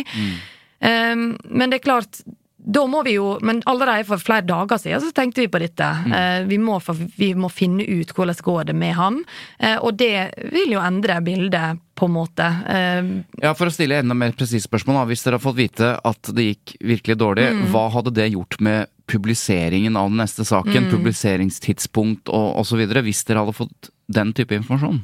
Eh, 0.80 1.16
Men 1.18 1.70
det 1.70 1.82
er 1.82 1.88
klart, 1.90 2.22
da 2.70 2.84
må 2.86 3.02
vi 3.06 3.16
jo 3.16 3.32
Men 3.42 3.62
allerede 3.70 4.06
for 4.06 4.22
flere 4.22 4.46
dager 4.46 4.78
siden 4.78 5.02
så 5.02 5.12
tenkte 5.16 5.42
vi 5.42 5.50
på 5.52 5.62
dette. 5.62 5.88
Eh, 6.14 6.44
Vi 6.50 6.60
må, 6.62 6.78
for, 6.84 6.98
vi 7.18 7.32
må 7.34 7.50
finne 7.50 7.84
ut 7.84 8.14
hvordan 8.14 8.36
det 8.36 8.46
går 8.46 8.68
det 8.70 8.76
med 8.78 8.94
han. 8.98 9.24
Eh, 9.58 9.78
Og 9.78 9.98
det 9.98 10.34
vil 10.54 10.76
jo 10.76 10.84
endre 10.84 11.20
bildet, 11.26 11.82
på 12.00 12.06
en 12.08 12.16
måte. 12.16 12.46
Eh, 12.70 13.10
Ja, 13.42 13.54
For 13.58 13.68
å 13.68 13.74
stille 13.74 14.00
enda 14.00 14.14
mer 14.16 14.32
presist 14.38 14.70
spørsmål, 14.70 15.08
hvis 15.10 15.26
dere 15.26 15.40
har 15.40 15.44
fått 15.44 15.60
vite 15.60 15.98
at 15.98 16.32
det 16.36 16.46
gikk 16.52 16.78
virkelig 16.94 17.18
dårlig, 17.18 17.50
hva 17.72 17.90
hadde 17.92 18.14
det 18.14 18.32
gjort 18.34 18.60
med 18.62 18.88
publiseringen 19.10 19.98
av 19.98 20.10
den 20.12 20.22
neste 20.22 20.46
saken, 20.46 20.92
publiseringstidspunkt 20.94 22.30
og 22.30 22.62
osv., 22.62 22.86
hvis 23.02 23.26
dere 23.26 23.42
hadde 23.44 23.58
fått 23.58 23.90
den 24.08 24.34
type 24.34 24.56
informasjon? 24.56 25.02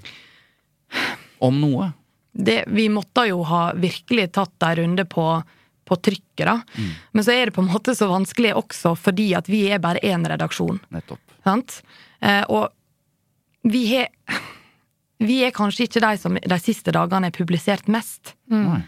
Om 1.41 1.62
noe? 1.62 1.93
det, 2.36 2.63
vi 2.67 2.89
måtte 2.89 3.23
jo 3.30 3.43
ha 3.47 3.69
virkelig 3.80 4.32
tatt 4.36 4.63
en 4.67 4.75
runde 4.75 5.06
på, 5.08 5.25
på 5.86 5.98
trykket, 6.02 6.45
da. 6.50 6.56
Men 7.13 7.24
så 7.26 7.36
er 7.36 7.45
det 7.50 7.56
på 7.56 7.62
en 7.62 7.69
måte 7.69 7.93
så 7.98 8.08
vanskelig 8.10 8.56
også 8.58 8.95
fordi 8.98 9.30
at 9.38 9.50
vi 9.52 9.67
er 9.69 9.84
bare 9.84 10.02
én 10.06 10.26
redaksjon. 10.28 10.80
Nettopp. 10.93 11.21
Sant? 11.45 11.80
Eh, 12.26 12.43
og 12.50 12.71
vi 13.65 13.86
har 13.93 14.10
Vi 15.17 15.38
er 15.48 15.54
kanskje 15.56 15.86
ikke 15.88 16.02
de 16.04 16.17
som 16.19 16.36
de 16.36 16.58
siste 16.60 16.91
dagene 16.91 17.30
har 17.30 17.32
publisert 17.32 17.88
mest. 17.88 18.34
Nei. 18.52 18.82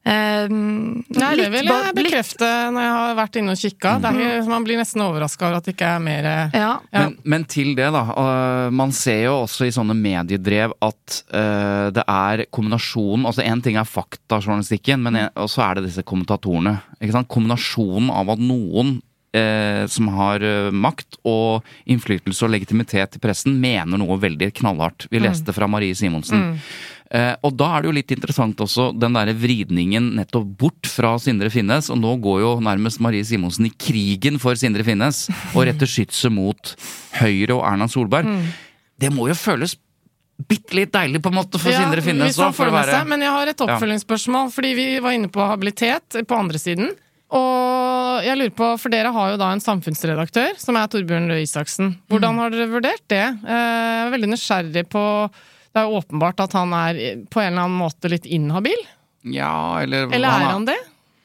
Eh, 0.00 0.48
Nei, 0.48 1.34
det 1.36 1.50
vil 1.52 1.66
jeg 1.68 1.68
litt- 1.68 1.94
bekrefte 1.98 2.46
når 2.72 2.80
jeg 2.86 2.92
har 2.96 3.16
vært 3.18 3.36
inne 3.36 3.52
og 3.52 3.58
kikka. 3.60 3.90
Er 4.08 4.46
Man 4.48 4.64
blir 4.64 4.78
nesten 4.80 5.02
overraska 5.04 5.44
over 5.46 5.56
at 5.58 5.64
det 5.68 5.74
ikke 5.76 5.90
er 5.96 6.00
mer 6.00 6.24
eh, 6.24 6.56
Ja. 6.56 6.70
Ja. 6.92 7.02
Men, 7.04 7.16
men 7.24 7.44
til 7.44 7.74
det, 7.76 7.90
da. 7.92 8.02
Uh, 8.16 8.70
man 8.72 8.92
ser 8.96 9.24
jo 9.26 9.34
også 9.44 9.66
i 9.68 9.74
sånne 9.76 9.94
mediedrev 9.94 10.72
at 10.80 11.20
uh, 11.34 11.90
det 11.92 12.04
er 12.08 12.46
kombinasjonen 12.50 13.26
Altså 13.28 13.44
én 13.44 13.60
ting 13.62 13.76
er 13.76 13.84
faktajournalistikken, 13.84 15.02
men 15.04 15.16
en- 15.16 15.30
også 15.36 15.62
er 15.68 15.74
det 15.80 15.90
disse 15.90 16.02
kommentatorene. 16.02 16.78
Ikke 17.00 17.12
sant? 17.18 17.28
Kombinasjonen 17.28 18.08
av 18.10 18.30
at 18.32 18.38
noen 18.40 18.96
uh, 19.36 19.84
som 19.86 20.08
har 20.16 20.40
makt 20.72 21.20
og 21.28 21.62
innflytelse 21.86 22.42
og 22.48 22.50
legitimitet 22.56 23.16
i 23.16 23.22
pressen, 23.22 23.60
mener 23.60 24.00
noe 24.00 24.16
veldig 24.18 24.48
knallhardt. 24.62 25.06
Vi 25.12 25.20
leste 25.20 25.52
fra 25.54 25.68
Marie 25.70 25.94
Simonsen. 25.94 26.54
Eh, 26.54 26.72
og 27.10 27.54
da 27.58 27.66
er 27.74 27.82
det 27.82 27.88
jo 27.90 27.94
litt 27.96 28.12
interessant 28.14 28.60
også 28.62 28.90
den 28.94 29.16
derre 29.16 29.32
vridningen 29.34 30.12
nettopp 30.14 30.46
bort 30.60 30.86
fra 30.86 31.16
Sindre 31.18 31.50
Finnes, 31.50 31.88
og 31.90 31.98
nå 31.98 32.12
går 32.22 32.40
jo 32.44 32.50
nærmest 32.62 33.00
Marie 33.02 33.26
Simonsen 33.26 33.66
i 33.66 33.72
krigen 33.74 34.38
for 34.38 34.54
Sindre 34.54 34.86
Finnes, 34.86 35.24
og 35.54 35.64
retter 35.66 35.90
skytset 35.90 36.30
mot 36.30 36.74
Høyre 37.18 37.56
og 37.58 37.64
Erna 37.66 37.90
Solberg. 37.90 38.30
Det 39.00 39.10
må 39.14 39.26
jo 39.30 39.34
føles 39.34 39.74
bitte 40.48 40.72
litt 40.78 40.92
deilig, 40.94 41.20
på 41.20 41.28
en 41.32 41.36
måte, 41.40 41.58
for 41.60 41.72
Ja, 41.72 41.82
Sindre 41.82 42.00
Finnes 42.04 42.38
òg, 42.40 42.54
med 42.56 42.72
være 42.78 42.94
seg. 42.94 43.10
Men 43.10 43.26
jeg 43.26 43.34
har 43.34 43.50
et 43.52 43.64
oppfølgingsspørsmål, 43.66 44.50
fordi 44.54 44.74
vi 44.78 44.86
var 45.02 45.16
inne 45.18 45.28
på 45.32 45.44
habilitet 45.50 46.22
på 46.30 46.38
andre 46.38 46.60
siden. 46.62 46.94
Og 47.30 48.24
jeg 48.24 48.38
lurer 48.38 48.54
på, 48.56 48.68
for 48.80 48.90
dere 48.92 49.12
har 49.14 49.34
jo 49.34 49.38
da 49.40 49.50
en 49.54 49.62
samfunnsredaktør, 49.62 50.56
som 50.58 50.78
er 50.80 50.88
Torbjørn 50.90 51.28
Røe 51.30 51.44
Isaksen. 51.44 51.92
Hvordan 52.10 52.40
har 52.42 52.54
dere 52.54 52.70
vurdert 52.72 53.04
det? 53.12 53.22
Eh, 53.22 53.60
Jeg 53.60 54.06
er 54.06 54.14
veldig 54.16 54.30
nysgjerrig 54.32 54.86
på 54.90 55.04
Det 55.70 55.80
er 55.82 55.86
jo 55.86 56.00
åpenbart 56.00 56.40
at 56.42 56.52
han 56.58 56.72
er 56.74 56.96
på 57.30 57.40
en 57.42 57.52
eller 57.52 57.66
annen 57.68 57.78
måte 57.78 58.10
litt 58.10 58.26
inhabil. 58.26 58.80
Ja, 59.22 59.78
eller, 59.82 60.08
Eller 60.10 60.28
er 60.28 60.48
han 60.54 60.64
det? 60.66 60.78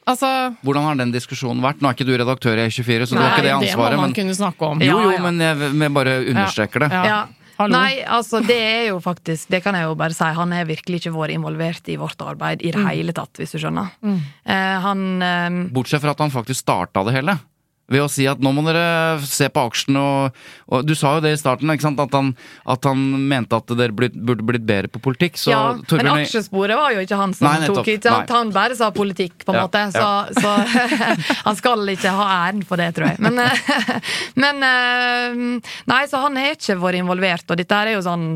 Altså 0.05 0.27
Hvordan 0.61 0.83
har 0.85 0.97
den 0.99 1.13
diskusjonen 1.15 1.63
vært? 1.65 1.79
Nå 1.81 1.89
er 1.89 1.95
ikke 1.97 2.05
du 2.05 2.13
redaktør 2.13 2.59
i 2.61 2.67
E24, 2.67 3.07
så 3.09 3.15
du 3.15 3.21
har 3.23 3.31
ikke 3.33 3.47
det 3.47 3.55
ansvaret. 3.55 3.95
det 3.95 3.97
må 3.97 4.03
man 4.03 4.11
men, 4.11 4.13
kunne 4.19 4.35
snakke 4.37 4.67
om. 4.67 4.83
jo, 4.85 4.99
jo, 5.01 5.15
men 5.23 5.39
jeg, 5.41 5.71
jeg 5.81 5.93
bare 5.95 6.13
understreker 6.29 6.85
det. 6.85 6.91
Ja. 6.93 7.03
Ja. 7.09 7.23
Hallo. 7.55 7.71
Nei, 7.71 8.01
altså 8.03 8.41
det 8.43 8.57
er 8.59 8.81
jo 8.89 8.97
faktisk 8.99 9.47
Det 9.47 9.61
kan 9.63 9.77
jeg 9.79 9.85
jo 9.87 9.93
bare 9.95 10.11
si. 10.11 10.27
Han 10.27 10.51
har 10.51 10.65
virkelig 10.67 10.99
ikke 10.99 11.13
vært 11.15 11.31
involvert 11.37 11.87
i 11.87 11.95
vårt 11.95 12.19
arbeid 12.19 12.61
i 12.67 12.71
det 12.75 12.81
Mm. 12.83 12.89
hele 12.91 13.13
tatt, 13.15 13.31
hvis 13.39 13.55
du 13.55 13.59
skjønner. 13.63 13.93
Eh, 14.03 14.79
han 14.83 15.21
eh, 15.23 15.59
Bortsett 15.71 16.03
fra 16.03 16.11
at 16.11 16.19
han 16.19 16.33
faktisk 16.35 16.59
starta 16.65 17.05
det 17.07 17.15
hele. 17.15 17.37
Ved 17.85 18.01
å 18.01 18.07
si 18.09 18.25
at 18.25 18.39
nå 18.41 18.49
må 18.55 18.63
dere 18.65 19.19
se 19.29 19.45
på 19.53 19.61
aksjene 19.67 20.01
og, 20.01 20.37
og 20.73 20.87
Du 20.87 20.95
sa 20.97 21.15
jo 21.17 21.21
det 21.21 21.35
i 21.35 21.37
starten? 21.37 21.69
At 21.69 22.15
han, 22.17 22.31
at 22.73 22.87
han 22.89 23.03
mente 23.29 23.59
at 23.59 23.69
dere 23.77 23.93
blitt, 23.93 24.15
burde 24.17 24.45
blitt 24.47 24.65
bedre 24.65 24.89
på 24.89 25.01
politikk. 25.05 25.37
Så 25.37 25.53
ja, 25.53 25.61
men 25.77 26.09
aksjesporet 26.15 26.79
var 26.79 26.95
jo 26.95 27.03
ikke 27.05 27.19
han 27.19 27.35
som 27.37 27.45
Nei, 27.45 27.69
tok 27.69 27.83
ikke 27.85 28.09
sant? 28.09 28.33
Han 28.33 28.53
bare 28.55 28.77
sa 28.79 28.89
politikk, 28.95 29.37
på 29.45 29.53
en 29.53 29.59
Ja, 29.59 29.67
måte. 29.67 29.83
Så, 29.93 30.41
så 30.41 30.55
han 31.47 31.59
skal 31.61 31.93
ikke 31.93 32.15
ha 32.17 32.27
æren 32.47 32.65
for 32.65 32.81
det, 32.81 32.89
tror 32.97 33.13
jeg. 33.13 33.21
Men, 33.21 33.37
men 34.43 34.65
eh, 34.71 35.71
Nei, 35.91 36.01
så 36.09 36.25
han 36.25 36.41
har 36.41 36.57
ikke 36.57 36.79
vært 36.81 37.03
involvert, 37.03 37.45
og 37.51 37.61
dette 37.61 37.83
er 37.85 37.93
jo 37.93 38.03
sånn 38.05 38.27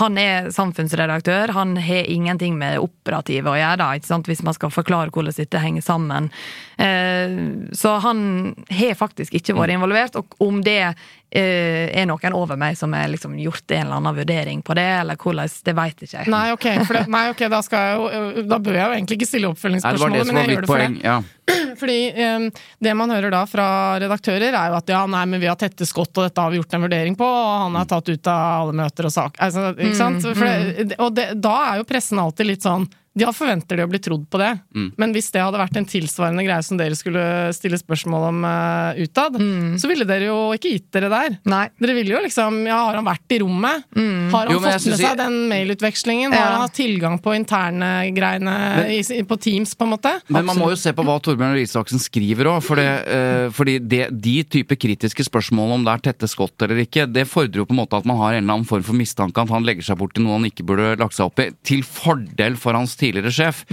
Han 0.00 0.18
er 0.18 0.50
samfunnsredaktør, 0.54 1.52
han 1.54 1.76
har 1.76 2.08
ingenting 2.10 2.56
med 2.58 2.80
operative 2.82 3.52
å 3.52 3.58
gjøre, 3.58 3.76
da, 3.82 4.20
hvis 4.26 4.42
man 4.46 4.56
skal 4.56 4.72
forklare 4.74 5.12
hvordan 5.14 5.36
dette 5.36 5.62
henger 5.62 5.84
sammen. 5.86 6.30
Eh, 6.78 7.36
Så 7.72 7.98
han 8.02 8.54
har 8.70 8.94
faktisk 8.98 9.34
ikke 9.34 9.56
vært 9.56 9.76
involvert, 9.76 10.16
og 10.16 10.34
om 10.42 10.62
det 10.62 10.94
er 11.30 12.06
noen 12.06 12.34
over 12.38 12.56
meg 12.56 12.76
som 12.78 12.92
har 12.94 13.08
liksom 13.10 13.34
gjort 13.40 13.70
en 13.74 13.86
eller 13.86 13.98
annen 13.98 14.16
vurdering 14.16 14.62
på 14.62 14.76
det, 14.78 14.86
eller 15.00 15.18
hvordan, 15.18 15.50
det 15.66 15.74
veit 15.76 16.02
ikke 16.02 16.20
jeg. 16.20 16.30
Nei, 16.32 16.44
ok, 16.54 16.66
for 16.86 16.98
det, 16.98 17.02
nei, 17.12 17.22
ok, 17.32 17.42
da, 17.52 17.60
skal 17.66 17.82
jeg 17.82 17.96
jo, 17.96 18.44
da 18.46 18.58
bør 18.62 18.78
jeg 18.78 18.84
jo 18.84 18.98
egentlig 18.98 19.18
ikke 19.18 19.28
stille 19.28 19.50
oppfølgingsspørsmålet, 19.50 20.28
men 20.30 20.40
jeg 20.40 20.54
gjør 20.54 20.66
det 20.66 20.70
for 20.70 20.84
poeng. 20.84 20.98
det. 21.00 21.06
Ja. 21.06 21.16
Fordi 21.80 21.98
um, 22.14 22.46
det 22.86 22.94
man 22.98 23.14
hører 23.14 23.34
da 23.34 23.42
fra 23.50 23.68
redaktører, 24.02 24.48
er 24.52 24.70
jo 24.70 24.78
at 24.78 24.92
ja, 24.94 25.02
nei, 25.10 25.24
men 25.32 25.42
vi 25.42 25.50
har 25.50 25.58
tette 25.60 25.88
skott, 25.88 26.12
og 26.14 26.28
dette 26.28 26.46
har 26.46 26.54
vi 26.54 26.60
gjort 26.60 26.78
en 26.78 26.86
vurdering 26.86 27.18
på, 27.18 27.26
og 27.26 27.64
han 27.66 27.80
er 27.80 27.90
tatt 27.90 28.12
ut 28.12 28.30
av 28.32 28.44
alle 28.62 28.76
møter 28.84 29.10
og 29.10 29.16
sak. 29.16 29.40
Altså, 29.42 29.72
ikke 29.74 29.98
sant? 29.98 30.22
For 30.30 30.46
det, 30.46 31.00
og 31.02 31.18
det, 31.18 31.32
da 31.42 31.56
er 31.72 31.82
jo 31.82 31.90
pressen 31.90 32.22
alltid 32.22 32.54
litt 32.54 32.66
sånn 32.66 32.86
ja, 33.16 33.32
forventer 33.32 33.80
de 33.80 33.86
å 33.86 33.90
bli 33.90 34.00
trodd 34.02 34.26
på 34.30 34.40
det, 34.40 34.52
men 35.00 35.14
hvis 35.16 35.30
det 35.34 35.42
hadde 35.42 35.60
vært 35.60 35.78
en 35.80 35.88
tilsvarende 35.88 36.44
greie 36.46 36.64
som 36.66 36.78
dere 36.80 36.96
skulle 36.98 37.22
stille 37.56 37.78
spørsmål 37.80 38.28
om 38.28 38.44
uh, 38.44 38.98
utad, 39.00 39.38
så 39.80 39.90
ville 39.90 40.06
dere 40.08 40.28
jo 40.28 40.38
ikke 40.56 40.74
gitt 40.74 40.88
dere 40.94 41.10
der. 41.12 41.38
Nei. 41.48 41.64
Dere 41.80 41.96
ville 41.96 42.14
jo 42.14 42.22
liksom 42.24 42.62
Ja, 42.66 42.78
har 42.88 42.98
han 42.98 43.06
vært 43.06 43.34
i 43.34 43.40
rommet? 43.42 43.86
Har 43.96 44.48
han 44.48 44.52
Jo, 44.52 44.60
fått 44.60 44.68
med 44.68 44.84
seg 44.84 45.00
seg 45.00 45.18
den 45.20 45.36
mailutvekslingen? 45.50 46.34
Har 46.34 46.52
han 46.52 46.64
hatt 46.66 46.76
tilgang 46.76 47.18
på 47.22 47.34
interne 47.36 47.90
greiene 48.16 48.54
i, 48.92 49.00
på 49.26 49.38
Teams, 49.40 49.74
på 49.76 49.86
en 49.86 49.94
måte? 49.94 50.12
Men 50.32 50.46
man 50.48 50.58
må 50.60 50.70
jo 50.72 50.78
se 50.80 50.92
på 50.96 51.04
hva 51.06 51.18
Torbjørn 51.22 51.56
Røe 51.56 51.64
Isaksen 51.66 52.02
skriver 52.02 52.50
òg. 52.52 52.60
For 52.66 52.80
det, 52.80 52.88
eh, 53.12 53.46
fordi 53.54 53.78
det, 53.82 54.02
de 54.12 54.36
type 54.56 54.78
kritiske 54.80 55.26
spørsmål 55.28 55.76
om 55.76 55.86
det 55.86 55.94
er 55.94 56.04
tette 56.10 56.30
skott 56.30 56.66
eller 56.66 56.82
ikke, 56.84 57.06
det 57.10 57.26
fordrer 57.30 57.62
jo 57.62 57.68
på 57.68 57.76
en 57.76 57.82
måte 57.82 57.98
at 57.98 58.08
man 58.08 58.20
har 58.20 58.34
en 58.34 58.42
eller 58.42 58.58
annen 58.58 58.68
form 58.68 58.84
for 58.86 58.98
mistanke 58.98 59.42
at 59.42 59.52
han 59.52 59.66
legger 59.66 59.90
seg 59.90 60.00
bort 60.00 60.16
til 60.16 60.26
noe 60.26 60.38
han 60.38 60.48
ikke 60.48 60.66
burde 60.66 60.94
lagt 61.00 61.16
seg 61.16 61.30
opp 61.30 61.42
i, 61.42 61.50
til 61.66 61.84
fordel 61.86 62.58
for 62.60 62.76
hans 62.78 62.96
tidligere 63.06 63.34
sjef. 63.34 63.64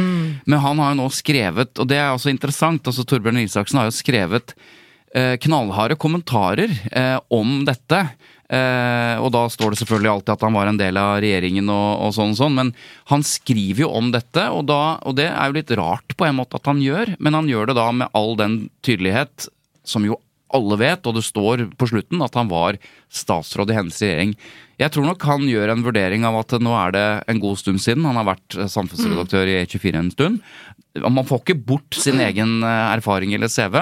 Men 0.46 0.64
han 0.64 0.80
har 0.80 0.94
jo 0.94 1.02
nå 1.02 1.10
skrevet, 1.14 1.74
og 1.76 1.90
det 1.92 2.00
er 2.00 2.14
også 2.14 2.32
interessant, 2.34 2.88
altså 2.88 3.06
Torbjørn 3.08 3.44
Isaksen 3.44 3.82
har 3.82 3.90
jo 3.90 3.98
skrevet 3.98 4.56
eh, 5.14 5.36
knallharde 5.42 5.98
kommentarer 6.00 6.72
eh, 6.92 7.18
om 7.34 7.62
dette. 7.68 8.06
Eh, 8.54 9.16
og 9.24 9.32
da 9.34 9.46
står 9.50 9.74
det 9.74 9.80
selvfølgelig 9.82 10.12
alltid 10.12 10.34
at 10.36 10.44
han 10.46 10.58
var 10.58 10.70
en 10.70 10.80
del 10.80 11.00
av 11.00 11.16
regjeringen 11.24 11.70
og, 11.74 11.90
og 12.06 12.14
sånn 12.18 12.36
og 12.36 12.40
sånn, 12.42 12.58
men 12.60 12.74
han 13.10 13.26
skriver 13.26 13.86
jo 13.86 13.94
om 13.96 14.12
dette, 14.14 14.46
og, 14.52 14.68
da, 14.70 15.00
og 15.02 15.18
det 15.18 15.30
er 15.32 15.50
jo 15.50 15.58
litt 15.58 15.74
rart 15.80 16.18
på 16.20 16.28
en 16.28 16.38
måte 16.42 16.60
at 16.60 16.70
han 16.70 16.84
gjør, 16.84 17.16
men 17.24 17.40
han 17.40 17.50
gjør 17.50 17.72
det 17.72 17.80
da 17.80 17.88
med 18.04 18.14
all 18.18 18.36
den 18.40 18.60
tydelighet 18.86 19.48
som 19.88 20.06
jo 20.08 20.20
alle 20.56 20.78
vet, 20.82 21.08
og 21.10 21.18
det 21.18 21.26
står 21.26 21.66
på 21.80 21.90
slutten 21.90 22.22
at 22.24 22.36
han 22.38 22.52
var 22.52 22.78
statsråd 23.14 23.72
i 23.74 23.78
hennes 23.78 24.00
regjering. 24.02 24.36
Jeg 24.82 24.94
tror 24.94 25.06
nok 25.08 25.26
han 25.30 25.46
gjør 25.48 25.74
en 25.74 25.86
vurdering 25.86 26.26
av 26.28 26.40
at 26.42 26.56
nå 26.64 26.74
er 26.78 26.94
det 26.96 27.06
en 27.30 27.42
god 27.42 27.60
stund 27.62 27.82
siden. 27.84 28.06
Han 28.10 28.18
har 28.20 28.32
vært 28.34 28.58
eh, 28.58 28.70
samfunnsredaktør 28.72 29.50
i 29.50 29.58
E24 29.62 30.00
en 30.00 30.12
stund. 30.14 30.40
Man 31.04 31.26
får 31.30 31.44
ikke 31.44 31.62
bort 31.70 31.98
sin 31.98 32.22
egen 32.24 32.62
eh, 32.66 32.86
erfaring 32.96 33.36
eller 33.36 33.52
CV, 33.54 33.80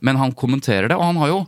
men 0.00 0.20
han 0.20 0.34
kommenterer 0.38 0.90
det. 0.90 0.98
Og 0.98 1.06
han 1.12 1.20
har 1.22 1.30
jo 1.32 1.38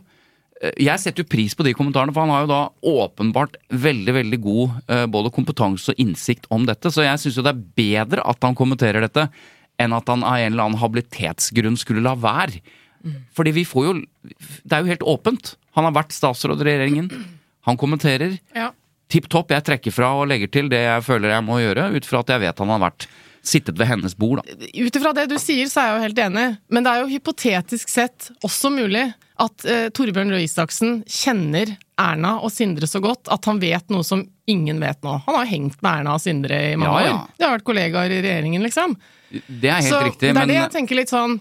eh, 0.61 0.71
jeg 0.87 1.03
setter 1.03 1.25
jo 1.25 1.31
pris 1.31 1.57
på 1.57 1.67
de 1.67 1.75
kommentarene, 1.77 2.15
for 2.15 2.23
han 2.23 2.33
har 2.33 2.45
jo 2.45 2.53
da 2.53 2.61
åpenbart 3.05 3.59
veldig 3.69 4.15
veldig 4.21 4.41
god 4.45 4.79
både 5.11 5.33
kompetanse 5.35 5.91
og 5.91 5.99
innsikt 6.01 6.47
om 6.55 6.67
dette. 6.67 6.91
Så 6.91 7.03
jeg 7.03 7.21
syns 7.21 7.37
jo 7.39 7.45
det 7.45 7.55
er 7.55 7.67
bedre 7.77 8.23
at 8.23 8.47
han 8.47 8.57
kommenterer 8.57 9.03
dette, 9.03 9.27
enn 9.81 9.95
at 9.95 10.07
han 10.07 10.23
av 10.23 10.39
en 10.39 10.53
eller 10.53 10.69
annen 10.69 10.79
habilitetsgrunn 10.79 11.75
skulle 11.79 12.03
la 12.05 12.15
være. 12.15 12.63
Fordi 13.37 13.51
vi 13.55 13.65
får 13.67 13.85
jo 13.87 13.93
Det 14.63 14.73
er 14.73 14.81
jo 14.85 14.91
helt 14.93 15.05
åpent. 15.05 15.55
Han 15.77 15.85
har 15.87 15.93
vært 15.95 16.15
statsråd 16.15 16.61
i 16.63 16.67
regjeringen. 16.69 17.09
Han 17.67 17.77
kommenterer. 17.77 18.37
Ja. 18.55 18.71
Tipp 19.11 19.27
topp. 19.29 19.51
Jeg 19.53 19.63
trekker 19.67 19.93
fra 19.93 20.13
og 20.17 20.27
legger 20.31 20.49
til 20.51 20.69
det 20.71 20.81
jeg 20.85 21.03
føler 21.05 21.35
jeg 21.35 21.45
må 21.45 21.59
gjøre, 21.61 21.91
ut 21.95 22.05
fra 22.09 22.23
at 22.23 22.31
jeg 22.33 22.41
vet 22.45 22.59
han 22.63 22.73
har 22.73 22.79
vært 22.87 23.07
sittet 23.45 23.77
ved 23.77 23.85
hennes 23.91 24.15
bord. 24.17 24.39
Da. 24.41 24.55
Ut 24.81 24.95
ifra 24.97 25.11
det 25.13 25.27
du 25.29 25.35
sier, 25.37 25.67
så 25.69 25.83
er 25.83 25.87
jeg 25.91 25.95
jo 25.99 26.03
helt 26.07 26.21
enig, 26.23 26.45
men 26.73 26.85
det 26.87 26.89
er 26.95 27.03
jo 27.03 27.11
hypotetisk 27.11 27.91
sett 27.93 28.31
også 28.41 28.71
mulig 28.73 29.03
at 29.37 29.65
eh, 29.69 29.89
Torbjørn 29.93 30.31
Røe 30.33 30.41
Isaksen 30.47 31.03
kjenner 31.05 31.75
Erna 32.01 32.39
og 32.41 32.49
Sindre 32.55 32.87
så 32.89 32.97
godt 33.03 33.29
at 33.29 33.45
han 33.45 33.59
vet 33.61 33.85
noe 33.93 34.01
som 34.07 34.23
ingen 34.49 34.79
vet 34.81 34.97
nå. 35.05 35.19
Han 35.27 35.37
har 35.37 35.45
jo 35.45 35.51
hengt 35.51 35.77
med 35.85 35.91
Erna 35.99 36.15
og 36.17 36.23
Sindre 36.25 36.57
i 36.71 36.75
mange 36.79 37.03
Ja, 37.03 37.05
ja. 37.11 37.13
år. 37.19 37.35
De 37.37 37.45
har 37.45 37.53
vært 37.59 37.67
kollegaer 37.69 38.15
i 38.17 38.21
regjeringen, 38.25 38.65
liksom. 38.65 38.97
Det 39.29 39.69
er 39.69 39.77
helt 39.83 39.93
så 39.93 40.01
riktig, 40.07 40.33
det 40.33 40.41
er 40.41 40.49
det 40.49 40.57
jeg 40.63 40.73
tenker 40.79 40.97
litt 41.03 41.13
sånn 41.13 41.37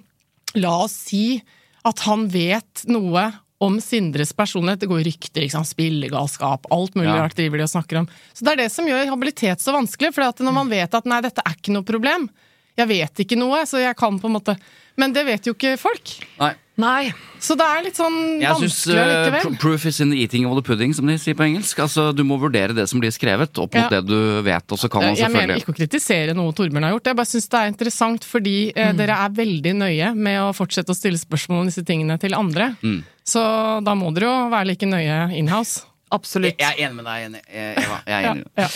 La 0.60 0.76
oss 0.84 0.92
si 1.08 1.38
at 1.85 2.05
han 2.07 2.28
vet 2.32 2.85
noe 2.91 3.26
om 3.64 3.76
Sindres 3.80 4.32
personlighet. 4.37 4.80
Det 4.82 4.89
går 4.91 5.05
rykter, 5.07 5.45
ikke 5.45 5.57
sant? 5.57 5.70
spillegalskap, 5.70 6.66
alt 6.74 6.97
mulig 6.99 7.12
Ja. 7.12 7.22
rart 7.22 7.37
driver 7.37 7.59
de 7.59 7.62
og 7.64 7.70
snakker 7.72 7.99
om. 8.03 8.09
Så 8.35 8.45
det 8.45 8.53
er 8.53 8.57
det 8.64 8.72
som 8.72 8.87
gjør 8.87 9.07
habilitet 9.09 9.61
så 9.61 9.72
vanskelig, 9.72 10.12
for 10.14 10.45
når 10.45 10.53
man 10.53 10.68
vet 10.68 10.95
at 10.95 11.05
nei, 11.07 11.20
dette 11.20 11.43
er 11.45 11.55
ikke 11.55 11.72
noe 11.72 11.82
problem, 11.87 12.28
jeg 12.76 12.89
vet 12.89 13.14
ikke 13.22 13.39
noe, 13.39 13.62
så 13.66 13.78
jeg 13.78 13.97
kan 13.97 14.18
på 14.18 14.26
en 14.26 14.35
måte 14.41 14.59
Men 14.97 15.12
det 15.12 15.24
vet 15.26 15.43
jo 15.47 15.55
ikke 15.55 15.76
folk. 15.78 16.11
Nei. 16.39 16.55
Nei. 16.76 17.12
Så 17.38 17.54
det 17.54 17.62
er 17.70 17.84
litt 17.84 17.94
sånn 17.94 18.40
Jeg 18.42 18.50
synes 18.58 18.74
vanskelig 18.82 19.02
allikevel. 19.04 19.58
proof 19.62 19.84
is 19.86 20.00
in 20.02 20.10
the 20.10 20.16
eating 20.24 20.46
of 20.48 20.56
the 20.58 20.62
pudding, 20.66 20.92
som 20.96 21.06
de 21.06 21.14
sier 21.22 21.36
på 21.38 21.44
engelsk. 21.46 21.78
Altså, 21.78 22.08
Du 22.16 22.24
må 22.26 22.34
vurdere 22.40 22.74
det 22.74 22.88
som 22.90 22.98
blir 23.00 23.12
skrevet, 23.14 23.52
opp 23.62 23.74
mot 23.74 23.84
Ja. 23.84 23.88
det 23.88 24.06
du 24.08 24.42
vet. 24.42 24.64
Og 24.72 24.78
så 24.78 24.90
kan 24.90 25.02
man 25.02 25.14
Jeg 25.14 25.30
mener 25.30 25.54
ikke 25.54 25.70
å 25.70 25.76
kritisere 25.76 26.34
noe 26.34 26.50
Torbjørn 26.52 26.82
har 26.82 26.92
gjort, 26.96 27.04
jeg 27.06 27.16
bare 27.16 27.26
syns 27.30 27.48
det 27.48 27.60
er 27.60 27.70
interessant 27.70 28.24
fordi 28.24 28.72
eh, 28.74 28.90
Mm. 28.92 28.96
dere 28.96 29.14
er 29.24 29.28
veldig 29.30 29.74
nøye 29.76 30.14
med 30.16 30.40
å 30.40 30.50
fortsette 30.52 30.90
å 30.90 30.96
stille 30.98 31.16
spørsmål 31.18 31.60
om 31.60 31.66
disse 31.66 31.84
tingene 31.86 32.18
til 32.18 32.34
andre. 32.34 32.76
Mm. 32.82 33.04
Så 33.24 33.84
da 33.84 33.94
må 33.94 34.12
dere 34.12 34.26
jo 34.26 34.50
være 34.50 34.66
like 34.66 34.82
nøye 34.86 35.30
inhouse. 35.38 35.84
Absolutt. 36.10 36.58
Jeg 36.58 36.74
er 36.78 36.88
enig 36.90 36.96
med 36.96 37.04
deg, 37.06 37.42
Eva. 37.54 38.00
Jeg 38.06 38.24
er 38.24 38.30
enig. 38.34 38.44
ja. 38.58 38.68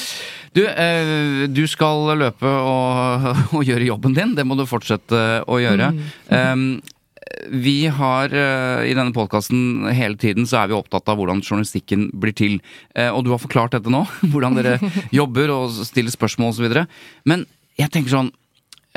Du, 0.55 0.67
eh, 0.67 1.47
du 1.47 1.67
skal 1.67 2.17
løpe 2.19 2.43
og, 2.47 3.37
og 3.59 3.65
gjøre 3.65 3.87
jobben 3.87 4.15
din. 4.15 4.35
Det 4.35 4.47
må 4.47 4.57
du 4.57 4.65
fortsette 4.67 5.45
å 5.47 5.59
gjøre. 5.61 5.91
Um, 6.31 6.81
vi 7.49 7.87
har 7.87 8.33
eh, 8.35 8.89
i 8.91 8.95
denne 8.97 9.15
podkasten 9.17 9.89
hele 9.95 10.19
tiden 10.21 10.47
så 10.49 10.63
er 10.63 10.71
vi 10.71 10.77
opptatt 10.77 11.09
av 11.09 11.19
hvordan 11.21 11.43
journalistikken 11.43 12.09
blir 12.13 12.35
til. 12.37 12.59
Eh, 12.95 13.11
og 13.11 13.25
du 13.25 13.33
har 13.33 13.43
forklart 13.43 13.77
dette 13.77 13.93
nå, 13.93 14.05
hvordan 14.33 14.59
dere 14.59 14.79
jobber 15.21 15.53
og 15.55 15.75
stiller 15.89 16.15
spørsmål 16.15 16.55
osv. 16.55 16.79
Men 17.29 17.47
jeg 17.79 17.93
tenker 17.95 18.15
sånn 18.15 18.33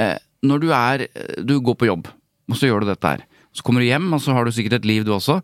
eh, 0.02 0.18
Når 0.42 0.62
du 0.64 0.72
er 0.74 1.04
Du 1.46 1.60
går 1.62 1.76
på 1.78 1.86
jobb, 1.86 2.08
og 2.50 2.58
så 2.58 2.70
gjør 2.70 2.82
du 2.82 2.92
dette 2.92 3.12
her. 3.14 3.26
Så 3.54 3.66
kommer 3.68 3.84
du 3.84 3.90
hjem, 3.90 4.08
og 4.16 4.22
så 4.24 4.34
har 4.34 4.48
du 4.48 4.54
sikkert 4.56 4.80
et 4.80 4.88
liv 4.90 5.06
du 5.06 5.12
også. 5.14 5.42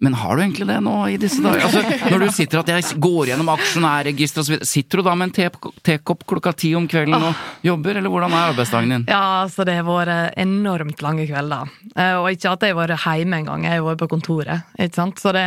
Men 0.00 0.14
har 0.16 0.36
du 0.36 0.40
egentlig 0.42 0.66
det 0.70 0.78
nå 0.80 0.94
i 1.12 1.16
disse 1.20 1.42
dager? 1.44 1.60
Altså, 1.66 1.82
når 2.08 2.22
du 2.24 2.28
sitter 2.32 2.60
at 2.62 2.70
jeg 2.72 3.00
går 3.04 3.26
gjennom 3.28 3.50
aksjonærregisteret 3.52 4.46
osv., 4.46 4.62
sitter 4.64 5.02
du 5.02 5.04
da 5.04 5.12
med 5.20 5.28
en 5.28 5.50
tekopp 5.84 6.24
klokka 6.30 6.54
ti 6.56 6.70
om 6.78 6.86
kvelden 6.88 7.18
og 7.20 7.42
jobber, 7.66 7.98
eller 8.00 8.08
hvordan 8.12 8.32
er 8.32 8.52
arbeidsdagen 8.54 8.94
din? 8.94 9.04
Ja, 9.12 9.20
altså 9.42 9.66
det 9.68 9.74
har 9.76 9.84
vært 9.84 10.38
enormt 10.40 11.04
lange 11.04 11.26
kvelder. 11.28 11.68
Eh, 11.96 12.14
Og 12.16 12.30
ikke 12.32 12.54
at 12.54 12.64
jeg 12.64 12.72
har 12.74 12.80
vært 12.80 13.04
hjemme 13.04 13.42
engang, 13.42 13.68
jeg 13.68 13.76
har 13.76 13.84
vært 13.90 14.00
på 14.06 14.08
kontoret. 14.14 14.64
ikke 14.80 14.96
sant? 15.02 15.20
Så 15.20 15.34
det, 15.36 15.44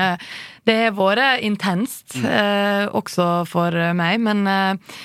det 0.69 0.77
har 0.83 0.95
vært 1.01 1.41
intenst, 1.49 2.19
eh, 2.21 2.85
også 2.93 3.31
for 3.49 3.73
meg. 3.97 4.21
Men, 4.21 4.45
eh, 4.47 4.95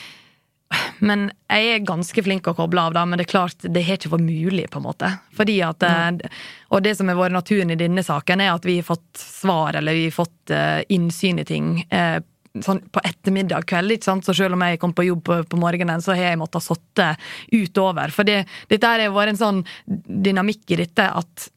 men 1.00 1.28
jeg 1.48 1.68
er 1.74 1.84
ganske 1.86 2.22
flink 2.24 2.48
å 2.50 2.54
koble 2.58 2.82
av, 2.82 2.96
da, 2.96 3.04
men 3.08 3.20
det 3.20 3.26
er 3.28 3.32
klart, 3.32 3.64
det 3.64 3.84
har 3.86 3.96
ikke 3.98 4.12
vært 4.16 4.26
mulig, 4.26 4.66
på 4.72 4.80
en 4.80 4.86
måte. 4.88 5.10
Fordi 5.36 5.58
at, 5.64 5.82
eh, 5.82 6.40
Og 6.70 6.82
det 6.84 6.96
som 6.98 7.08
har 7.08 7.16
vært 7.16 7.32
naturen 7.32 7.70
i 7.72 7.78
denne 7.80 8.02
saken, 8.04 8.40
er 8.40 8.52
at 8.52 8.66
vi 8.68 8.76
har 8.76 8.88
fått 8.88 9.16
svar, 9.16 9.76
eller 9.78 9.96
vi 9.96 10.08
har 10.10 10.16
fått 10.18 10.50
eh, 10.50 10.82
innsyn 10.90 11.40
i 11.40 11.44
ting. 11.48 11.86
eh, 11.90 12.20
Sånn 12.64 12.80
på 12.90 12.98
ettermiddag 13.04 13.66
kveld, 13.68 13.92
ikke 13.92 14.08
sant? 14.08 14.24
så 14.24 14.34
selv 14.34 14.56
om 14.56 14.62
jeg 14.64 14.80
kom 14.80 14.92
på 14.96 15.04
jobb 15.04 15.20
på, 15.22 15.34
på 15.46 15.58
morgenen, 15.60 16.00
så 16.02 16.16
har 16.16 16.32
jeg 16.32 16.38
måttet 16.40 16.64
sitte 16.64 17.16
utover. 17.52 18.10
For 18.10 18.24
det, 18.26 18.48
dette 18.72 18.88
har 18.88 19.04
vært 19.14 19.34
en 19.34 19.38
sånn 19.38 19.60
dynamikk 19.86 20.72
i 20.74 20.80
dette 20.80 21.06
at 21.06 21.50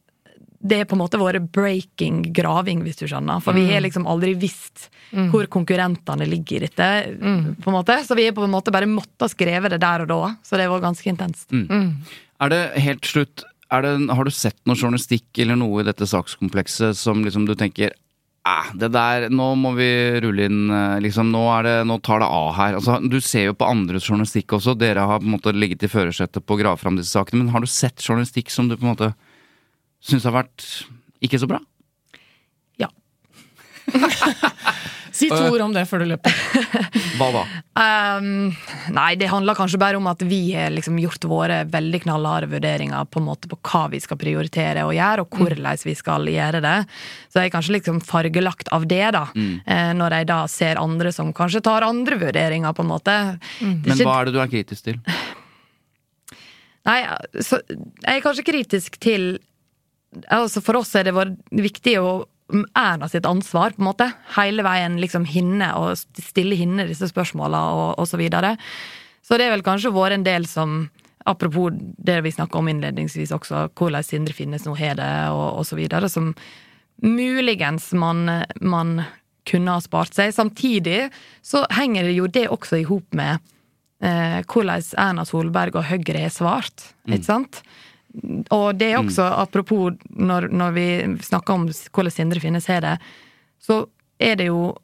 det 0.62 0.78
har 0.78 0.86
på 0.86 0.94
en 0.94 1.02
måte 1.02 1.18
vært 1.18 1.50
breaking 1.52 2.22
graving, 2.34 2.84
hvis 2.86 3.00
du 3.00 3.06
skjønner. 3.10 3.42
For 3.42 3.56
vi 3.56 3.64
har 3.72 3.82
liksom 3.82 4.06
aldri 4.06 4.34
visst 4.38 4.88
hvor 5.32 5.48
konkurrentene 5.50 6.24
ligger 6.30 6.62
i 6.62 6.66
dette. 6.68 6.90
på 7.18 7.70
en 7.72 7.76
måte. 7.76 7.98
Så 8.06 8.14
vi 8.16 8.28
har 8.28 8.36
på 8.36 8.44
en 8.46 8.54
måte 8.54 8.72
bare 8.74 8.86
måttet 8.86 9.34
skrive 9.34 9.68
det 9.72 9.80
der 9.82 10.04
og 10.06 10.08
da. 10.12 10.20
Så 10.46 10.60
det 10.60 10.68
var 10.70 10.84
ganske 10.84 11.10
intenst. 11.10 11.50
Er 11.52 12.48
det 12.54 12.62
helt 12.82 13.04
slutt 13.06 13.44
er 13.72 13.82
det, 13.82 14.14
Har 14.14 14.24
du 14.24 14.30
sett 14.30 14.58
noe 14.68 14.76
journalistikk 14.76 15.38
eller 15.42 15.56
noe 15.56 15.80
i 15.80 15.86
dette 15.88 16.06
sakskomplekset 16.08 16.96
som 16.98 17.24
liksom 17.24 17.46
du 17.48 17.54
tenker 17.56 17.92
eh, 17.94 18.70
det 18.76 18.90
der, 18.92 19.28
nå 19.32 19.54
må 19.56 19.72
vi 19.78 19.88
rulle 20.20 20.44
inn 20.44 20.70
eh, 20.70 21.00
liksom, 21.00 21.30
nå, 21.32 21.40
er 21.56 21.68
det, 21.68 21.76
nå 21.88 21.96
tar 22.04 22.20
det 22.20 22.28
av 22.28 22.50
her. 22.58 22.76
Altså, 22.76 22.98
du 23.00 23.18
ser 23.24 23.48
jo 23.48 23.56
på 23.56 23.68
andres 23.68 24.08
journalistikk 24.08 24.58
også. 24.58 24.76
Dere 24.78 25.06
har 25.08 25.22
på 25.22 25.28
en 25.28 25.36
måte 25.38 25.54
ligget 25.56 25.86
i 25.86 25.92
førersetet 25.92 26.44
på 26.44 26.56
å 26.56 26.60
grave 26.60 26.80
fram 26.82 27.00
disse 27.00 27.16
sakene. 27.16 27.44
Men 27.44 27.54
har 27.54 27.64
du 27.64 27.70
sett 27.70 28.02
journalistikk 28.04 28.52
som 28.52 28.68
du 28.68 28.76
på 28.76 28.84
en 28.84 28.92
måte 28.92 29.12
syns 30.02 30.26
har 30.28 30.34
vært 30.34 30.66
ikke 31.22 31.38
så 31.38 31.48
bra? 31.50 31.62
Ja. 32.82 32.90
Si 35.12 35.28
to 35.28 35.36
ord 35.52 35.60
om 35.60 35.74
det 35.74 35.82
før 35.90 36.02
du 36.02 36.06
løper. 36.08 36.32
Hva 37.18 37.26
da? 37.34 37.42
Um, 37.76 38.54
nei, 38.96 39.10
det 39.20 39.28
handler 39.28 39.56
kanskje 39.58 39.78
bare 39.80 39.98
om 40.00 40.06
at 40.08 40.22
vi 40.24 40.54
har 40.56 40.72
liksom 40.72 40.96
gjort 41.02 41.26
våre 41.28 41.58
veldig 41.68 42.00
knallharde 42.06 42.48
vurderinger 42.50 43.04
på 43.12 43.20
en 43.20 43.26
måte 43.28 43.50
på 43.50 43.58
hva 43.60 43.82
vi 43.92 44.00
skal 44.00 44.16
prioritere 44.20 44.86
å 44.88 44.94
gjøre, 44.96 45.26
og 45.26 45.36
hvordan 45.36 45.84
vi 45.84 45.94
skal 45.98 46.24
gjøre 46.32 46.62
det. 46.64 46.74
Så 47.28 47.42
jeg 47.42 47.50
er 47.50 47.54
kanskje 47.54 47.76
liksom 47.76 48.00
fargelagt 48.08 48.72
av 48.72 48.88
det, 48.88 49.04
da. 49.14 49.26
Mm. 49.36 49.60
Når 50.00 50.16
jeg 50.16 50.30
da 50.32 50.40
ser 50.50 50.80
andre 50.80 51.12
som 51.12 51.30
kanskje 51.36 51.60
tar 51.68 51.84
andre 51.86 52.16
vurderinger, 52.24 52.72
på 52.72 52.86
en 52.86 52.92
måte. 52.94 53.18
Er 53.36 53.38
Men 53.60 53.84
ikke- 53.92 54.08
hva 54.08 54.18
er 54.22 54.24
det 54.24 54.32
du 54.32 54.40
er 54.40 54.52
kritisk 54.56 54.88
til? 54.88 55.00
Nei, 56.88 56.98
så 57.38 57.60
jeg 57.68 58.16
er 58.16 58.24
kanskje 58.24 58.48
kritisk 58.48 58.96
til 58.98 59.34
altså 60.28 60.62
For 60.64 60.80
oss 60.82 60.94
er 60.98 61.08
det 61.08 61.16
vært 61.16 61.38
viktig 61.50 61.96
å 62.00 62.12
Erna 62.76 63.06
sitt 63.08 63.24
ansvar, 63.24 63.72
på 63.72 63.80
en 63.80 63.86
måte. 63.86 64.10
Hele 64.34 64.64
veien 64.66 64.98
liksom 65.00 65.24
hinne 65.24 65.70
og 65.78 65.94
stille 65.96 66.58
hinne 66.58 66.84
disse 66.84 67.08
spørsmåla 67.08 67.62
og, 67.72 67.86
og 68.02 68.08
så 68.10 68.18
videre. 68.20 68.58
Så 69.24 69.38
det 69.40 69.46
er 69.46 69.54
vel 69.54 69.64
kanskje 69.64 69.94
vært 69.94 70.18
en 70.18 70.26
del 70.26 70.48
som 70.50 70.82
Apropos 71.24 71.70
det 72.02 72.16
vi 72.24 72.32
snakka 72.34 72.58
om 72.58 72.66
innledningsvis 72.66 73.30
også, 73.30 73.68
hvordan 73.78 74.02
Sindre 74.02 74.34
Finnes 74.34 74.64
nå 74.66 74.72
har 74.74 74.96
det, 74.98 75.10
og, 75.30 75.60
og 75.60 75.66
så 75.68 75.76
videre, 75.78 76.08
som 76.10 76.32
muligens 77.02 77.92
man, 77.94 78.24
man 78.58 79.04
kunne 79.46 79.76
ha 79.76 79.82
spart 79.82 80.16
seg. 80.18 80.32
Samtidig 80.34 81.12
så 81.46 81.62
henger 81.70 82.08
det 82.08 82.16
jo 82.16 82.26
det 82.26 82.48
også 82.50 82.80
i 82.80 82.88
hop 82.88 83.14
med 83.14 83.38
eh, 84.02 84.40
hvordan 84.42 84.82
Erna 84.98 85.26
Solberg 85.28 85.78
og 85.78 85.86
Høyre 85.92 86.24
har 86.24 86.34
svart, 86.34 86.88
ikke 87.06 87.28
sant? 87.28 87.62
Og 88.50 88.76
det 88.78 88.90
er 88.92 88.98
også, 89.00 89.24
apropos 89.40 89.94
når, 90.10 90.48
når 90.52 90.72
vi 90.76 90.86
snakker 91.24 91.54
om 91.54 91.66
hvordan 91.68 92.12
Sindre 92.12 92.40
Finnes 92.40 92.66
har 92.68 92.80
det, 92.84 92.98
så 93.62 93.86
er 94.20 94.36
det 94.36 94.46
jo 94.50 94.74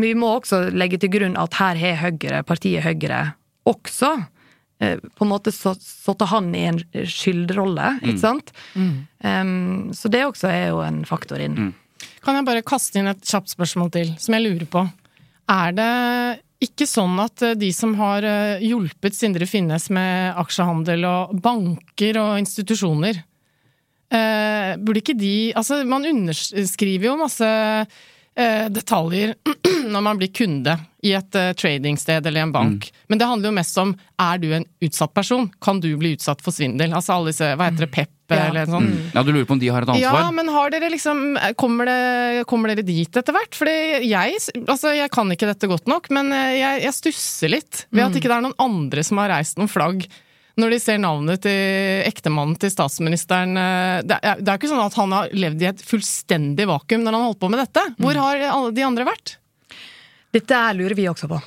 Vi 0.00 0.14
må 0.14 0.28
også 0.38 0.70
legge 0.72 0.98
til 1.02 1.10
grunn 1.10 1.36
at 1.36 1.54
her 1.58 1.74
har 1.76 1.96
Høyre, 2.04 2.42
partiet 2.46 2.82
Høyre, 2.86 3.34
også 3.66 4.12
eh, 4.80 4.96
på 5.18 5.24
en 5.26 5.28
måte 5.32 5.50
så- 5.52 5.74
satt 5.76 6.22
han 6.30 6.54
i 6.54 6.62
en 6.70 6.78
skyldrolle, 7.04 7.98
ikke 8.00 8.18
sant? 8.22 8.52
Um, 9.24 9.90
så 9.92 10.08
det 10.08 10.22
også 10.24 10.48
er 10.48 10.68
jo 10.70 10.78
en 10.86 11.02
faktor 11.04 11.42
inn. 11.42 11.74
Kan 12.24 12.36
jeg 12.38 12.46
bare 12.46 12.62
kaste 12.62 12.96
inn 13.00 13.10
et 13.10 13.20
kjapt 13.26 13.50
spørsmål 13.52 13.90
til, 13.92 14.14
som 14.16 14.34
jeg 14.38 14.46
lurer 14.46 14.66
på. 14.72 14.86
Er 15.50 15.72
det 15.76 16.40
ikke 16.64 16.86
sånn 16.88 17.16
at 17.22 17.42
eh, 17.44 17.56
de 17.58 17.70
som 17.74 17.94
har 17.98 18.24
eh, 18.26 18.62
hjulpet 18.68 19.16
Sindre 19.16 19.48
Finnes 19.48 19.88
med 19.92 20.36
aksjehandel 20.40 21.06
og 21.08 21.34
banker 21.42 22.20
og 22.20 22.38
institusjoner, 22.42 23.22
eh, 24.12 24.76
burde 24.76 25.02
ikke 25.02 25.18
de 25.18 25.34
Altså, 25.56 25.80
man 25.88 26.06
underskriver 26.06 27.10
jo 27.10 27.18
masse 27.20 27.50
detaljer 28.72 29.34
når 29.92 30.04
man 30.04 30.18
blir 30.20 30.30
kunde 30.34 30.76
i 31.06 31.14
et 31.16 31.36
eh, 31.38 31.52
tradingsted 31.56 32.26
eller 32.28 32.44
en 32.44 32.52
bank. 32.52 32.90
Men 33.08 33.20
det 33.20 33.28
handler 33.28 33.48
jo 33.50 33.56
mest 33.56 33.78
om 33.80 33.94
er 34.20 34.40
du 34.42 34.50
en 34.52 34.66
utsatt 34.84 35.12
person? 35.16 35.48
Kan 35.64 35.80
du 35.80 35.88
bli 36.00 36.14
utsatt 36.16 36.42
for 36.44 36.52
svindel? 36.52 36.92
Altså 36.96 37.16
alle 37.16 37.32
disse, 37.32 37.48
hva 37.56 37.70
heter 37.70 37.86
det, 37.86 37.92
PEP 37.96 38.16
Ja. 38.30 38.44
eller 38.46 38.68
sånn. 38.70 38.84
Mm. 38.86 39.06
Ja, 39.16 39.22
Du 39.26 39.32
lurer 39.32 39.46
på 39.48 39.56
om 39.56 39.58
de 39.58 39.68
har 39.74 39.82
et 39.82 39.88
ansvar? 39.90 40.20
Ja, 40.22 40.30
men 40.30 40.46
har 40.54 40.70
dere 40.70 40.90
liksom 40.92 41.34
Kommer, 41.58 41.88
det, 41.90 42.44
kommer 42.46 42.70
dere 42.70 42.84
dit 42.86 43.16
etter 43.18 43.34
hvert? 43.34 43.56
Fordi 43.58 44.06
jeg 44.06 44.36
Altså, 44.68 44.92
jeg 44.94 45.10
kan 45.10 45.32
ikke 45.34 45.48
dette 45.50 45.66
godt 45.66 45.90
nok, 45.90 46.06
men 46.14 46.30
eh, 46.36 46.60
jeg, 46.60 46.84
jeg 46.84 46.94
stusser 47.00 47.50
litt 47.56 47.86
ved 47.90 48.04
at 48.06 48.14
ikke 48.20 48.30
det 48.30 48.36
er 48.36 48.44
noen 48.46 48.60
andre 48.62 49.02
som 49.02 49.18
har 49.18 49.32
reist 49.34 49.58
noen 49.58 49.72
flagg. 49.72 50.06
Når 50.60 50.74
de 50.74 50.80
ser 50.82 50.98
navnet 51.00 51.42
til 51.44 52.02
ektemannen 52.08 52.58
til 52.60 52.72
statsministeren 52.72 53.56
eh, 53.56 54.00
Det 54.04 54.18
er, 54.20 54.40
det 54.40 54.50
er 54.50 54.60
ikke 54.60 54.72
sånn 54.72 54.84
at 54.84 54.98
han 54.98 55.14
har 55.16 55.32
levd 55.32 55.64
i 55.64 55.70
et 55.70 55.84
fullstendig 55.86 56.66
vakuum 56.68 57.04
når 57.04 57.14
han 57.14 57.20
har 57.20 57.30
holdt 57.32 57.42
på 57.42 57.52
med 57.52 57.62
dette. 57.64 57.86
Hvor 58.00 58.20
har 58.20 58.44
alle 58.50 58.74
de 58.76 58.84
andre 58.86 59.08
vært? 59.08 59.38
Dette 60.34 60.60
lurer 60.78 60.94
vi 60.98 61.08
også 61.10 61.30
på. 61.30 61.40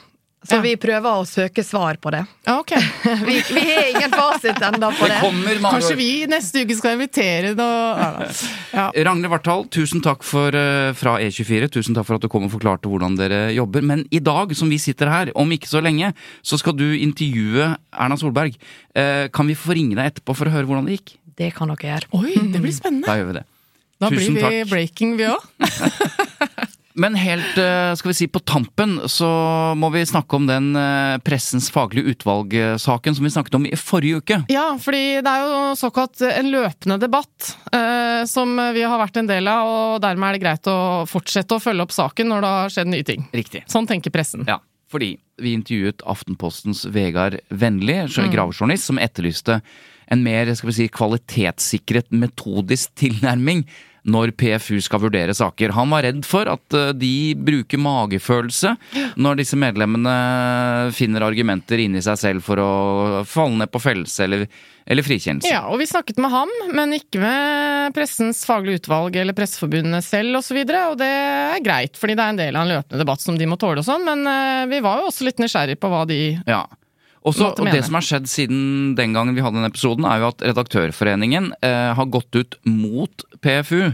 Så 0.44 0.58
Ja. 0.58 0.62
vi 0.62 0.74
prøver 0.76 1.08
å 1.08 1.24
søke 1.24 1.64
svar 1.64 1.96
på 2.04 2.12
det. 2.12 2.26
Ja, 2.46 2.58
ok. 2.60 2.74
Vi, 3.28 3.36
vi 3.56 3.62
har 3.64 3.86
ingen 3.94 4.12
fasit 4.12 4.60
ennå 4.60 4.90
på 4.98 5.08
det. 5.08 5.20
kommer 5.24 5.56
med 5.56 5.72
Kanskje 5.72 5.96
vi 5.96 6.08
neste 6.28 6.66
uke 6.66 6.76
skal 6.76 6.98
invitere 6.98 7.54
noe 7.56 8.28
ja. 8.74 8.90
Ragnhild 8.92 9.32
Vartdal, 9.32 9.64
tusen 9.72 10.04
takk 10.04 10.26
for, 10.28 10.52
eh, 10.52 10.92
fra 11.00 11.14
E24. 11.24 11.70
Tusen 11.72 11.96
takk 11.96 12.06
for 12.10 12.20
at 12.20 12.26
du 12.26 12.28
kom 12.34 12.44
og 12.50 12.52
forklarte 12.52 12.92
hvordan 12.92 13.16
dere 13.16 13.54
jobber. 13.56 13.82
Men 13.88 14.04
i 14.12 14.20
dag, 14.20 14.52
som 14.60 14.68
vi 14.70 14.82
sitter 14.84 15.08
her, 15.14 15.32
om 15.40 15.48
ikke 15.56 15.72
så 15.72 15.80
lenge, 15.82 16.12
så 16.44 16.60
skal 16.60 16.76
du 16.76 16.90
intervjue 16.98 17.70
Erna 17.96 18.20
Solberg. 18.20 18.60
Eh, 18.96 19.30
kan 19.32 19.48
vi 19.48 19.56
få 19.56 19.78
ringe 19.80 19.96
deg 19.96 20.12
etterpå 20.12 20.36
for 20.36 20.52
å 20.52 20.56
høre 20.58 20.68
hvordan 20.68 20.92
det 20.92 21.00
gikk? 21.00 21.16
Det 21.40 21.54
kan 21.56 21.72
dere 21.72 21.96
gjøre. 21.96 22.12
Oi, 22.20 22.36
det 22.52 22.60
blir 22.62 22.76
spennende! 22.76 23.08
Da 23.08 23.16
gjør 23.22 23.32
vi 23.32 23.40
det. 23.40 23.46
Da 24.04 24.10
Tusen 24.12 24.36
blir 24.36 24.44
vi 24.44 24.60
takk. 24.60 24.70
breaking, 24.76 25.16
vi 25.16 25.32
òg. 25.32 25.40
Men 26.96 27.16
helt 27.18 27.58
eh, 27.58 27.94
skal 27.98 28.10
vi 28.12 28.16
si 28.18 28.28
på 28.30 28.40
tampen 28.46 29.00
så 29.10 29.28
må 29.80 29.90
vi 29.94 30.04
snakke 30.06 30.38
om 30.38 30.46
den 30.50 30.72
eh, 30.78 31.18
Pressens 31.26 31.72
faglige 31.74 32.14
utvalg-saken 32.14 33.16
som 33.18 33.26
vi 33.26 33.32
snakket 33.34 33.58
om 33.58 33.66
i 33.66 33.74
forrige 33.80 34.20
uke. 34.22 34.38
Ja, 34.54 34.68
fordi 34.82 35.22
det 35.26 35.32
er 35.32 35.48
jo 35.48 35.62
såkalt 35.80 36.22
en 36.28 36.52
løpende 36.54 37.00
debatt 37.02 37.54
eh, 37.74 38.22
som 38.30 38.54
vi 38.76 38.84
har 38.86 39.02
vært 39.02 39.18
en 39.24 39.30
del 39.32 39.50
av, 39.50 39.70
og 39.70 40.04
dermed 40.06 40.30
er 40.30 40.38
det 40.38 40.44
greit 40.46 40.70
å 40.70 40.78
fortsette 41.10 41.58
å 41.58 41.64
følge 41.64 41.88
opp 41.88 41.96
saken 41.96 42.30
når 42.30 42.46
det 42.46 42.52
har 42.58 42.76
skjedd 42.78 42.92
nye 42.94 43.08
ting. 43.08 43.26
Riktig. 43.34 43.64
Sånn 43.72 43.90
tenker 43.90 44.14
pressen. 44.14 44.46
Ja, 44.50 44.60
fordi 44.94 45.16
vi 45.42 45.56
intervjuet 45.58 46.04
Aftenpostens 46.06 46.86
Vegard 46.94 47.40
Vennli, 47.50 48.04
Mm. 48.06 48.30
gravejournalist, 48.36 48.86
som 48.86 49.02
etterlyste 49.02 49.62
en 50.12 50.22
mer 50.22 50.52
skal 50.54 50.70
vi 50.70 50.76
si, 50.76 50.88
kvalitetssikret 50.94 52.12
metodisk 52.14 52.94
tilnærming 53.00 53.64
når 54.04 54.34
PFU 54.36 54.78
skal 54.84 55.02
vurdere 55.06 55.34
saker. 55.36 55.74
Han 55.78 55.92
var 55.94 56.04
redd 56.04 56.26
for 56.28 56.50
at 56.52 56.76
eh, 56.76 56.92
de 56.98 57.34
bruker 57.40 57.80
magefølelse 57.82 58.76
når 59.16 59.40
disse 59.40 59.58
medlemmene 59.60 60.14
finner 60.96 61.26
argumenter 61.26 61.82
inni 61.84 62.04
seg 62.04 62.20
selv 62.20 62.46
for 62.46 62.60
å 62.60 62.72
falle 63.30 63.62
ned 63.62 63.72
på 63.72 63.82
fellelse 63.84 64.28
eller, 64.28 64.46
eller 64.86 65.08
frikjennelse. 65.08 65.52
Ja, 65.54 65.64
og 65.72 65.80
vi 65.82 65.88
snakket 65.90 66.20
med 66.24 66.34
ham, 66.34 66.52
men 66.76 66.98
ikke 66.98 67.22
med 67.24 67.96
Pressens 67.96 68.44
faglige 68.48 68.84
utvalg 68.84 69.16
eller 69.20 69.38
Presseforbundet 69.38 70.06
selv 70.06 70.42
osv., 70.42 70.60
og, 70.64 70.70
så 70.74 70.84
og 70.94 71.00
det 71.00 71.10
er 71.10 71.64
greit, 71.64 72.00
fordi 72.00 72.18
det 72.20 72.26
er 72.28 72.36
en 72.36 72.44
del 72.44 72.60
av 72.60 72.68
en 72.68 72.76
løpende 72.76 73.04
debatt 73.06 73.24
som 73.24 73.40
de 73.40 73.48
må 73.50 73.60
tåle 73.62 73.84
og 73.84 73.88
sånn, 73.88 74.04
men 74.08 74.28
eh, 74.30 74.64
vi 74.72 74.84
var 74.84 75.02
jo 75.02 75.12
også 75.12 75.30
litt 75.30 75.40
nysgjerrig 75.44 75.80
på 75.80 75.92
hva 75.94 76.06
de 76.10 76.22
Ja. 76.50 76.66
Også, 77.24 77.54
og 77.56 77.70
det 77.72 77.86
som 77.88 77.96
har 77.96 78.04
skjedd 78.04 78.28
siden 78.28 78.60
den 79.00 79.16
gangen 79.16 79.38
vi 79.38 79.44
hadde 79.44 79.62
den 79.62 79.70
episoden, 79.70 80.08
er 80.10 80.20
jo 80.20 80.34
at 80.34 80.44
Redaktørforeningen 80.44 81.54
eh, 81.64 81.94
har 81.96 82.12
gått 82.12 82.36
ut 82.36 82.58
mot 82.68 83.24
PFU. 83.40 83.94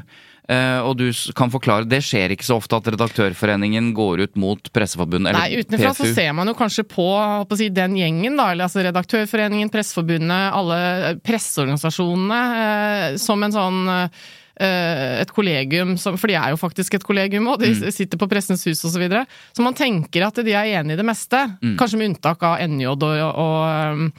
Eh, 0.49 0.79
og 0.81 0.95
du 0.97 1.11
kan 1.37 1.51
forklare, 1.53 1.85
Det 1.85 1.99
skjer 2.01 2.33
ikke 2.33 2.47
så 2.47 2.57
ofte 2.57 2.79
at 2.79 2.87
Redaktørforeningen 2.89 3.91
går 3.93 4.23
ut 4.25 4.39
mot 4.41 4.71
Presseforbundet 4.73 5.29
eller 5.29 5.45
Nei, 5.45 5.61
utenfra 5.61 5.91
så 5.93 6.09
ser 6.09 6.33
man 6.33 6.49
jo 6.49 6.55
kanskje 6.57 6.87
på, 6.89 7.05
på 7.45 7.59
si, 7.59 7.69
den 7.69 7.93
gjengen, 7.99 8.39
da, 8.39 8.49
eller 8.55 8.65
altså 8.65 8.81
Redaktørforeningen, 8.87 9.69
Presseforbundet, 9.69 10.49
alle 10.57 11.19
presseorganisasjonene, 11.21 12.41
eh, 12.63 13.19
som 13.21 13.45
en 13.45 13.53
sånn 13.53 13.79
eh, 13.93 14.25
et 14.59 15.31
kollegium, 15.31 15.93
for 15.97 16.27
de 16.27 16.35
er 16.35 16.49
jo 16.51 16.57
faktisk 16.59 16.93
et 16.97 17.03
kollegium 17.07 17.47
og 17.47 17.59
de 17.61 17.69
Mm. 17.73 17.91
sitter 17.95 18.17
på 18.19 18.27
Pressens 18.27 18.65
hus 18.67 18.83
osv. 18.83 18.91
Så, 18.91 18.99
videre. 18.99 19.25
så 19.55 19.63
man 19.63 19.73
tenker 19.73 20.25
at 20.27 20.35
de 20.43 20.51
er 20.51 20.79
enige 20.79 20.93
i 20.93 20.99
det 20.99 21.05
meste, 21.05 21.39
Mm. 21.63 21.77
kanskje 21.77 21.97
med 21.97 22.09
unntak 22.09 22.43
av 22.43 22.59
NJ 22.67 22.87
og, 22.91 23.03
og 23.03 23.93
um, 23.93 24.11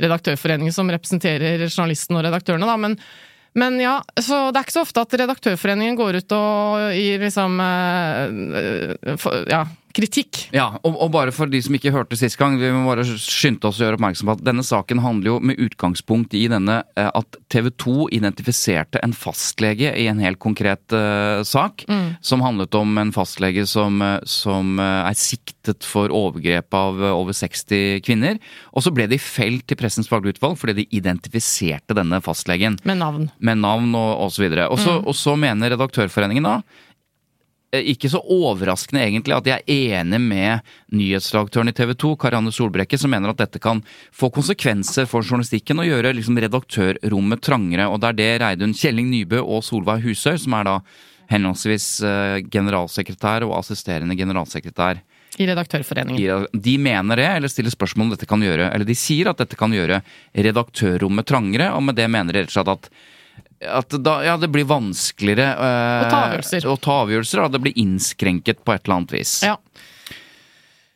Redaktørforeningen 0.00 0.72
som 0.74 0.90
representerer 0.90 1.62
journalisten 1.68 2.16
og 2.18 2.24
redaktørene, 2.24 2.66
da. 2.66 2.76
men 2.76 2.98
men 3.56 3.78
ja, 3.78 4.00
så 4.18 4.50
det 4.50 4.58
er 4.58 4.64
ikke 4.66 4.72
så 4.74 4.82
ofte 4.82 5.00
at 5.04 5.12
Redaktørforeningen 5.14 5.94
går 5.94 6.16
ut 6.18 6.32
og 6.34 6.90
gir 6.90 7.20
liksom 7.22 7.60
eh, 7.62 8.24
eh, 8.58 9.44
ja, 9.46 9.60
kritikk. 9.94 10.48
Ja, 10.54 10.66
og, 10.82 10.96
og 11.00 11.12
bare 11.14 11.32
for 11.34 11.46
de 11.50 11.60
som 11.62 11.74
ikke 11.76 11.92
hørte 11.94 12.16
sist 12.18 12.36
gang, 12.40 12.56
vi 12.58 12.70
må 12.74 12.84
bare 12.90 13.04
skynde 13.06 13.68
oss 13.68 13.78
å 13.80 13.86
gjøre 13.86 13.98
oppmerksom 13.98 14.26
på 14.30 14.34
at 14.36 14.44
denne 14.46 14.64
saken 14.66 15.00
handler 15.04 15.30
jo 15.32 15.36
med 15.40 15.60
utgangspunkt 15.62 16.34
i 16.34 16.44
denne 16.50 16.80
eh, 16.98 17.10
at 17.14 17.38
TV 17.52 17.70
2 17.80 18.08
identifiserte 18.18 19.00
en 19.06 19.14
fastlege 19.14 19.92
i 19.94 20.06
en 20.10 20.18
helt 20.22 20.40
konkret 20.42 20.94
uh, 20.96 21.42
sak, 21.46 21.84
som 22.24 22.42
handlet 22.44 22.74
om 22.78 22.98
en 22.98 23.12
fastlege 23.14 23.64
som, 23.70 24.00
eh, 24.02 24.18
som 24.26 24.74
er 24.82 25.14
siktet 25.18 25.86
for 25.86 26.10
overgrep 26.14 26.74
av 26.74 26.98
over 27.14 27.32
60 27.36 28.02
kvinner. 28.04 28.40
Og 28.74 28.82
så 28.84 28.92
ble 28.94 29.06
de 29.10 29.18
felt 29.22 29.66
til 29.70 29.78
Pressens 29.80 30.10
faglige 30.10 30.36
utvalg 30.38 30.58
fordi 30.60 30.74
de 30.82 30.88
identifiserte 30.98 31.94
denne 31.96 32.18
fastlegen 32.24 32.78
Med 32.84 32.98
navn. 33.00 33.30
med 33.38 33.62
navn 33.62 33.94
og 33.94 34.26
osv. 34.26 34.48
Og, 34.68 34.78
så- 34.82 35.00
og 35.06 35.14
så 35.14 35.36
mener 35.38 35.70
Redaktørforeningen 35.74 36.44
da 36.50 36.58
ikke 37.82 38.10
så 38.12 38.20
overraskende 38.20 39.02
egentlig 39.02 39.36
at 39.36 39.46
de 39.46 39.54
er 39.54 39.64
enig 39.70 40.20
med 40.22 40.74
nyhetsredaktøren 40.94 41.72
i 41.72 41.74
TV 41.76 41.94
2, 41.98 42.12
Karianne 42.20 42.52
Solbrekke, 42.54 42.98
som 43.00 43.12
mener 43.12 43.32
at 43.32 43.40
dette 43.40 43.62
kan 43.62 43.82
få 44.14 44.30
konsekvenser 44.34 45.08
for 45.10 45.26
journalistikken 45.26 45.82
og 45.82 45.88
gjøre 45.88 46.14
liksom 46.16 46.38
redaktørrommet 46.44 47.42
trangere. 47.44 47.88
Og 47.90 48.00
det 48.02 48.12
er 48.12 48.20
det 48.20 48.30
Reidun 48.44 48.76
Kjelling 48.76 49.10
Nybø 49.10 49.42
og 49.42 49.64
Solveig 49.66 50.04
Husøy, 50.04 50.38
som 50.40 50.56
er 50.60 50.70
da 50.70 50.76
henholdsvis 51.32 51.88
eh, 52.04 52.38
generalsekretær 52.52 53.46
og 53.48 53.58
assisterende 53.60 54.16
generalsekretær. 54.18 55.00
I 55.34 55.48
Redaktørforeningen. 55.48 56.46
De 56.62 56.76
mener 56.78 57.18
det, 57.18 57.26
eller 57.26 57.50
stiller 57.50 57.72
spørsmål 57.74 58.06
om 58.06 58.10
dette 58.12 58.28
kan 58.30 58.42
gjøre 58.44 58.68
Eller 58.70 58.86
de 58.86 58.94
sier 58.94 59.26
at 59.26 59.40
dette 59.40 59.58
kan 59.58 59.72
gjøre 59.74 59.98
redaktørrommet 60.30 61.26
trangere, 61.26 61.72
og 61.74 61.82
med 61.88 61.98
det 61.98 62.06
mener 62.06 62.30
de 62.30 62.44
rett 62.44 62.52
og 62.52 62.54
slett 62.54 62.70
at 62.70 62.86
at 63.68 63.96
da, 64.04 64.18
ja, 64.26 64.36
det 64.40 64.48
blir 64.52 64.66
vanskeligere 64.68 65.48
eh, 65.52 66.06
Å 66.06 66.10
ta 66.10 66.20
avgjørelser. 66.28 66.66
Å 66.68 66.76
ta 66.82 66.98
avgjørelser, 67.04 67.44
og 67.44 67.54
det 67.54 67.62
blir 67.64 67.78
innskrenket 67.84 68.64
på 68.64 68.74
et 68.76 68.84
eller 68.84 69.00
annet 69.00 69.16
vis. 69.16 69.38
Ja. 69.46 69.56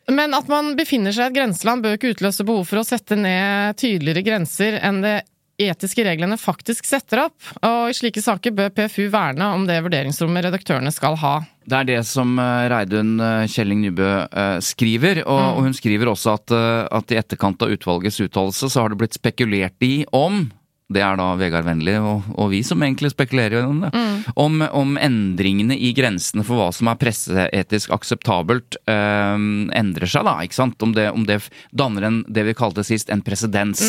Men 0.09 0.33
at 0.33 0.47
man 0.49 0.73
befinner 0.77 1.13
seg 1.13 1.27
i 1.27 1.29
et 1.29 1.37
grenseland 1.37 1.85
bør 1.85 1.97
ikke 1.99 2.15
utløse 2.15 2.45
behov 2.47 2.63
for 2.69 2.81
å 2.81 2.87
sette 2.87 3.17
ned 3.19 3.77
tydeligere 3.77 4.25
grenser 4.25 4.79
enn 4.81 5.03
det 5.05 5.19
etiske 5.59 6.05
reglene 6.07 6.37
faktisk 6.39 6.87
setter 6.87 7.25
opp. 7.25 7.37
Og 7.67 7.91
i 7.91 7.95
slike 7.97 8.21
saker 8.23 8.53
bør 8.55 8.71
PFU 8.73 9.09
verne 9.11 9.51
om 9.53 9.65
det 9.67 9.81
vurderingsrommet 9.85 10.47
redaktørene 10.47 10.91
skal 10.95 11.17
ha. 11.19 11.33
Det 11.69 11.77
er 11.81 11.89
det 11.91 11.97
som 12.09 12.31
eh, 12.41 12.65
Reidun 12.71 13.19
eh, 13.21 13.43
Kjelling 13.51 13.83
Nybø 13.83 14.07
eh, 14.25 14.55
skriver, 14.65 15.21
og, 15.27 15.39
Mm. 15.39 15.51
og 15.51 15.67
hun 15.67 15.75
skriver 15.77 16.09
også 16.09 16.33
at, 16.39 16.55
at 16.89 17.11
i 17.13 17.19
etterkant 17.19 17.61
av 17.61 17.75
utvalgets 17.75 18.17
uttalelse 18.23 18.71
så 18.71 18.81
har 18.81 18.89
det 18.89 18.97
blitt 19.03 19.19
spekulert 19.19 19.85
i 19.85 20.05
om 20.15 20.47
det 20.89 21.03
er 21.05 21.19
da 21.19 21.27
Vegard 21.37 21.67
Vennli 21.67 21.93
og, 22.01 22.25
og 22.33 22.49
vi 22.49 22.63
som 22.65 22.81
egentlig 22.81 23.11
spekulerer 23.13 23.67
om 23.67 23.83
det. 23.83 23.91
Om, 24.39 24.63
om 24.73 24.97
endringene 24.97 25.77
i 25.77 25.91
grensene 25.97 26.41
for 26.45 26.57
hva 26.57 26.69
som 26.73 26.89
er 26.89 26.97
presseetisk 27.01 27.93
akseptabelt, 27.93 28.79
eh, 28.89 29.37
endrer 29.77 30.09
seg, 30.09 30.25
da. 30.25 30.39
ikke 30.45 30.57
sant? 30.57 30.81
Om 30.81 30.95
det, 30.97 31.09
om 31.13 31.27
det 31.29 31.43
danner 31.69 32.09
en, 32.09 32.19
det 32.27 32.47
vi 32.49 32.57
kalte 32.57 32.85
sist, 32.87 33.13
en 33.13 33.21
presedens. 33.25 33.83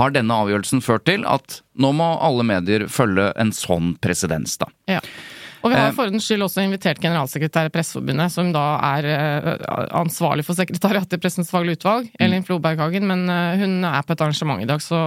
Har 0.00 0.16
denne 0.16 0.40
avgjørelsen 0.46 0.84
ført 0.84 1.04
til 1.08 1.28
at 1.28 1.60
nå 1.76 1.92
må 1.92 2.08
alle 2.24 2.46
medier 2.48 2.86
følge 2.88 3.30
en 3.36 3.52
sånn 3.52 3.94
presedens, 4.00 4.56
da? 4.60 4.70
Ja. 4.88 5.02
Og 5.66 5.72
vi 5.72 5.76
har 5.80 5.88
Eh. 5.90 5.94
for 5.96 6.06
ordens 6.06 6.24
skyld 6.28 6.44
også 6.46 6.62
invitert 6.62 7.00
generalsekretær 7.02 7.66
i 7.68 7.72
Presseforbundet, 7.74 8.30
som 8.32 8.52
da 8.54 8.62
er 8.96 9.08
eh, 9.10 9.48
ansvarlig 9.98 10.44
for 10.46 10.54
sekretariatet 10.58 11.18
i 11.18 11.22
Pressens 11.26 11.50
faglige 11.50 11.80
utvalg, 11.80 12.06
Mm. 12.06 12.22
Elin 12.22 12.44
Floberghagen, 12.46 13.06
men 13.10 13.26
eh, 13.28 13.58
hun 13.60 13.84
er 13.84 14.02
på 14.06 14.14
et 14.14 14.20
arrangement 14.22 14.62
i 14.62 14.68
dag, 14.70 14.78
så 14.80 15.00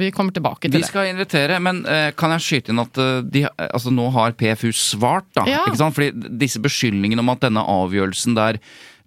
vi 0.00 0.10
kommer 0.10 0.32
tilbake 0.32 0.66
til 0.70 0.72
Vi 0.78 0.80
det. 0.80 0.88
skal 0.88 1.12
invitere, 1.12 1.60
men 1.60 1.84
kan 2.16 2.30
jeg 2.36 2.40
skyte 2.46 2.72
inn 2.72 2.80
at 2.80 2.96
de, 3.30 3.44
altså, 3.68 3.92
nå 3.92 4.08
har 4.16 4.32
PFU 4.32 4.72
svart, 4.72 5.28
da? 5.36 5.44
Ja. 5.46 5.62
Ikke 5.68 5.76
sant? 5.76 5.94
Fordi 5.94 6.10
disse 6.38 6.58
beskyldningene 6.64 7.20
om 7.20 7.28
at 7.34 7.40
denne 7.44 7.60
avgjørelsen 7.60 8.34
der 8.34 8.58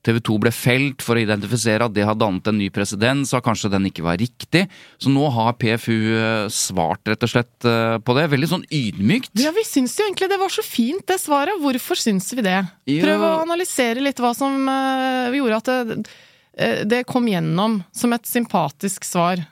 TV 0.05 0.19
2 0.29 0.37
ble 0.45 0.51
felt 0.55 1.03
for 1.03 1.17
å 1.17 1.23
identifisere 1.23 1.87
at 1.87 1.95
det 1.95 2.05
har 2.07 2.17
dannet 2.19 2.47
en 2.49 2.57
ny 2.59 2.69
presedens, 2.73 3.33
og 3.35 3.43
kanskje 3.45 3.71
den 3.73 3.89
ikke 3.89 4.05
var 4.05 4.19
riktig. 4.21 4.65
Så 5.01 5.11
nå 5.11 5.27
har 5.35 5.57
PFU 5.59 5.97
eh, 6.15 6.47
svart 6.53 7.09
rett 7.09 7.25
og 7.25 7.33
slett 7.33 7.67
eh, 7.67 7.97
på 8.03 8.15
det. 8.17 8.29
Veldig 8.33 8.51
sånn 8.53 8.65
ydmykt. 8.65 9.33
Ja, 9.41 9.53
vi 9.55 9.65
syns 9.67 9.97
jo 9.99 10.07
egentlig 10.07 10.31
det 10.31 10.39
var 10.41 10.53
så 10.53 10.65
fint, 10.65 11.05
det 11.09 11.19
svaret. 11.21 11.59
Hvorfor 11.63 11.99
syns 11.99 12.31
vi 12.33 12.45
det? 12.45 12.57
Ja. 12.89 13.03
Prøv 13.03 13.27
å 13.27 13.35
analysere 13.43 14.03
litt 14.03 14.21
hva 14.23 14.33
som 14.37 14.57
eh, 14.71 15.37
gjorde 15.39 15.61
at 15.61 15.71
det, 15.91 16.01
det 16.89 17.05
kom 17.07 17.27
gjennom 17.29 17.81
som 17.95 18.15
et 18.15 18.27
sympatisk 18.27 19.05
svar. 19.07 19.43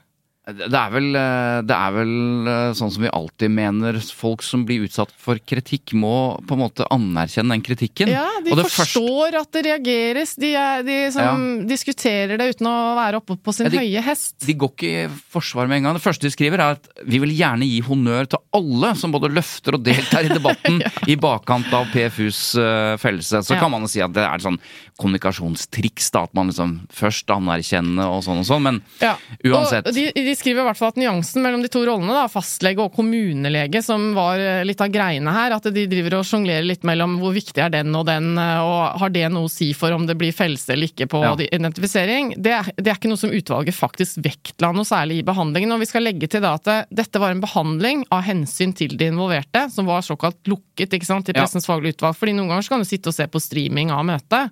Det 0.47 0.71
er 0.79 0.91
vel, 0.93 1.09
eh, 1.19 1.57
det 1.67 1.75
er 1.75 1.91
vel 1.91 2.11
eh, 2.47 2.69
sånn 2.79 2.91
som 2.95 3.03
vi 3.03 3.09
alltid 3.11 3.51
mener. 3.51 3.97
Folk 4.15 4.41
som 4.47 4.61
blir 4.63 4.85
utsatt 4.85 5.09
for 5.19 5.35
kritikk, 5.43 5.91
må 5.91 6.37
på 6.47 6.55
en 6.55 6.61
måte 6.61 6.85
anerkjenne 6.87 7.51
den 7.51 7.63
kritikken. 7.65 8.07
Ja, 8.13 8.23
de 8.45 8.53
Og 8.53 8.61
det 8.61 8.65
første- 8.71 9.01
forstår 9.01 9.35
at 9.41 9.51
det 9.51 9.65
reageres. 9.67 10.35
De, 10.39 10.53
er, 10.55 10.83
de 10.87 11.11
som 11.11 11.67
diskuterer 11.67 12.37
det 12.39 12.55
uten 12.55 12.69
å 12.71 12.95
være 12.95 13.19
oppe 13.19 13.35
på 13.43 13.53
sin 13.53 13.65
Ja, 13.67 13.73
de- 13.75 13.81
høye 13.83 14.01
hest. 14.05 14.37
De 14.47 14.53
går 14.55 14.71
ikke 14.71 14.93
i 15.03 15.07
forsvar 15.35 15.67
med 15.67 15.81
en 15.81 15.83
gang. 15.89 15.99
Det 15.99 16.05
første 16.05 16.21
de 16.29 16.31
skriver 16.31 16.63
er 16.63 16.77
at 16.79 16.87
vi 17.05 17.19
vil 17.19 17.35
gjerne 17.35 17.67
gi 17.67 17.81
honnør 17.83 18.29
til 18.31 18.39
alle 18.55 18.93
som 18.95 19.11
både 19.11 19.27
løfter 19.35 19.75
og 19.75 19.83
deltar 19.83 20.23
i 20.23 20.31
debatten 20.31 20.79
i 21.11 21.15
bakkant 21.19 21.67
av 21.75 21.91
PFUs 21.91 22.55
uh, 22.55 22.95
fellelse. 22.95 23.43
Så 23.43 23.55
Ja. 23.55 23.59
kan 23.59 23.71
man 23.71 23.81
jo 23.83 23.87
si 23.91 23.99
at 23.99 24.13
det 24.15 24.23
er 24.23 24.33
et 24.39 24.47
sånn 24.47 24.59
kommunikasjonstriks, 24.97 26.09
da, 26.15 26.23
at 26.23 26.33
man 26.33 26.47
liksom 26.51 26.87
først 26.93 27.27
anerkjenner 27.35 28.07
og 28.15 28.23
sånn 28.25 28.39
og 28.41 28.47
sånn, 28.47 28.63
men 28.63 28.81
Ja. 29.01 29.15
uansett. 29.43 29.85
Og 29.87 29.93
de, 29.93 30.11
de 30.15 30.35
skriver 30.37 30.61
i 30.61 30.65
hvert 30.69 30.77
fall 30.79 30.91
at 30.93 30.99
nyansen 31.01 31.43
mellom 31.43 31.61
de 31.65 31.69
to 31.73 31.81
rollene, 31.87 32.13
da, 32.15 32.27
fastlege 32.31 32.83
og 32.83 32.93
kommunelege, 32.95 33.81
som 33.85 34.11
var 34.17 34.39
eh, 34.41 34.61
litt 34.67 34.81
av 34.83 34.91
greiene 34.93 35.33
her, 35.33 35.55
at 35.57 35.67
de 35.73 35.83
driver 35.89 36.19
og 36.19 36.27
sjonglerer 36.29 36.65
litt 36.65 36.85
mellom 36.87 37.17
hvor 37.21 37.33
viktig 37.35 37.61
er 37.65 37.73
den 37.73 37.93
og 37.97 38.05
den, 38.09 38.29
eh, 38.37 38.61
og 38.63 38.99
har 39.01 39.13
det 39.13 39.25
noe 39.33 39.49
å 39.49 39.51
si 39.51 39.71
for 39.77 39.91
om 39.97 40.05
det 40.07 40.15
blir 40.19 40.35
fellelse 40.35 40.73
eller 40.75 40.91
ikke 40.91 41.09
på 41.11 41.23
Ja. 41.25 41.33
identifisering? 41.49 42.35
Det 42.37 42.53
er, 42.53 42.71
det 42.77 42.91
er 42.93 42.99
ikke 42.99 43.11
noe 43.11 43.21
som 43.21 43.33
utvalget 43.33 43.75
faktisk 43.77 44.21
vektla 44.25 44.71
noe 44.75 44.87
særlig 44.87 45.19
i 45.21 45.27
behandlingen. 45.27 45.73
Og 45.75 45.81
vi 45.83 45.89
skal 45.89 46.05
legge 46.07 46.29
til 46.31 46.41
da 46.45 46.53
at 46.59 46.87
dette 46.93 47.19
var 47.21 47.31
en 47.35 47.41
behandling 47.43 48.05
av 48.13 48.23
hensyn 48.27 48.73
til 48.77 48.95
de 48.97 49.09
involverte, 49.11 49.67
som 49.73 49.85
var 49.89 50.05
såkalt 50.05 50.39
lukket 50.47 50.93
ikke 50.93 51.05
sant, 51.09 51.27
Ja. 51.33 51.41
Pressens 51.43 51.65
faglige 51.67 51.97
utvalg. 51.97 52.15
Fordi 52.15 52.33
noen 52.37 52.47
ganger 52.53 52.63
så 52.63 52.69
kan 52.75 52.79
du 52.85 52.85
sitte 52.89 53.09
og 53.11 53.13
se 53.17 53.27
på 53.27 53.41
streaming 53.41 53.91
av 53.91 54.05
møtet. 54.07 54.51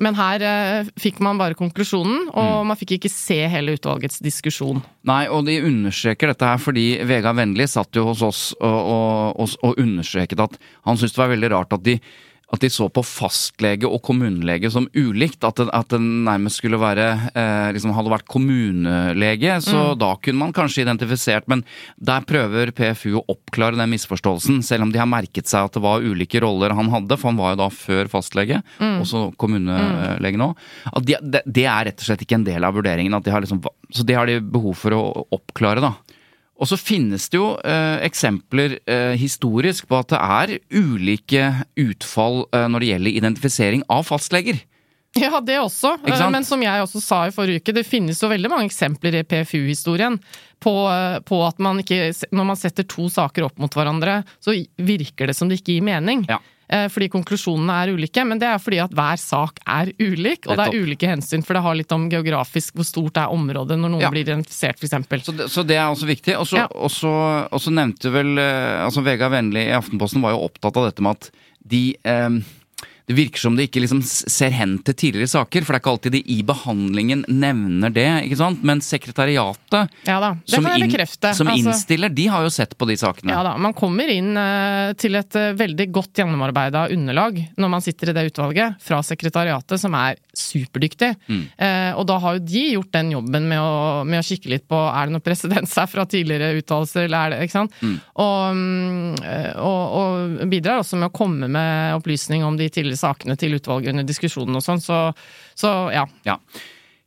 Men 0.00 0.16
her 0.16 0.40
eh, 0.44 0.88
fikk 1.00 1.18
man 1.20 1.36
bare 1.40 1.54
konklusjonen, 1.58 2.30
Mm. 2.30 2.36
og 2.40 2.66
man 2.70 2.76
fikk 2.80 2.94
ikke 2.96 3.10
se 3.12 3.36
hele 3.52 3.74
utvalgets 3.76 4.20
diskusjon. 4.24 4.80
Nei, 5.04 5.26
og 5.28 5.44
de 5.46 5.58
understreker 5.66 6.30
dette 6.32 6.46
her 6.46 6.58
fordi 6.62 6.86
Vegard 7.04 7.36
Vennli 7.36 7.66
satt 7.68 7.92
jo 7.96 8.06
hos 8.08 8.22
oss 8.24 8.42
og, 8.60 8.80
og, 8.94 9.40
og, 9.44 9.54
og 9.66 9.78
understreket 9.82 10.40
at 10.40 10.56
han 10.86 10.96
syntes 10.96 11.16
det 11.16 11.22
var 11.24 11.32
veldig 11.34 11.50
rart 11.52 11.72
at 11.76 11.84
de 11.84 11.98
at 12.50 12.62
de 12.64 12.70
så 12.72 12.88
på 12.90 13.02
fastlege 13.06 13.86
og 13.86 14.00
kommunelege 14.06 14.70
som 14.72 14.88
ulikt. 14.96 15.44
At 15.46 15.60
det, 15.60 15.68
at 15.76 15.92
det 15.92 16.00
nærmest 16.02 16.60
skulle 16.60 16.80
være 16.80 17.06
eh, 17.30 17.70
liksom 17.76 17.94
Hadde 17.94 18.12
vært 18.12 18.30
kommunelege, 18.30 19.56
så 19.64 19.90
da 19.98 20.12
kunne 20.22 20.40
man 20.40 20.54
kanskje 20.56 20.84
identifisert. 20.84 21.46
Men 21.50 21.62
der 22.00 22.24
prøver 22.26 22.72
PFU 22.74 23.18
å 23.20 23.24
oppklare 23.34 23.78
den 23.78 23.92
misforståelsen, 23.92 24.62
selv 24.66 24.86
om 24.86 24.94
de 24.94 25.00
har 25.02 25.10
merket 25.10 25.50
seg 25.50 25.68
at 25.68 25.76
det 25.76 25.82
var 25.84 26.06
ulike 26.06 26.40
roller 26.42 26.74
han 26.76 26.90
hadde. 26.92 27.18
For 27.18 27.30
han 27.30 27.40
var 27.40 27.54
jo 27.54 27.60
da 27.62 27.68
før 27.74 28.10
fastlege, 28.12 28.62
også 28.80 29.28
kommunelege 29.40 30.40
nå. 30.40 30.52
At 30.90 31.06
de, 31.06 31.18
det, 31.20 31.44
det 31.46 31.66
er 31.70 31.90
rett 31.90 32.02
og 32.02 32.08
slett 32.08 32.24
ikke 32.26 32.40
en 32.40 32.48
del 32.48 32.66
av 32.66 32.78
vurderingen. 32.78 33.14
At 33.18 33.26
de 33.26 33.34
har 33.34 33.44
liksom, 33.44 33.62
så 33.90 34.06
det 34.06 34.18
har 34.18 34.30
de 34.30 34.40
behov 34.42 34.78
for 34.80 34.96
å 34.96 35.04
oppklare, 35.38 35.82
da. 35.84 35.94
Og 36.60 36.68
så 36.68 36.76
finnes 36.76 37.24
det 37.32 37.38
jo 37.38 37.54
eh, 37.64 38.02
eksempler 38.04 38.76
eh, 38.84 39.14
historisk 39.20 39.88
på 39.88 39.96
at 39.96 40.12
det 40.12 40.20
er 40.20 40.52
ulike 40.76 41.46
utfall 41.80 42.42
eh, 42.52 42.66
når 42.68 42.84
det 42.84 42.90
gjelder 42.90 43.16
identifisering 43.22 43.86
av 43.88 44.04
fastleger. 44.10 44.60
Ja, 45.18 45.40
det 45.42 45.56
også. 45.58 45.96
Men 46.04 46.44
som 46.46 46.60
jeg 46.62 46.84
også 46.84 47.00
sa 47.02 47.24
i 47.26 47.32
forrige 47.34 47.64
uke, 47.64 47.74
det 47.74 47.82
finnes 47.88 48.20
jo 48.22 48.28
veldig 48.30 48.50
mange 48.52 48.68
eksempler 48.68 49.16
i 49.18 49.24
PFU-historien 49.26 50.20
på, 50.62 50.74
på 51.26 51.40
at 51.42 51.58
man 51.58 51.80
ikke 51.82 52.12
Når 52.30 52.46
man 52.46 52.58
setter 52.60 52.86
to 52.86 53.08
saker 53.10 53.48
opp 53.48 53.58
mot 53.58 53.74
hverandre, 53.74 54.20
så 54.38 54.54
virker 54.78 55.26
det 55.26 55.34
som 55.34 55.50
det 55.50 55.58
ikke 55.58 55.80
gir 55.80 55.88
mening. 55.88 56.22
Ja. 56.30 56.38
Eh, 56.70 56.86
Fordi 56.88 57.08
konklusjonene 57.10 57.74
er 57.82 57.90
ulike, 57.96 58.22
men 58.24 58.38
det 58.38 58.46
er 58.46 58.60
fordi 58.62 58.78
at 58.84 58.92
hver 58.94 59.18
sak 59.18 59.58
er 59.66 59.90
ulik, 59.98 60.46
og 60.46 60.56
det 60.56 60.66
er 60.68 60.76
ulike 60.84 61.08
hensyn, 61.10 61.42
for 61.42 61.54
det 61.58 61.62
har 61.64 61.74
litt 61.74 61.90
om 61.96 62.04
geografisk 62.12 62.74
hvor 62.78 62.86
stort 62.86 63.16
er 63.18 63.32
området 63.34 63.74
når 63.80 63.90
noen 63.90 64.00
Ja. 64.04 64.10
blir 64.14 64.22
identifisert, 64.22 64.78
f.eks. 64.78 65.24
Så 65.26 65.36
det, 65.36 65.48
så 65.50 65.66
det 65.66 65.76
er 65.76 65.88
også 65.90 66.06
viktig. 66.06 66.36
Og 66.38 66.46
så 66.46 66.56
Ja. 66.62 67.70
nevnte 67.74 68.12
vel 68.12 68.38
eh, 68.38 68.84
altså 68.84 69.02
Vegard 69.02 69.32
Vennli 69.32 69.66
i 69.66 69.74
Aftenposten 69.74 70.22
var 70.22 70.30
jo 70.36 70.44
opptatt 70.46 70.76
av 70.76 70.86
dette 70.90 71.02
med 71.02 71.16
at 71.18 71.30
de 71.66 71.96
eh, 72.04 72.28
det 73.10 73.16
virker 73.18 73.42
som 73.42 73.56
det 73.58 73.64
ikke 73.66 73.80
liksom 73.82 74.00
ser 74.06 74.52
hen 74.54 74.76
til 74.86 74.94
tidligere 74.94 75.26
saker, 75.32 75.64
for 75.66 75.74
det 75.74 75.80
er 75.80 75.82
ikke 75.82 75.92
alltid 75.96 76.12
de 76.14 76.20
i 76.30 76.36
behandlingen 76.46 77.24
nevner 77.26 77.90
det. 77.90 78.06
ikke 78.28 78.36
sant? 78.38 78.60
Men 78.62 78.78
sekretariatet, 78.86 79.90
Ja 80.06 80.18
da, 80.22 80.28
det 80.38 80.52
som, 80.54 80.66
inn- 80.70 81.34
som 81.34 81.48
Altså- 81.50 81.56
innstiller, 81.58 82.08
de 82.14 82.26
har 82.30 82.44
jo 82.46 82.52
sett 82.54 82.76
på 82.78 82.86
de 82.86 82.94
sakene. 83.00 83.32
Ja 83.34 83.42
da, 83.42 83.56
man 83.58 83.74
kommer 83.74 84.06
inn 84.14 84.30
uh, 84.38 84.92
til 84.94 85.18
et 85.18 85.34
uh, 85.34 85.48
veldig 85.58 85.88
godt 85.90 86.20
gjennomarbeida 86.22 86.84
underlag 86.94 87.40
når 87.58 87.72
man 87.74 87.82
sitter 87.82 88.12
i 88.12 88.14
det 88.14 88.28
utvalget, 88.30 88.78
fra 88.80 89.00
sekretariatet, 89.02 89.80
som 89.82 89.94
er 89.98 90.14
superdyktig. 90.36 91.10
Mm. 91.26 91.42
Uh, 91.58 91.90
og 91.98 92.06
da 92.12 92.20
har 92.22 92.38
jo 92.38 92.44
de 92.46 92.64
gjort 92.76 92.92
den 92.94 93.10
jobben 93.16 93.48
med 93.50 93.58
å, 93.58 94.04
med 94.06 94.22
å 94.22 94.26
kikke 94.30 94.54
litt 94.54 94.68
på 94.70 94.78
er 94.86 95.10
det 95.10 95.16
noe 95.16 95.24
presedens 95.26 95.74
her 95.82 95.90
fra 95.90 96.06
tidligere 96.06 96.52
uttalelser, 96.62 97.08
eller 97.08 97.26
er 97.26 97.34
det 97.34 97.48
ikke 97.48 97.58
sant? 97.58 97.74
Mm. 97.82 97.98
Og, 98.22 98.38
mm, 98.54 99.20
og, 99.66 99.82
og 99.98 100.46
bidrar 100.54 100.84
også 100.84 100.98
med 101.00 101.10
å 101.10 101.14
komme 101.16 101.50
med 101.50 101.98
opplysning 101.98 102.46
om 102.46 102.54
de 102.60 102.70
tidligere 102.70 102.99
sakene 103.00 103.38
til 103.40 103.56
utvalget 103.58 103.94
under 103.94 104.06
diskusjonen 104.08 104.60
og 104.60 104.64
sånn, 104.64 104.82
så, 104.84 105.00
så 105.58 105.72
ja. 105.94 106.04
Ja. 106.28 106.38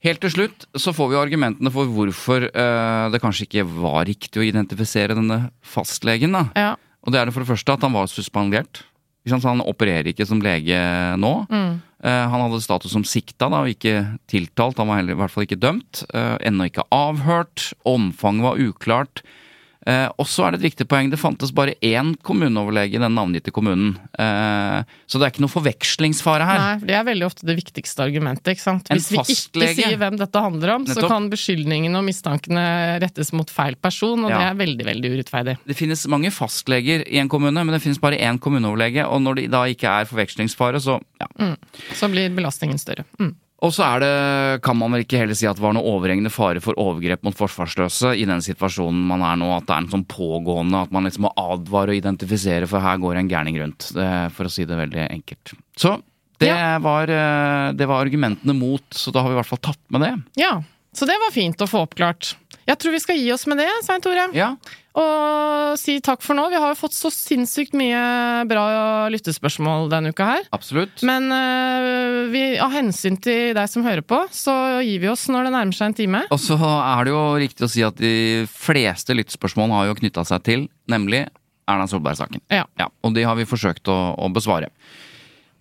Helt 0.04 0.20
til 0.20 0.34
slutt 0.34 0.66
så 0.76 0.92
får 0.92 1.14
vi 1.14 1.20
argumentene 1.22 1.72
for 1.72 1.88
hvorfor 1.88 2.50
eh, 2.50 3.04
det 3.14 3.22
kanskje 3.24 3.46
ikke 3.48 3.68
var 3.72 4.04
riktig 4.10 4.42
å 4.42 4.48
identifisere 4.50 5.16
denne 5.16 5.46
fastlegen. 5.64 6.36
da. 6.36 6.48
ja. 6.60 6.74
Og 7.04 7.12
det 7.12 7.20
er 7.20 7.28
det 7.28 7.36
for 7.36 7.44
det 7.44 7.52
første 7.52 7.76
at 7.76 7.84
han 7.84 7.96
var 7.96 8.08
suspendert. 8.08 8.84
Så 9.24 9.40
han 9.48 9.64
opererer 9.64 10.10
ikke 10.12 10.28
som 10.28 10.42
lege 10.44 10.78
nå. 11.20 11.32
Mm. 11.52 11.80
Eh, 12.04 12.24
han 12.32 12.44
hadde 12.44 12.60
status 12.64 12.92
som 12.92 13.06
sikta 13.08 13.48
da, 13.52 13.62
og 13.64 13.72
ikke 13.72 14.20
tiltalt. 14.32 14.80
Han 14.82 14.92
var 14.92 15.00
heller 15.00 15.16
i 15.16 15.20
hvert 15.22 15.32
fall 15.32 15.48
ikke 15.48 15.60
dømt. 15.60 16.04
Eh, 16.12 16.36
Ennå 16.50 16.68
ikke 16.68 16.84
avhørt. 16.92 17.70
Omfanget 17.88 18.48
var 18.48 18.60
uklart. 18.60 19.24
Eh, 19.86 20.08
og 20.18 20.28
så 20.30 20.46
er 20.48 20.54
det 20.54 20.62
et 20.62 20.68
viktig 20.72 20.88
poeng, 20.88 21.10
det 21.12 21.20
fantes 21.20 21.52
bare 21.56 21.74
én 21.84 22.14
kommuneoverlege 22.24 22.96
i 22.96 23.02
den 23.04 23.16
navngitte 23.18 23.52
kommunen. 23.56 23.98
Eh, 24.16 24.84
så 25.08 25.20
det 25.20 25.28
er 25.28 25.34
ikke 25.34 25.44
noe 25.44 25.52
forvekslingsfare 25.52 26.48
her. 26.48 26.62
Nei, 26.64 26.88
det 26.88 26.96
er 26.96 27.04
veldig 27.10 27.28
ofte 27.28 27.48
det 27.50 27.58
viktigste 27.60 28.06
argumentet. 28.06 28.54
ikke 28.56 28.64
sant? 28.64 28.88
Hvis 28.94 29.10
vi 29.12 29.20
ikke 29.20 29.72
sier 29.76 29.98
hvem 30.00 30.18
dette 30.22 30.44
handler 30.46 30.76
om, 30.78 30.88
så 30.88 31.04
kan 31.10 31.28
beskyldningene 31.34 32.00
og 32.00 32.08
mistankene 32.08 32.64
rettes 33.04 33.34
mot 33.36 33.50
feil 33.52 33.76
person, 33.76 34.24
og 34.24 34.32
Ja. 34.32 34.40
det 34.40 34.48
er 34.52 34.60
veldig, 34.64 34.86
veldig 34.88 35.14
urettferdig. 35.18 35.58
Det 35.68 35.76
finnes 35.78 36.08
mange 36.08 36.32
fastleger 36.32 37.04
i 37.08 37.20
en 37.20 37.30
kommune, 37.30 37.60
men 37.66 37.74
det 37.76 37.82
finnes 37.84 38.00
bare 38.00 38.18
én 38.18 38.40
kommuneoverlege. 38.40 39.06
Og 39.10 39.22
når 39.22 39.36
det 39.36 39.52
da 39.52 39.64
ikke 39.68 39.90
er 39.90 40.06
forvekslingsfare, 40.06 40.80
så 40.80 41.00
ja. 41.20 41.56
Så 41.94 42.10
blir 42.12 42.30
belastningen 42.34 42.80
større. 42.80 43.04
Mm. 43.20 43.36
Og 43.64 43.72
så 43.72 43.86
er 43.88 44.02
det, 44.04 44.62
kan 44.66 44.76
man 44.76 44.92
vel 44.92 45.06
ikke 45.06 45.22
heller 45.22 45.38
si 45.40 45.48
at 45.48 45.56
det 45.56 45.64
var 45.64 45.72
noe 45.78 45.88
overhengende 45.88 46.32
fare 46.34 46.60
for 46.60 46.76
overgrep 46.82 47.22
mot 47.24 47.36
forsvarsløse 47.38 48.12
i 48.20 48.26
den 48.28 48.42
situasjonen 48.44 49.06
man 49.08 49.24
er 49.24 49.38
nå, 49.40 49.48
at 49.56 49.68
det 49.70 49.76
er 49.78 49.86
en 49.86 49.92
sånn 49.94 50.04
pågående, 50.12 50.82
at 50.84 50.92
man 50.92 51.08
liksom 51.08 51.24
må 51.30 51.32
advare 51.40 51.94
og 51.96 52.00
identifisere, 52.02 52.68
for 52.68 52.84
her 52.84 53.00
går 53.00 53.22
en 53.22 53.30
gærning 53.32 53.62
rundt. 53.62 53.88
For 54.36 54.50
å 54.50 54.52
si 54.52 54.66
det 54.68 54.76
veldig 54.82 55.06
enkelt. 55.08 55.54
Så 55.80 55.96
det, 56.44 56.50
Ja. 56.52 56.78
var, 56.84 57.08
eh, 57.08 57.72
det 57.72 57.88
var 57.88 58.04
argumentene 58.04 58.52
mot, 58.58 58.84
så 58.92 59.14
da 59.16 59.22
har 59.24 59.30
vi 59.32 59.38
i 59.38 59.40
hvert 59.40 59.52
fall 59.54 59.64
tatt 59.64 59.80
med 59.96 60.02
det. 60.02 60.14
Ja, 60.44 60.58
så 60.94 61.10
det 61.10 61.18
var 61.22 61.34
fint 61.36 61.62
å 61.62 61.68
få 61.70 61.84
oppklart. 61.88 62.36
Jeg 62.64 62.80
tror 62.80 62.94
vi 62.96 63.02
skal 63.04 63.18
gi 63.20 63.28
oss 63.34 63.44
med 63.52 63.60
det, 63.60 63.68
Svein 63.84 64.02
Tore. 64.04 64.30
Ja, 64.38 64.54
Og 64.94 65.74
si 65.82 65.98
takk 66.06 66.22
for 66.22 66.38
nå. 66.38 66.46
Vi 66.52 66.60
har 66.62 66.70
jo 66.70 66.78
fått 66.78 66.94
så 66.94 67.10
sinnssykt 67.12 67.74
mye 67.76 68.00
bra 68.48 69.10
lyttespørsmål 69.12 69.90
denne 69.92 70.14
uka 70.14 70.28
her. 70.30 70.44
absolutt. 70.54 71.02
Men 71.04 71.28
uh, 71.34 72.30
vi, 72.32 72.44
av 72.62 72.72
hensyn 72.72 73.18
til 73.18 73.56
deg 73.58 73.68
som 73.72 73.84
hører 73.84 74.06
på, 74.06 74.22
så 74.32 74.54
gir 74.86 75.02
vi 75.02 75.10
oss 75.10 75.26
når 75.34 75.50
det 75.50 75.54
nærmer 75.58 75.76
seg 75.80 75.92
en 75.92 75.98
time. 75.98 76.22
Og 76.30 76.40
så 76.40 76.56
er 76.62 77.04
det 77.04 77.16
jo 77.16 77.24
riktig 77.42 77.66
å 77.66 77.72
si 77.74 77.84
at 77.84 77.98
de 77.98 78.46
fleste 78.54 79.18
lyttespørsmålene 79.18 79.82
har 79.82 79.90
jo 79.90 79.98
knytta 80.00 80.24
seg 80.30 80.46
til, 80.46 80.68
nemlig 80.88 81.26
Erna 81.68 81.90
Solberg-saken. 81.90 82.44
Ja. 82.54 82.68
og 83.02 83.18
de 83.18 83.26
har 83.26 83.36
vi 83.40 83.50
forsøkt 83.50 83.90
å, 83.92 83.98
å 84.20 84.30
besvare. 84.32 84.70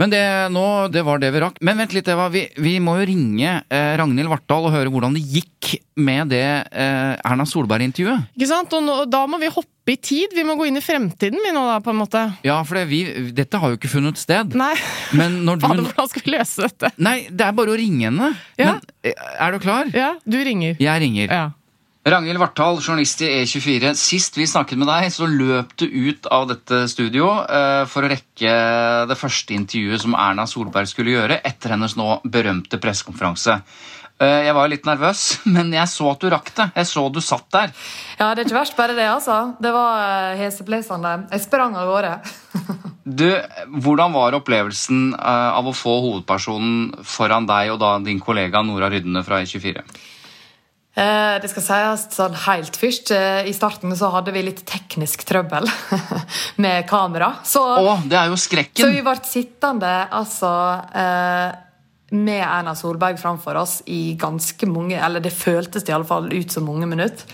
Men 0.03 0.11
det, 0.11 0.23
nå, 0.51 0.65
det 0.91 1.05
var 1.07 1.21
det 1.23 1.31
vi 1.31 1.41
rakk. 1.45 1.61
Men 1.63 1.79
vent 1.79 1.93
litt, 1.95 2.09
Eva. 2.11 2.27
Vi, 2.33 2.49
vi 2.59 2.73
må 2.83 2.97
jo 2.99 3.07
ringe 3.07 3.53
eh, 3.63 3.93
Ragnhild 4.01 4.33
Vartdal 4.33 4.67
og 4.67 4.75
høre 4.75 4.91
hvordan 4.91 5.15
det 5.15 5.23
gikk 5.23 5.77
med 6.03 6.33
det 6.33 6.43
eh, 6.43 7.13
Erna 7.23 7.47
Solberg-intervjuet. 7.47 8.33
Ikke 8.35 8.49
sant? 8.51 8.75
Og 8.75 8.83
nå, 8.83 8.97
da 9.13 9.23
må 9.31 9.39
vi 9.39 9.53
hoppe 9.53 9.95
i 9.95 9.99
tid. 10.03 10.35
Vi 10.35 10.43
må 10.49 10.57
gå 10.59 10.67
inn 10.67 10.81
i 10.81 10.83
fremtiden, 10.83 11.39
vi 11.39 11.55
nå, 11.55 11.63
da, 11.71 11.79
på 11.85 11.95
en 11.95 12.01
måte. 12.03 12.25
Ja, 12.43 12.59
for 12.67 12.81
det, 12.81 12.89
vi, 12.91 13.05
dette 13.37 13.63
har 13.63 13.71
jo 13.71 13.79
ikke 13.79 13.93
funnet 13.95 14.19
sted. 14.19 14.59
Nei, 14.59 14.75
Men 15.15 15.43
når 15.47 15.63
du 15.63 15.67
hvordan 15.71 16.11
skal 16.11 16.27
vi 16.27 16.35
løse 16.35 16.67
dette? 16.67 16.95
Nei, 16.99 17.17
det 17.31 17.47
er 17.47 17.57
bare 17.63 17.77
å 17.77 17.79
ringe 17.79 18.09
henne. 18.11 18.35
Ja. 18.59 18.75
Men 18.81 19.13
eh, 19.13 19.27
er 19.39 19.55
du 19.55 19.63
klar? 19.63 19.95
Ja, 19.95 20.17
du 20.27 20.41
ringer. 20.43 20.75
Jeg 20.83 21.07
ringer. 21.07 21.31
Ja. 21.31 21.45
Ragnhild 22.03 22.41
Vartdal, 22.43 22.81
journalist 22.83 23.21
i 23.23 23.29
E24. 23.31 23.93
Sist 23.95 24.35
vi 24.35 24.43
snakket 24.51 24.81
med 24.81 24.89
deg, 24.91 25.05
så 25.15 25.29
løp 25.31 25.71
du 25.79 25.85
ut 25.87 26.27
av 26.35 26.49
dette 26.51 26.81
studio 26.91 27.29
eh, 27.47 27.85
for 27.87 28.03
å 28.03 28.11
rekke 28.11 28.55
det 29.07 29.17
første 29.21 29.55
intervjuet 29.55 30.03
som 30.03 30.17
Erna 30.19 30.49
Solberg 30.51 30.91
skulle 30.91 31.15
gjøre 31.15 31.39
etter 31.47 31.77
hennes 31.77 31.95
nå 31.95 32.17
berømte 32.27 32.81
pressekonferanse. 32.83 33.55
Eh, 34.19 34.41
jeg 34.49 34.57
var 34.59 34.73
litt 34.73 34.89
nervøs, 34.89 35.23
men 35.55 35.71
jeg 35.77 35.93
så 35.95 36.11
at 36.11 36.27
du 36.27 36.33
rakk 36.35 36.51
det. 36.57 36.67
Jeg 36.81 36.91
så 36.91 37.05
du 37.07 37.21
satt 37.23 37.47
der. 37.55 37.71
Ja, 38.19 38.33
det 38.33 38.43
er 38.43 38.49
ikke 38.49 38.59
verst 38.59 38.79
bare 38.81 38.99
det, 38.99 39.07
altså. 39.07 39.39
Det 39.63 39.71
var 39.79 40.03
eh, 40.03 40.43
heseblesende. 40.43 41.17
Jeg 41.31 41.47
sprang 41.47 41.79
av 41.79 41.93
gårde. 41.93 42.17
Du, 43.03 43.27
Hvordan 43.83 44.13
var 44.15 44.37
opplevelsen 44.39 45.17
av 45.19 45.67
å 45.67 45.73
få 45.75 45.91
hovedpersonen 46.05 47.03
foran 47.03 47.49
deg 47.51 47.73
og 47.73 47.81
da 47.83 47.97
din 48.01 48.21
kollega 48.23 48.63
Nora 48.63 48.87
Rydne 48.93 49.25
fra 49.27 49.41
E24? 49.43 49.83
Eh, 50.95 51.39
Det 51.41 51.49
skal 51.49 51.65
sies 51.65 52.03
sånn 52.13 52.35
helt 52.47 52.77
først. 52.77 53.11
eh, 53.17 53.49
I 53.49 53.53
starten 53.57 53.95
så 53.97 54.11
hadde 54.13 54.33
vi 54.35 54.43
litt 54.45 54.65
teknisk 54.69 55.25
trøbbel 55.25 55.65
med 56.65 56.87
kamera. 56.91 57.31
Så, 57.45 57.63
Å, 57.65 57.95
det 58.05 58.19
er 58.19 58.29
jo 58.29 58.37
skrekken! 58.37 58.77
så 58.85 58.91
vi 58.93 59.01
ble 59.07 59.15
sittende 59.25 59.93
altså 60.13 60.51
eh, 60.93 61.55
med 62.13 62.43
Erna 62.45 62.75
Solberg 62.77 63.17
framfor 63.19 63.57
oss 63.57 63.79
i 63.89 64.15
ganske 64.21 64.69
mange 64.69 64.99
Eller 65.01 65.21
det 65.25 65.33
føltes 65.33 65.89
i 65.89 65.95
alle 65.97 66.05
fall 66.05 66.29
ut 66.33 66.53
som 66.53 66.67
mange 66.69 66.87
minutter. 66.87 67.25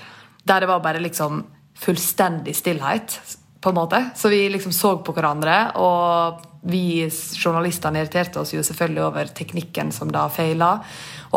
Der 0.47 0.61
det 0.63 0.69
var 0.71 0.81
bare 0.81 1.03
liksom 1.03 1.43
fullstendig 1.79 2.55
stillhet, 2.57 3.19
på 3.61 3.71
en 3.71 3.75
måte. 3.77 3.99
Så 4.17 4.31
vi 4.31 4.45
liksom 4.51 4.73
så 4.73 4.97
på 5.03 5.13
hverandre, 5.15 5.73
og 5.79 6.41
vi 6.71 7.05
journalistene 7.39 8.01
irriterte 8.05 8.39
oss 8.41 8.53
jo 8.55 8.63
selvfølgelig 8.67 9.03
over 9.05 9.31
teknikken 9.35 9.91
som 9.95 10.11
da 10.15 10.25
feila. 10.31 10.77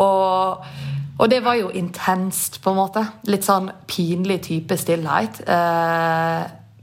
Og, 0.01 0.63
og 1.21 1.29
det 1.29 1.39
var 1.45 1.55
jo 1.59 1.69
intenst, 1.77 2.57
på 2.63 2.71
en 2.73 2.79
måte. 2.81 3.03
Litt 3.29 3.45
sånn 3.45 3.67
pinlig 3.87 4.39
type 4.47 4.73
stillhet. 4.81 5.37
Eh, 5.45 6.41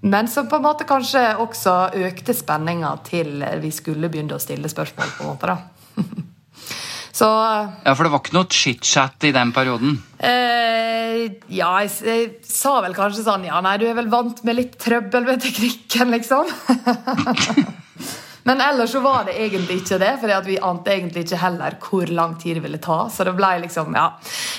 men 0.08 0.28
som 0.30 0.46
på 0.46 0.60
en 0.60 0.62
måte 0.68 0.86
kanskje 0.86 1.24
også 1.42 1.72
økte 2.06 2.34
spenninga 2.38 2.92
til 3.08 3.42
vi 3.58 3.72
skulle 3.74 4.06
begynne 4.12 4.36
å 4.38 4.42
stille 4.42 4.70
spørsmål, 4.70 5.10
på 5.18 5.24
en 5.26 5.32
måte. 5.34 5.46
da. 5.50 5.58
Så 7.18 7.26
Ja, 7.26 7.94
For 7.98 8.06
det 8.06 8.12
var 8.12 8.20
ikke 8.22 8.36
noe 8.36 8.46
chit-chat 8.54 9.24
i 9.26 9.32
den 9.34 9.50
perioden? 9.56 9.96
eh, 10.22 11.24
Ja, 11.50 11.72
jeg, 11.82 11.90
jeg 12.06 12.28
sa 12.46 12.76
vel 12.84 12.94
kanskje 12.94 13.24
sånn 13.26 13.48
Ja, 13.48 13.58
nei, 13.64 13.72
du 13.80 13.88
er 13.88 13.96
vel 13.98 14.06
vant 14.12 14.44
med 14.46 14.54
litt 14.60 14.76
trøbbel 14.78 15.26
med 15.26 15.42
teknikken, 15.42 16.12
liksom. 16.14 16.46
Men 18.48 18.60
ellers 18.64 18.92
så 18.92 19.00
var 19.04 19.26
det 19.28 19.34
egentlig 19.36 19.82
ikke 19.82 19.98
det, 20.00 20.14
for 20.22 20.46
vi 20.46 20.54
ante 20.64 20.94
egentlig 20.94 21.26
ikke 21.26 21.40
heller 21.42 21.74
hvor 21.84 22.08
lang 22.16 22.38
tid 22.40 22.56
det 22.56 22.62
ville 22.64 22.80
ta. 22.80 23.02
Så 23.12 23.26
det 23.28 23.34
ble 23.36 23.50
liksom, 23.66 23.92
ja 23.92 24.06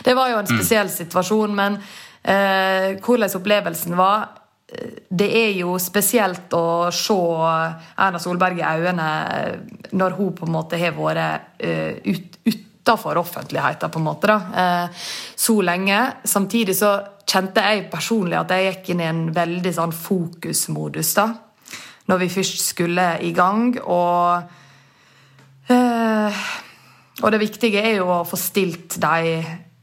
Det 0.06 0.14
var 0.14 0.30
jo 0.30 0.42
en 0.44 0.52
spesiell 0.52 0.92
situasjon, 0.94 1.56
men 1.58 1.80
eh, 2.22 3.00
hvordan 3.02 3.34
opplevelsen 3.40 3.98
var 3.98 4.28
eh, 4.70 5.02
det 5.10 5.32
er 5.42 5.58
jo 5.58 5.74
spesielt 5.82 6.54
å 6.54 6.92
se 6.94 7.18
Erna 7.18 8.22
Solberg 8.22 8.62
i 8.62 8.68
øynene 8.70 9.10
når 9.98 10.20
hun 10.22 10.36
på 10.38 10.46
en 10.46 10.54
måte 10.60 10.78
har 10.78 10.94
vært 10.94 11.58
eh, 11.58 11.98
ut, 12.06 12.38
utafor 12.46 13.18
offentligheten, 13.18 13.90
på 13.90 14.04
en 14.04 14.10
måte, 14.12 14.30
da, 14.30 14.40
eh, 14.62 15.04
så 15.36 15.62
lenge. 15.66 16.06
Samtidig 16.30 16.78
så 16.78 16.94
kjente 17.26 17.66
jeg 17.66 17.90
personlig 17.90 18.38
at 18.38 18.54
jeg 18.54 18.70
gikk 18.70 18.94
inn 18.94 19.02
i 19.02 19.10
en 19.10 19.28
veldig 19.34 19.78
sånn 19.82 19.98
fokusmodus. 20.06 21.14
da, 21.18 21.32
Når 22.10 22.24
vi 22.24 22.32
først 22.34 22.64
skulle 22.72 23.06
i 23.22 23.32
gang. 23.38 23.78
Og 23.86 24.44
eh, 25.70 26.44
Og 27.22 27.32
det 27.32 27.40
viktige 27.42 27.82
er 27.84 27.98
jo 28.00 28.08
å 28.10 28.24
få 28.28 28.38
stilt 28.40 28.96
de 29.02 29.40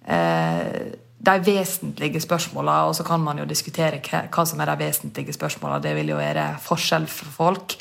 eh, 0.08 0.86
de 1.26 1.40
vesentlige 1.42 2.20
spørsmåla, 2.22 2.84
og 2.86 2.94
så 2.94 3.04
kan 3.06 3.20
man 3.20 3.38
jo 3.40 3.48
diskutere 3.48 3.98
hva, 4.04 4.26
hva 4.30 4.44
som 4.46 4.60
er 4.62 4.70
de 4.70 4.84
vesentlige 4.84 5.34
spørsmåla. 5.34 5.80
Det 5.82 5.94
vil 5.96 6.12
jo 6.12 6.20
være 6.20 6.52
forskjell 6.62 7.08
for 7.10 7.32
folk. 7.40 7.76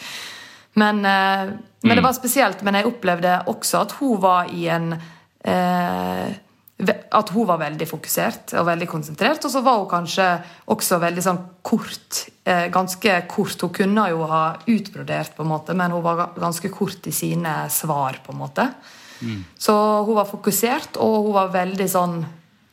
Men, 0.82 1.04
eh, 1.06 1.52
men 1.84 1.98
det 1.98 2.04
var 2.04 2.16
spesielt. 2.18 2.64
Men 2.64 2.80
jeg 2.80 2.90
opplevde 2.90 3.38
også 3.52 3.84
at 3.86 3.96
hun 4.00 4.22
var 4.22 4.50
i 4.52 4.68
en 4.72 4.96
eh, 4.96 6.34
At 7.16 7.30
hun 7.32 7.48
var 7.48 7.62
veldig 7.62 7.86
fokusert 7.88 8.52
og 8.60 8.66
veldig 8.68 8.88
konsentrert. 8.92 9.46
Og 9.48 9.52
så 9.54 9.62
var 9.64 9.80
hun 9.80 9.92
kanskje 9.92 10.28
også 10.74 11.00
veldig 11.00 11.24
sånn 11.24 11.40
kort. 11.64 12.26
Eh, 12.44 12.68
ganske 12.74 13.16
kort. 13.32 13.62
Hun 13.62 13.74
kunne 13.76 14.10
jo 14.12 14.26
ha 14.28 14.44
utbrodert, 14.68 15.36
på 15.38 15.46
en 15.46 15.54
måte, 15.54 15.76
men 15.78 15.96
hun 15.96 16.04
var 16.04 16.34
ganske 16.36 16.70
kort 16.74 17.08
i 17.08 17.16
sine 17.16 17.70
svar. 17.72 18.20
på 18.26 18.34
en 18.34 18.42
måte. 18.44 18.70
Så 19.58 19.74
hun 20.06 20.16
var 20.18 20.28
fokusert, 20.28 20.98
og 21.00 21.30
hun 21.30 21.34
var 21.38 21.54
veldig 21.54 21.88
sånn 21.90 22.18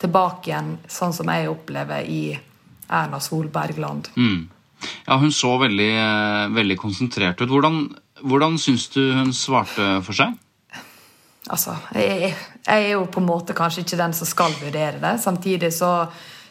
tilbake 0.03 0.51
igjen, 0.51 0.77
sånn 0.91 1.13
som 1.15 1.29
jeg 1.31 1.47
opplever 1.47 2.03
i 2.03 2.33
Erna 2.89 3.19
Solberg-land. 3.23 4.09
Ja, 5.07 5.17
hun 5.17 5.31
så 5.31 5.57
veldig, 5.61 5.91
eh, 5.95 6.47
veldig 6.51 6.77
konsentrert 6.77 7.41
ut. 7.41 7.49
Hvordan, 7.49 7.95
hvordan 8.21 8.57
syns 8.59 8.89
du 8.91 9.13
hun 9.13 9.31
svarte 9.31 10.03
for 10.03 10.13
seg? 10.13 10.35
Altså, 11.51 11.75
jeg, 11.95 12.35
jeg 12.67 12.85
er 12.85 12.93
jo 12.93 13.07
på 13.11 13.19
en 13.19 13.27
måte 13.27 13.55
kanskje 13.57 13.83
ikke 13.83 13.99
den 13.99 14.13
som 14.15 14.29
skal 14.29 14.55
vurdere 14.61 15.01
det. 15.01 15.17
Samtidig 15.19 15.73
så 15.75 16.05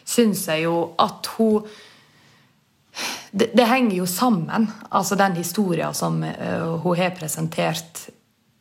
syns 0.05 0.49
jeg 0.51 0.67
jo 0.67 0.77
at 1.01 1.31
hun 1.39 1.65
det, 3.33 3.53
det 3.57 3.65
henger 3.65 3.97
jo 3.97 4.07
sammen. 4.07 4.67
Altså 4.91 5.17
den 5.17 5.39
historien 5.39 5.95
som 5.97 6.21
eh, 6.25 6.67
hun 6.83 6.99
har 6.99 7.15
presentert 7.17 8.09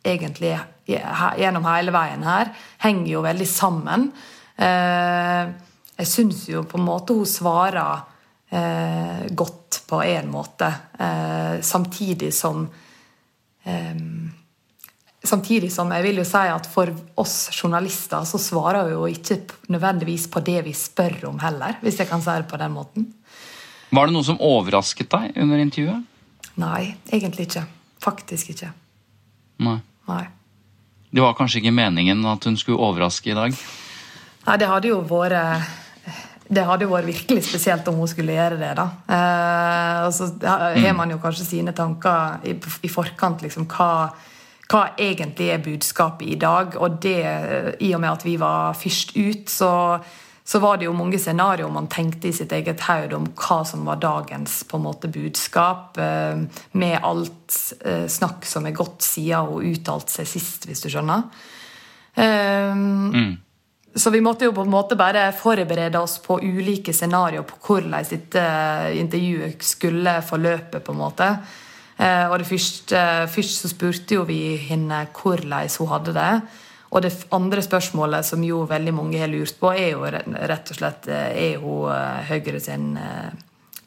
egentlig 0.04 0.56
gjennom 0.88 1.68
hele 1.68 1.92
veien 1.94 2.24
her, 2.26 2.54
henger 2.82 3.12
jo 3.12 3.26
veldig 3.26 3.48
sammen. 3.48 4.08
Eh, 4.56 5.52
jeg 6.00 6.10
syns 6.10 6.46
jo 6.50 6.64
på 6.64 6.80
en 6.80 6.88
måte 6.88 7.18
hun 7.18 7.28
svarer 7.28 8.06
eh, 8.50 9.28
godt 9.36 9.82
på 9.92 10.00
én 10.08 10.32
måte, 10.32 10.70
samtidig 11.62 12.30
som 12.32 12.62
Samtidig 15.24 15.70
som 15.70 15.92
jeg 15.94 16.02
vil 16.02 16.18
jo 16.18 16.26
si 16.26 16.42
at 16.50 16.66
for 16.66 16.90
oss 17.22 17.52
journalister 17.54 18.24
så 18.26 18.40
svarer 18.42 18.88
vi 18.88 18.96
jo 18.96 19.04
ikke 19.06 19.38
nødvendigvis 19.70 20.26
på 20.34 20.42
det 20.42 20.64
vi 20.66 20.74
spør 20.74 21.28
om 21.30 21.42
heller, 21.44 21.78
hvis 21.84 22.00
jeg 22.02 22.10
kan 22.10 22.24
si 22.26 22.34
det 22.34 22.50
på 22.50 22.58
den 22.58 22.74
måten. 22.74 23.06
Var 23.92 24.08
det 24.08 24.16
noe 24.16 24.26
som 24.26 24.40
overrasket 24.42 25.12
deg 25.12 25.38
under 25.44 25.62
intervjuet? 25.62 26.08
Nei, 26.62 26.96
egentlig 27.14 27.46
ikke. 27.50 27.68
Faktisk 28.02 28.50
ikke. 28.56 28.72
Nei. 29.62 29.78
Nei. 30.10 30.24
Det 31.12 31.22
var 31.22 31.36
kanskje 31.38 31.60
ikke 31.62 31.76
meningen 31.76 32.26
at 32.26 32.48
hun 32.48 32.58
skulle 32.58 32.82
overraske 32.82 33.34
i 33.34 33.38
dag? 33.38 33.56
Nei, 34.48 34.58
det 34.58 34.70
hadde 34.72 34.90
jo 34.90 35.04
vært 35.06 35.38
det 36.52 36.66
hadde 36.68 36.84
jo 36.84 36.92
vært 36.92 37.08
virkelig 37.08 37.46
spesielt 37.48 37.88
om 37.88 38.02
hun 38.02 38.10
skulle 38.12 38.34
gjøre 38.36 38.58
det. 38.60 38.72
da. 38.76 38.88
Eh, 39.08 40.00
og 40.08 40.16
så 40.16 40.28
har 40.44 40.98
man 40.98 41.14
jo 41.14 41.20
kanskje 41.22 41.48
sine 41.48 41.72
tanker 41.76 42.42
i, 42.44 42.58
i 42.58 42.92
forkant. 42.92 43.44
liksom, 43.46 43.70
hva, 43.72 44.10
hva 44.72 44.88
egentlig 44.96 45.50
er 45.52 45.64
budskapet 45.64 46.28
i 46.32 46.40
dag? 46.40 46.76
Og 46.80 47.00
det, 47.04 47.22
i 47.84 47.92
og 47.96 48.02
med 48.02 48.12
at 48.14 48.26
vi 48.26 48.38
var 48.40 48.78
først 48.80 49.16
ut, 49.18 49.50
så, 49.52 49.72
så 50.44 50.62
var 50.64 50.80
det 50.80 50.88
jo 50.88 50.96
mange 50.96 51.20
scenarioer 51.20 51.74
man 51.74 51.90
tenkte 51.92 52.30
i 52.30 52.36
sitt 52.36 52.54
eget 52.56 52.86
hode 52.88 53.18
om 53.18 53.28
hva 53.36 53.62
som 53.68 53.84
var 53.88 54.00
dagens 54.02 54.62
på 54.70 54.80
en 54.80 54.88
måte 54.88 55.12
budskap, 55.12 56.00
eh, 56.00 56.64
med 56.72 56.98
alt 57.04 57.60
eh, 57.84 58.08
snakk 58.08 58.48
som 58.48 58.68
er 58.68 58.78
gått 58.78 59.04
siden 59.06 59.52
hun 59.52 59.72
uttalte 59.74 60.22
seg 60.22 60.30
sist, 60.38 60.70
hvis 60.70 60.86
du 60.86 60.92
skjønner. 60.92 61.28
Um, 62.16 63.12
Mm. 63.12 63.32
Så 63.96 64.10
vi 64.10 64.22
måtte 64.24 64.46
jo 64.48 64.54
på 64.56 64.64
en 64.64 64.72
måte 64.72 64.96
bare 64.96 65.34
forberede 65.36 66.00
oss 66.00 66.14
på 66.24 66.38
ulike 66.40 66.94
scenarioer 66.96 67.44
på 67.44 67.58
hvordan 67.66 68.06
dette 68.08 68.44
intervjuet 68.96 69.64
skulle 69.68 70.14
forløpe. 70.24 70.80
på 70.80 70.94
en 70.94 70.98
måte. 70.98 71.28
Eh, 71.98 72.26
og 72.30 72.40
det 72.40 72.48
første, 72.48 73.06
Først 73.32 73.62
så 73.62 73.72
spurte 73.72 74.16
jo 74.16 74.26
vi 74.28 74.58
henne 74.58 75.06
hvordan 75.12 75.70
hun 75.80 75.92
hadde 75.92 76.14
det. 76.14 76.34
Og 76.92 77.02
det 77.02 77.14
andre 77.32 77.62
spørsmålet 77.64 78.26
som 78.28 78.44
jo 78.44 78.66
veldig 78.68 78.94
mange 78.94 79.20
har 79.20 79.32
lurt 79.32 79.56
på, 79.60 79.72
er 79.72 79.94
jo 79.94 80.04
rett 80.04 80.72
og 80.74 80.78
slett 80.78 81.08
eh, 81.08 81.32
er 81.52 81.62
hun 81.64 81.92
eh, 81.94 82.32
Høyre 82.32 82.60
sin 82.60 82.98
eh, 83.00 83.32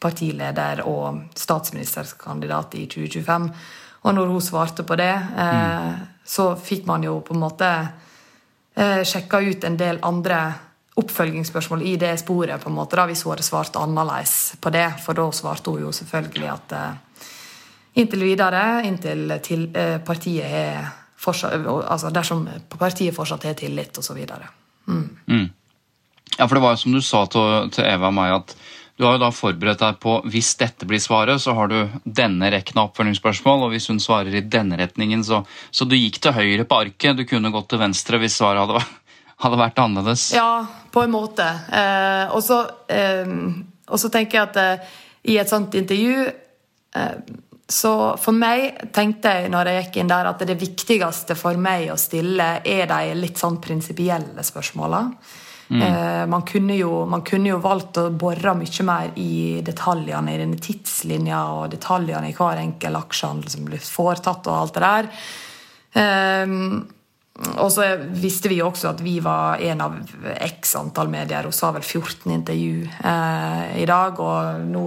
partileder 0.00 0.84
og 0.88 1.36
statsministerkandidat 1.38 2.76
i 2.80 2.86
2025. 2.86 3.50
Og 4.04 4.14
når 4.14 4.32
hun 4.32 4.44
svarte 4.44 4.84
på 4.84 4.96
det, 5.00 5.12
eh, 5.12 5.92
så 6.24 6.54
fikk 6.56 6.86
man 6.88 7.04
jo 7.04 7.18
på 7.24 7.34
en 7.34 7.44
måte 7.44 7.70
eh, 8.76 9.02
sjekka 9.04 9.40
ut 9.40 9.64
en 9.64 9.76
del 9.80 10.00
andre 10.04 10.40
oppfølgingsspørsmål 11.00 11.82
i 11.82 11.96
det 11.98 12.12
sporet, 12.20 12.60
på 12.62 12.70
en 12.70 12.76
måte 12.76 12.96
da, 12.96 13.06
hvis 13.10 13.24
hun 13.24 13.34
hadde 13.34 13.46
svart 13.46 13.76
annerledes 13.80 14.54
på 14.62 14.70
det. 14.74 14.86
For 15.04 15.16
da 15.16 15.26
svarte 15.34 15.72
hun 15.72 15.88
jo 15.88 15.92
selvfølgelig 15.92 16.50
at 16.52 16.76
eh, 16.78 17.30
inntil 17.94 18.26
videre, 18.26 18.82
inntil 18.86 19.38
til, 19.42 19.68
eh, 19.76 19.98
partiet 20.04 20.50
har 20.50 20.92
fortsatt, 21.16 21.66
altså 21.66 22.10
dersom 22.12 22.48
partiet 22.78 23.14
fortsatt 23.14 23.46
har 23.48 23.54
tillit, 23.58 23.98
osv. 23.98 24.20
Ja, 26.38 26.48
for 26.48 26.54
det 26.54 26.62
var 26.62 26.74
jo 26.74 26.82
som 26.82 26.92
du 26.92 27.00
sa 27.04 27.24
til, 27.30 27.70
til 27.74 27.86
Eva 27.86 28.10
og 28.10 28.16
meg, 28.16 28.32
at 28.34 28.56
du 28.96 29.04
har 29.04 29.16
jo 29.16 29.24
da 29.24 29.30
forberedt 29.34 29.80
deg 29.82 29.96
på 30.02 30.20
hvis 30.30 30.52
dette 30.60 30.86
blir 30.86 31.02
svaret, 31.02 31.42
så 31.42 31.54
har 31.58 31.70
du 31.70 31.78
denne 32.04 32.50
rekken 32.54 32.78
av 32.78 32.92
oppfølgingsspørsmål, 32.92 33.66
og 33.66 33.74
hvis 33.74 33.88
hun 33.90 33.98
svarer 34.02 34.36
i 34.38 34.44
denne 34.46 34.78
retningen, 34.78 35.24
så 35.26 35.44
Så 35.70 35.84
du 35.84 35.96
gikk 35.96 36.20
til 36.22 36.32
høyre 36.32 36.64
på 36.64 36.78
arket, 36.78 37.16
du 37.16 37.24
kunne 37.24 37.50
gått 37.50 37.68
til 37.68 37.78
venstre 37.78 38.18
hvis 38.18 38.38
svaret 38.38 38.62
hadde, 38.62 38.84
hadde 39.42 39.58
vært 39.58 39.78
annerledes. 39.78 40.32
Ja, 40.32 40.66
på 40.92 41.02
en 41.02 41.10
måte. 41.10 41.42
Eh, 41.72 42.30
og, 42.30 42.42
så, 42.42 42.62
eh, 42.88 43.26
tenker 44.10 44.38
jeg 44.38 44.42
at 44.42 44.56
eh, 44.56 44.94
i 45.24 45.38
et 45.38 45.50
sånt 45.50 45.74
intervju 45.74 46.30
eh, 46.94 47.14
Så 47.68 47.92
for 48.20 48.36
meg 48.36 48.90
tenkte 48.92 49.30
jeg 49.38 49.52
når 49.52 49.70
jeg 49.70 49.84
gikk 49.84 50.02
inn 50.02 50.12
der, 50.12 50.28
at 50.28 50.42
det 50.44 50.58
viktigste 50.60 51.36
for 51.38 51.56
meg 51.56 51.88
å 51.92 51.96
stille 52.00 52.58
er 52.60 52.86
de 52.90 53.16
litt 53.16 53.40
sånn 53.40 53.56
prinsipielle 53.64 54.44
spørsmåla. 54.44 55.00
Eh, 55.70 56.26
man, 56.26 56.42
kunne 56.42 56.76
jo, 56.76 57.04
man 57.08 57.22
kunne 57.24 57.48
jo 57.48 57.60
valgt 57.64 57.96
å 57.98 58.10
bore 58.12 58.52
mye 58.58 58.84
mer 58.84 59.14
i 59.16 59.62
detaljene 59.64 60.34
i 60.34 60.40
denne 60.42 60.60
tidslinja 60.60 61.40
og 61.56 61.70
detaljene 61.72 62.28
i 62.28 62.34
hver 62.36 62.60
enkel 62.60 62.98
aksjehandel 63.00 63.50
som 63.50 63.64
ble 63.64 63.80
foretatt, 63.80 64.44
og 64.50 64.58
alt 64.58 64.76
det 64.76 64.84
der. 64.84 65.08
Ehm, 66.02 66.84
og 67.56 67.70
så 67.72 67.88
visste 68.14 68.52
vi 68.52 68.60
også 68.62 68.92
at 68.92 69.00
vi 69.02 69.16
var 69.24 69.62
en 69.64 69.80
av 69.82 69.96
x 70.46 70.76
antall 70.78 71.08
medier. 71.10 71.48
Hun 71.48 71.56
sa 71.56 71.72
vel 71.74 71.82
14 71.82 72.30
intervju 72.36 72.84
eh, 72.84 73.64
i 73.80 73.88
dag, 73.88 74.20
og 74.20 74.68
nå 74.68 74.84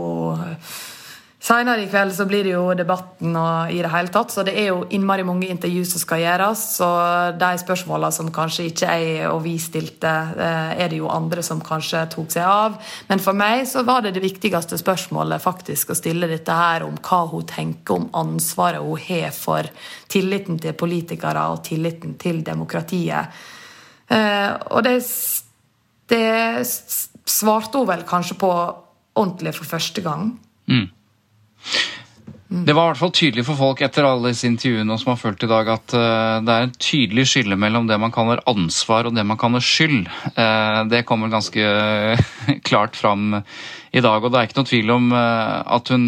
Seinere 1.38 1.84
i 1.84 1.88
kveld 1.88 2.16
så 2.18 2.26
blir 2.26 2.48
det 2.48 2.56
jo 2.56 2.72
debatten 2.74 3.36
og 3.38 3.70
i 3.70 3.78
det 3.86 3.92
hele 3.94 4.10
tatt, 4.10 4.32
så 4.34 4.42
det 4.44 4.56
er 4.58 4.72
jo 4.72 4.88
innmari 4.98 5.22
mange 5.24 5.46
intervju 5.54 5.84
som 5.86 6.02
skal 6.02 6.24
gjøres. 6.24 6.64
Så 6.80 6.88
de 7.38 7.50
spørsmåla 7.62 8.10
som 8.12 8.32
kanskje 8.34 8.66
ikke 8.72 8.96
jeg 8.98 9.28
og 9.30 9.44
vi 9.46 9.54
stilte, 9.62 10.14
eh, 10.34 10.72
er 10.82 10.90
det 10.90 10.98
jo 10.98 11.12
andre 11.14 11.44
som 11.46 11.62
kanskje 11.62 12.02
tok 12.16 12.34
seg 12.34 12.42
av. 12.42 12.80
Men 13.12 13.22
for 13.22 13.38
meg 13.38 13.68
så 13.70 13.86
var 13.86 14.02
det 14.02 14.16
det 14.18 14.26
viktigste 14.26 14.82
spørsmålet 14.82 15.44
faktisk 15.44 15.94
å 15.94 16.00
stille 16.02 16.28
dette 16.28 16.58
her 16.58 16.88
om 16.88 16.98
hva 16.98 17.22
hun 17.30 17.46
tenker 17.46 18.00
om 18.00 18.10
ansvaret 18.18 18.82
hun 18.82 18.98
har 18.98 19.30
for 19.32 19.70
tilliten 20.10 20.58
til 20.58 20.74
politikere 20.74 21.46
og 21.54 21.64
tilliten 21.70 22.18
til 22.18 22.42
demokratiet. 22.42 23.40
Eh, 24.10 24.52
og 24.74 24.84
det, 24.90 24.98
det 26.10 26.66
svarte 26.66 27.78
hun 27.78 27.90
vel 27.94 28.06
kanskje 28.10 28.42
på 28.42 28.54
ordentlig 29.14 29.54
for 29.54 29.70
første 29.78 30.02
gang. 30.02 30.32
Det 32.48 32.72
var 32.72 32.86
i 32.86 32.92
hvert 32.94 33.02
fall 33.02 33.12
tydelig 33.12 33.44
for 33.44 33.60
folk 33.60 33.82
etter 33.84 34.06
alle 34.08 34.32
disse 34.32 34.48
intervjuene 34.48 34.96
som 35.02 35.10
har 35.12 35.20
følt 35.20 35.42
i 35.44 35.50
dag, 35.52 35.68
at 35.68 35.96
eh, 35.98 36.38
det 36.48 36.54
er 36.54 36.64
en 36.64 36.78
tydelig 36.80 37.26
skille 37.28 37.58
mellom 37.60 37.90
det 37.90 37.98
man 38.00 38.14
kaller 38.16 38.40
ansvar 38.48 39.10
og 39.10 39.18
det 39.18 39.26
man 39.28 39.40
kaller 39.40 39.64
skyld. 39.64 40.08
Eh, 40.32 40.80
det 40.88 41.04
kommer 41.10 41.34
ganske 41.34 41.66
klart 42.70 42.96
fram 42.96 43.42
i 43.92 44.04
dag, 44.04 44.24
og 44.24 44.32
det 44.32 44.40
er 44.40 44.48
ikke 44.48 44.62
noe 44.62 44.72
tvil 44.72 44.96
om 44.96 45.12
eh, 45.12 45.60
at 45.76 45.92
hun 45.92 46.08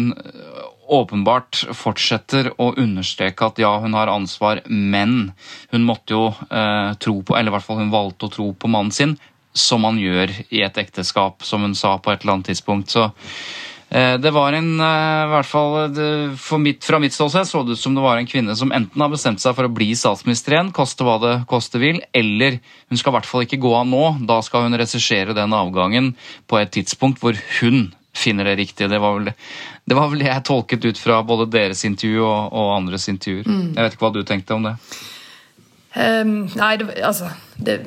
åpenbart 0.90 1.60
fortsetter 1.76 2.54
å 2.56 2.72
understreke 2.80 3.52
at 3.52 3.60
ja, 3.60 3.76
hun 3.84 3.92
har 3.94 4.10
ansvar, 4.10 4.64
men 4.66 5.34
hun 5.74 5.84
måtte 5.86 6.16
jo 6.16 6.30
eh, 6.32 6.96
tro 7.04 7.20
på, 7.20 7.36
eller 7.36 7.52
i 7.52 7.58
hvert 7.58 7.68
fall 7.68 7.84
hun 7.84 7.92
valgte 7.92 8.30
å 8.30 8.32
tro 8.40 8.52
på 8.56 8.72
mannen 8.72 8.96
sin, 8.96 9.18
som 9.52 9.84
man 9.84 10.00
gjør 10.00 10.32
i 10.48 10.64
et 10.64 10.80
ekteskap, 10.80 11.44
som 11.44 11.68
hun 11.68 11.76
sa 11.76 11.98
på 12.00 12.14
et 12.14 12.24
eller 12.24 12.38
annet 12.38 12.54
tidspunkt. 12.54 12.96
Så 12.96 13.10
Eh, 13.10 13.69
Det 13.90 14.30
var 14.30 14.54
en, 14.54 14.68
eh, 14.80 15.22
i 15.24 15.30
hvert 15.32 15.48
fall 15.50 15.96
for 16.38 16.62
mitt, 16.62 16.84
Fra 16.86 17.00
mitt 17.02 17.14
ståsted 17.14 17.48
så 17.48 17.62
det 17.66 17.74
ut 17.74 17.80
som 17.80 17.96
det 17.96 18.04
var 18.04 18.20
en 18.20 18.28
kvinne 18.28 18.54
som 18.56 18.70
enten 18.70 19.02
har 19.02 19.10
bestemt 19.10 19.42
seg 19.42 19.56
for 19.56 19.66
å 19.66 19.72
bli 19.74 19.88
statsminister 19.98 20.54
igjen, 20.54 20.70
koste 20.70 21.02
hva 21.02 21.16
det 21.18 21.32
koste 21.50 21.80
vil, 21.82 21.98
eller 22.14 22.60
hun 22.86 23.00
skal 23.00 23.10
i 23.10 23.16
hvert 23.18 23.26
fall 23.26 23.46
ikke 23.46 23.58
gå 23.58 23.74
av 23.74 23.88
nå. 23.90 24.04
Da 24.30 24.38
skal 24.46 24.68
hun 24.68 24.78
regissere 24.78 25.34
den 25.34 25.56
avgangen 25.56 26.12
på 26.46 26.60
et 26.62 26.70
tidspunkt 26.76 27.18
hvor 27.18 27.34
hun 27.58 27.90
finner 28.14 28.44
det 28.44 28.56
riktig. 28.62 28.88
Det 28.90 29.00
var 29.02 29.18
vel 29.18 29.30
det, 29.30 29.94
var 29.96 30.10
vel 30.10 30.22
det 30.22 30.30
jeg 30.30 30.46
tolket 30.46 30.84
ut 30.84 30.98
fra 30.98 31.22
både 31.26 31.50
deres 31.50 31.84
intervju 31.86 32.22
og, 32.22 32.52
og 32.52 32.76
andres 32.76 33.08
intervjuer. 33.10 33.48
Jeg 33.74 33.82
vet 33.82 33.96
ikke 33.96 34.06
hva 34.06 34.14
du 34.14 34.22
tenkte 34.26 34.54
om 34.54 34.70
det. 34.70 34.76
Ehm, 35.92 36.44
nei, 36.54 36.76
det, 36.76 37.02
altså 37.02 37.30
det, 37.56 37.80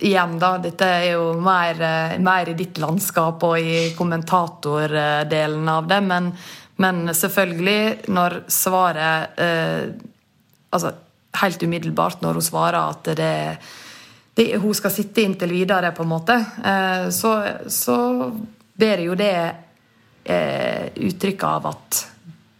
Igjen, 0.00 0.36
da. 0.38 0.52
Dette 0.62 0.86
er 0.86 1.08
jo 1.16 1.32
mer, 1.42 1.80
eh, 1.82 2.14
mer 2.22 2.52
i 2.52 2.56
ditt 2.58 2.78
landskap 2.78 3.42
og 3.48 3.58
i 3.58 3.90
kommentatordelen 3.98 5.68
av 5.68 5.88
det. 5.90 6.00
Men, 6.06 6.30
men 6.78 7.08
selvfølgelig, 7.14 8.08
når 8.14 8.42
svaret 8.52 9.40
uh, 9.40 10.06
Altså 10.68 10.90
helt 11.40 11.62
umiddelbart 11.64 12.20
når 12.20 12.36
hun 12.36 12.44
svarer 12.44 12.76
at 12.76 13.08
det, 13.16 13.36
det, 14.36 14.44
hun 14.60 14.74
skal 14.76 14.92
sitte 14.92 15.22
inntil 15.24 15.54
videre, 15.56 15.94
på 15.96 16.04
en 16.04 16.10
måte, 16.10 16.36
uh, 16.36 17.08
så, 17.08 17.32
så 17.72 17.96
ber 18.76 19.00
jo 19.00 19.16
det 19.16 19.32
uh, 20.28 20.84
uttrykk 21.08 21.46
av 21.48 21.70
at 21.72 22.02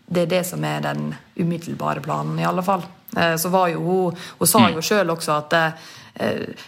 det 0.09 0.25
er 0.25 0.33
det 0.33 0.45
som 0.49 0.65
er 0.65 0.81
den 0.89 1.11
umiddelbare 1.37 2.01
planen, 2.01 2.41
i 2.41 2.49
alle 2.49 2.65
fall. 2.65 2.87
Eh, 3.17 3.37
så 3.41 3.49
var 3.49 3.69
jo 3.73 3.81
hun 3.81 4.17
Hun 4.39 4.47
sa 4.47 4.69
jo 4.71 4.83
sjøl 4.85 5.11
også 5.11 5.37
at 5.37 5.57
eh, 5.57 5.87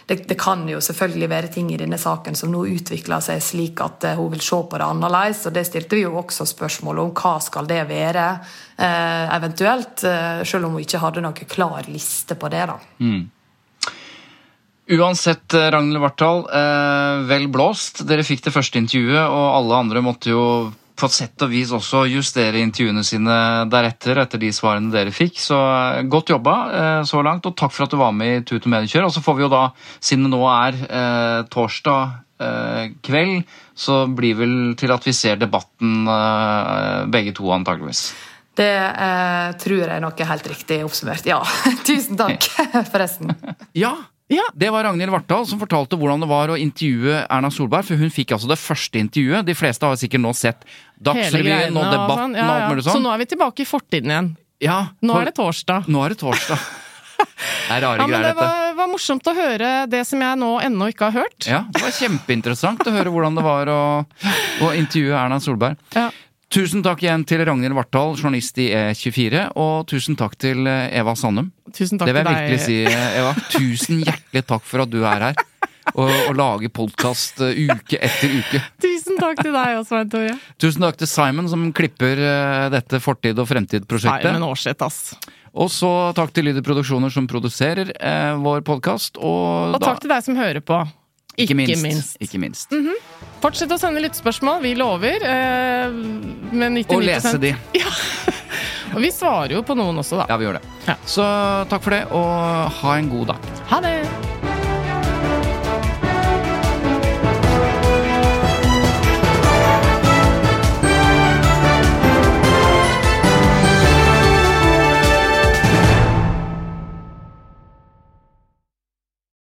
det, 0.07 0.15
det 0.29 0.37
kan 0.39 0.63
jo 0.69 0.79
selvfølgelig 0.79 1.29
være 1.29 1.51
ting 1.51 1.73
i 1.73 1.77
denne 1.77 1.97
saken 1.99 2.37
som 2.39 2.53
nå 2.53 2.63
utvikler 2.71 3.19
seg 3.19 3.41
slik 3.43 3.81
at 3.83 4.05
eh, 4.07 4.15
hun 4.15 4.31
vil 4.31 4.41
se 4.41 4.61
på 4.63 4.79
det 4.79 4.87
annerledes. 4.87 5.43
Og 5.49 5.53
det 5.57 5.65
stilte 5.67 5.99
vi 5.99 6.05
jo 6.05 6.15
også 6.21 6.47
spørsmål 6.47 7.03
om 7.03 7.11
hva 7.11 7.35
skal 7.43 7.67
det 7.67 7.83
være, 7.89 8.29
eventuelt. 8.81 10.01
Selv 10.47 10.65
om 10.65 10.77
hun 10.77 10.81
ikke 10.81 11.03
hadde 11.03 11.21
noen 11.21 11.51
klar 11.51 11.85
liste 11.91 12.39
på 12.39 12.49
det. 12.49 12.63
da. 12.71 12.79
Uansett, 14.91 15.53
eh, 15.53 15.71
Ragnhild 15.71 16.01
Warthal, 16.01 16.39
eh, 16.51 17.27
vel 17.27 17.47
blåst. 17.47 18.03
Dere 18.07 18.25
fikk 18.27 18.43
det 18.43 18.51
første 18.51 18.79
intervjuet, 18.81 19.23
og 19.23 19.45
alle 19.55 19.77
andre 19.85 20.01
måtte 20.03 20.33
jo 20.33 20.43
på 21.01 21.09
sett 21.11 21.43
og 21.45 21.51
vis 21.51 21.71
også 21.73 22.03
justere 22.11 22.61
intervjuene 22.61 23.03
sine 23.05 23.35
deretter, 23.71 24.21
etter 24.21 24.41
de 24.41 24.51
svarene 24.53 24.93
dere 24.93 25.13
fikk. 25.15 25.39
Så 25.41 25.57
eh, 25.57 26.01
godt 26.11 26.33
jobba 26.33 26.55
eh, 26.71 27.03
så 27.09 27.23
langt, 27.25 27.47
og 27.49 27.57
takk 27.57 27.73
for 27.75 27.87
at 27.87 27.93
du 27.93 27.99
var 28.01 28.13
med 28.15 28.35
i 28.35 28.43
Tut 28.45 28.67
og 28.67 28.73
Mediekjør. 28.75 29.07
Og 29.09 29.15
så 29.15 29.23
får 29.25 29.39
vi 29.39 29.45
jo 29.47 29.53
da, 29.53 29.63
siden 29.99 30.27
det 30.27 30.33
nå 30.35 30.41
er 30.51 30.81
eh, 30.87 31.39
torsdag 31.51 32.17
eh, 32.41 32.83
kveld, 33.05 33.55
så 33.77 34.03
blir 34.07 34.37
vel 34.41 34.57
til 34.79 34.93
at 34.93 35.07
vi 35.07 35.15
ser 35.17 35.41
debatten 35.41 36.05
eh, 36.05 37.09
begge 37.13 37.33
to, 37.37 37.49
antageligvis. 37.55 38.11
Det 38.61 38.67
eh, 38.67 39.49
tror 39.63 39.93
jeg 39.95 40.03
nok 40.03 40.21
er 40.21 40.31
helt 40.33 40.49
riktig 40.51 40.81
oppsummert. 40.85 41.27
Ja. 41.29 41.39
Tusen 41.87 42.19
takk, 42.19 42.45
forresten. 42.93 43.33
Ja, 43.77 43.95
det 44.55 44.69
var 44.71 44.85
Ragnhild 44.87 45.11
Vartdal 45.11 45.47
som 45.49 45.59
fortalte 45.61 45.97
hvordan 45.99 46.21
det 46.23 46.29
var 46.31 46.51
å 46.53 46.57
intervjue 46.59 47.23
Erna 47.27 47.49
Solberg. 47.51 47.87
For 47.89 47.99
hun 47.99 48.11
fikk 48.13 48.31
altså 48.37 48.47
det 48.51 48.59
første 48.61 49.01
intervjuet. 49.01 49.45
De 49.47 49.55
fleste 49.57 49.87
har 49.89 49.97
sikkert 49.99 50.23
nå 50.23 50.31
sett 50.37 50.63
Dagsrevyen 51.01 51.75
og 51.75 51.87
debatten 51.89 52.21
sånn. 52.21 52.37
Ja, 52.37 52.45
og 52.45 52.53
alt 52.53 52.61
ja. 52.63 52.69
mulig 52.71 52.85
Så 52.85 52.93
sånn. 52.95 53.03
nå 53.07 53.11
er 53.15 53.21
vi 53.23 53.27
tilbake 53.33 53.65
i 53.65 53.67
fortiden 53.67 54.13
igjen. 54.13 54.31
Ja, 54.61 54.79
Nå 55.01 55.15
er 55.17 55.31
det 55.31 55.35
torsdag. 55.39 55.87
Nå 55.89 56.03
er 56.05 56.13
det 56.13 56.19
torsdag. 56.21 56.59
Det 57.21 57.75
er 57.75 57.81
rare 57.81 57.97
Ja, 58.01 58.07
greier, 58.07 58.21
det 58.21 58.33
dette. 58.35 58.45
var, 58.45 58.73
var 58.77 58.89
morsomt 58.91 59.27
å 59.29 59.33
høre 59.37 59.69
det 59.89 60.03
som 60.09 60.21
jeg 60.21 60.37
nå 60.41 60.51
ennå 60.61 60.87
ikke 60.93 61.09
har 61.09 61.23
hørt. 61.23 61.47
Ja, 61.49 61.63
Det 61.73 61.81
var 61.81 61.95
kjempeinteressant 61.97 62.85
å 62.85 62.93
høre 62.93 63.13
hvordan 63.13 63.37
det 63.39 63.43
var 63.45 63.71
å, 63.73 63.79
å 64.61 64.71
intervjue 64.77 65.17
Erna 65.17 65.39
Solberg. 65.41 65.81
Ja. 65.97 66.07
Tusen 66.51 66.83
takk 66.83 66.99
igjen 67.05 67.21
til 67.23 67.39
Ragnhild 67.47 67.75
Vartdal, 67.77 68.17
journalist 68.19 68.57
i 68.59 68.65
E24, 68.75 69.45
og 69.55 69.85
tusen 69.87 70.17
takk 70.19 70.33
til 70.35 70.67
eh, 70.67 70.89
Eva 70.99 71.13
Sandum. 71.15 71.47
Tusen 71.71 72.01
takk 72.01 72.09
til 72.09 72.17
deg. 72.17 72.25
Det 72.27 72.27
vil 72.27 72.35
jeg 72.35 72.41
virkelig 72.41 72.65
si, 72.65 72.75
eh, 72.89 73.15
Eva. 73.21 73.31
Tusen 73.53 74.01
hjertelig 74.03 74.43
takk 74.49 74.67
for 74.67 74.83
at 74.83 74.91
du 74.91 74.99
er 75.07 75.25
her. 75.29 75.39
Og, 75.95 76.11
og 76.29 76.35
lager 76.37 76.69
podkast 76.75 77.39
uke 77.41 77.97
etter 77.97 78.35
uke. 78.35 78.59
Tusen 78.83 79.17
takk 79.19 79.39
til 79.41 79.55
deg 79.55 79.79
også, 79.79 79.89
Svein 79.95 80.11
Tore. 80.11 80.35
Tusen 80.61 80.85
takk 80.85 80.99
til 80.99 81.09
Simon 81.09 81.47
som 81.51 81.63
klipper 81.75 82.19
eh, 82.19 82.67
dette 82.75 82.99
Fortid 83.03 83.39
og 83.41 83.47
fremtid-prosjektet. 83.49 84.27
Simon 84.29 84.45
Aarseth, 84.51 84.85
ass. 84.87 84.99
Og 85.51 85.71
så 85.71 85.89
takk 86.15 86.35
til 86.35 86.47
Lyder 86.47 86.63
Produksjoner 86.67 87.11
som 87.11 87.31
produserer 87.31 87.95
eh, 87.95 88.33
vår 88.43 88.63
podkast. 88.67 89.19
Og, 89.23 89.77
Og 89.79 89.83
takk 89.83 90.03
til 90.03 90.11
deg 90.11 90.27
som 90.27 90.35
hører 90.39 90.63
på. 90.63 90.83
Ikke 91.39 91.55
minst. 91.55 92.17
Ikke 92.21 92.41
minst. 92.41 92.73
Fortsett 93.41 93.71
å 93.73 93.79
sende 93.81 94.03
lyttespørsmål, 94.03 94.61
vi 94.65 94.75
lover. 94.77 95.23
Eh, 95.25 95.95
men 96.51 96.77
99 96.77 96.97
Og 96.97 97.05
lese 97.07 97.37
de. 97.41 97.55
Og 98.95 98.99
vi 98.99 99.11
svarer 99.15 99.55
jo 99.55 99.63
på 99.63 99.75
noen 99.79 100.03
også, 100.03 100.19
da. 100.19 100.27
Ja, 100.31 100.37
vi 100.37 100.49
gjør 100.49 100.59
det. 100.59 100.65
Ja. 100.89 100.97
Så 101.07 101.27
takk 101.71 101.85
for 101.87 101.95
det, 101.95 102.03
og 102.11 102.79
ha 102.81 102.97
en 102.99 103.11
god 103.13 103.31
dag. 103.33 103.51
Ha 103.71 103.83
det! 103.87 104.50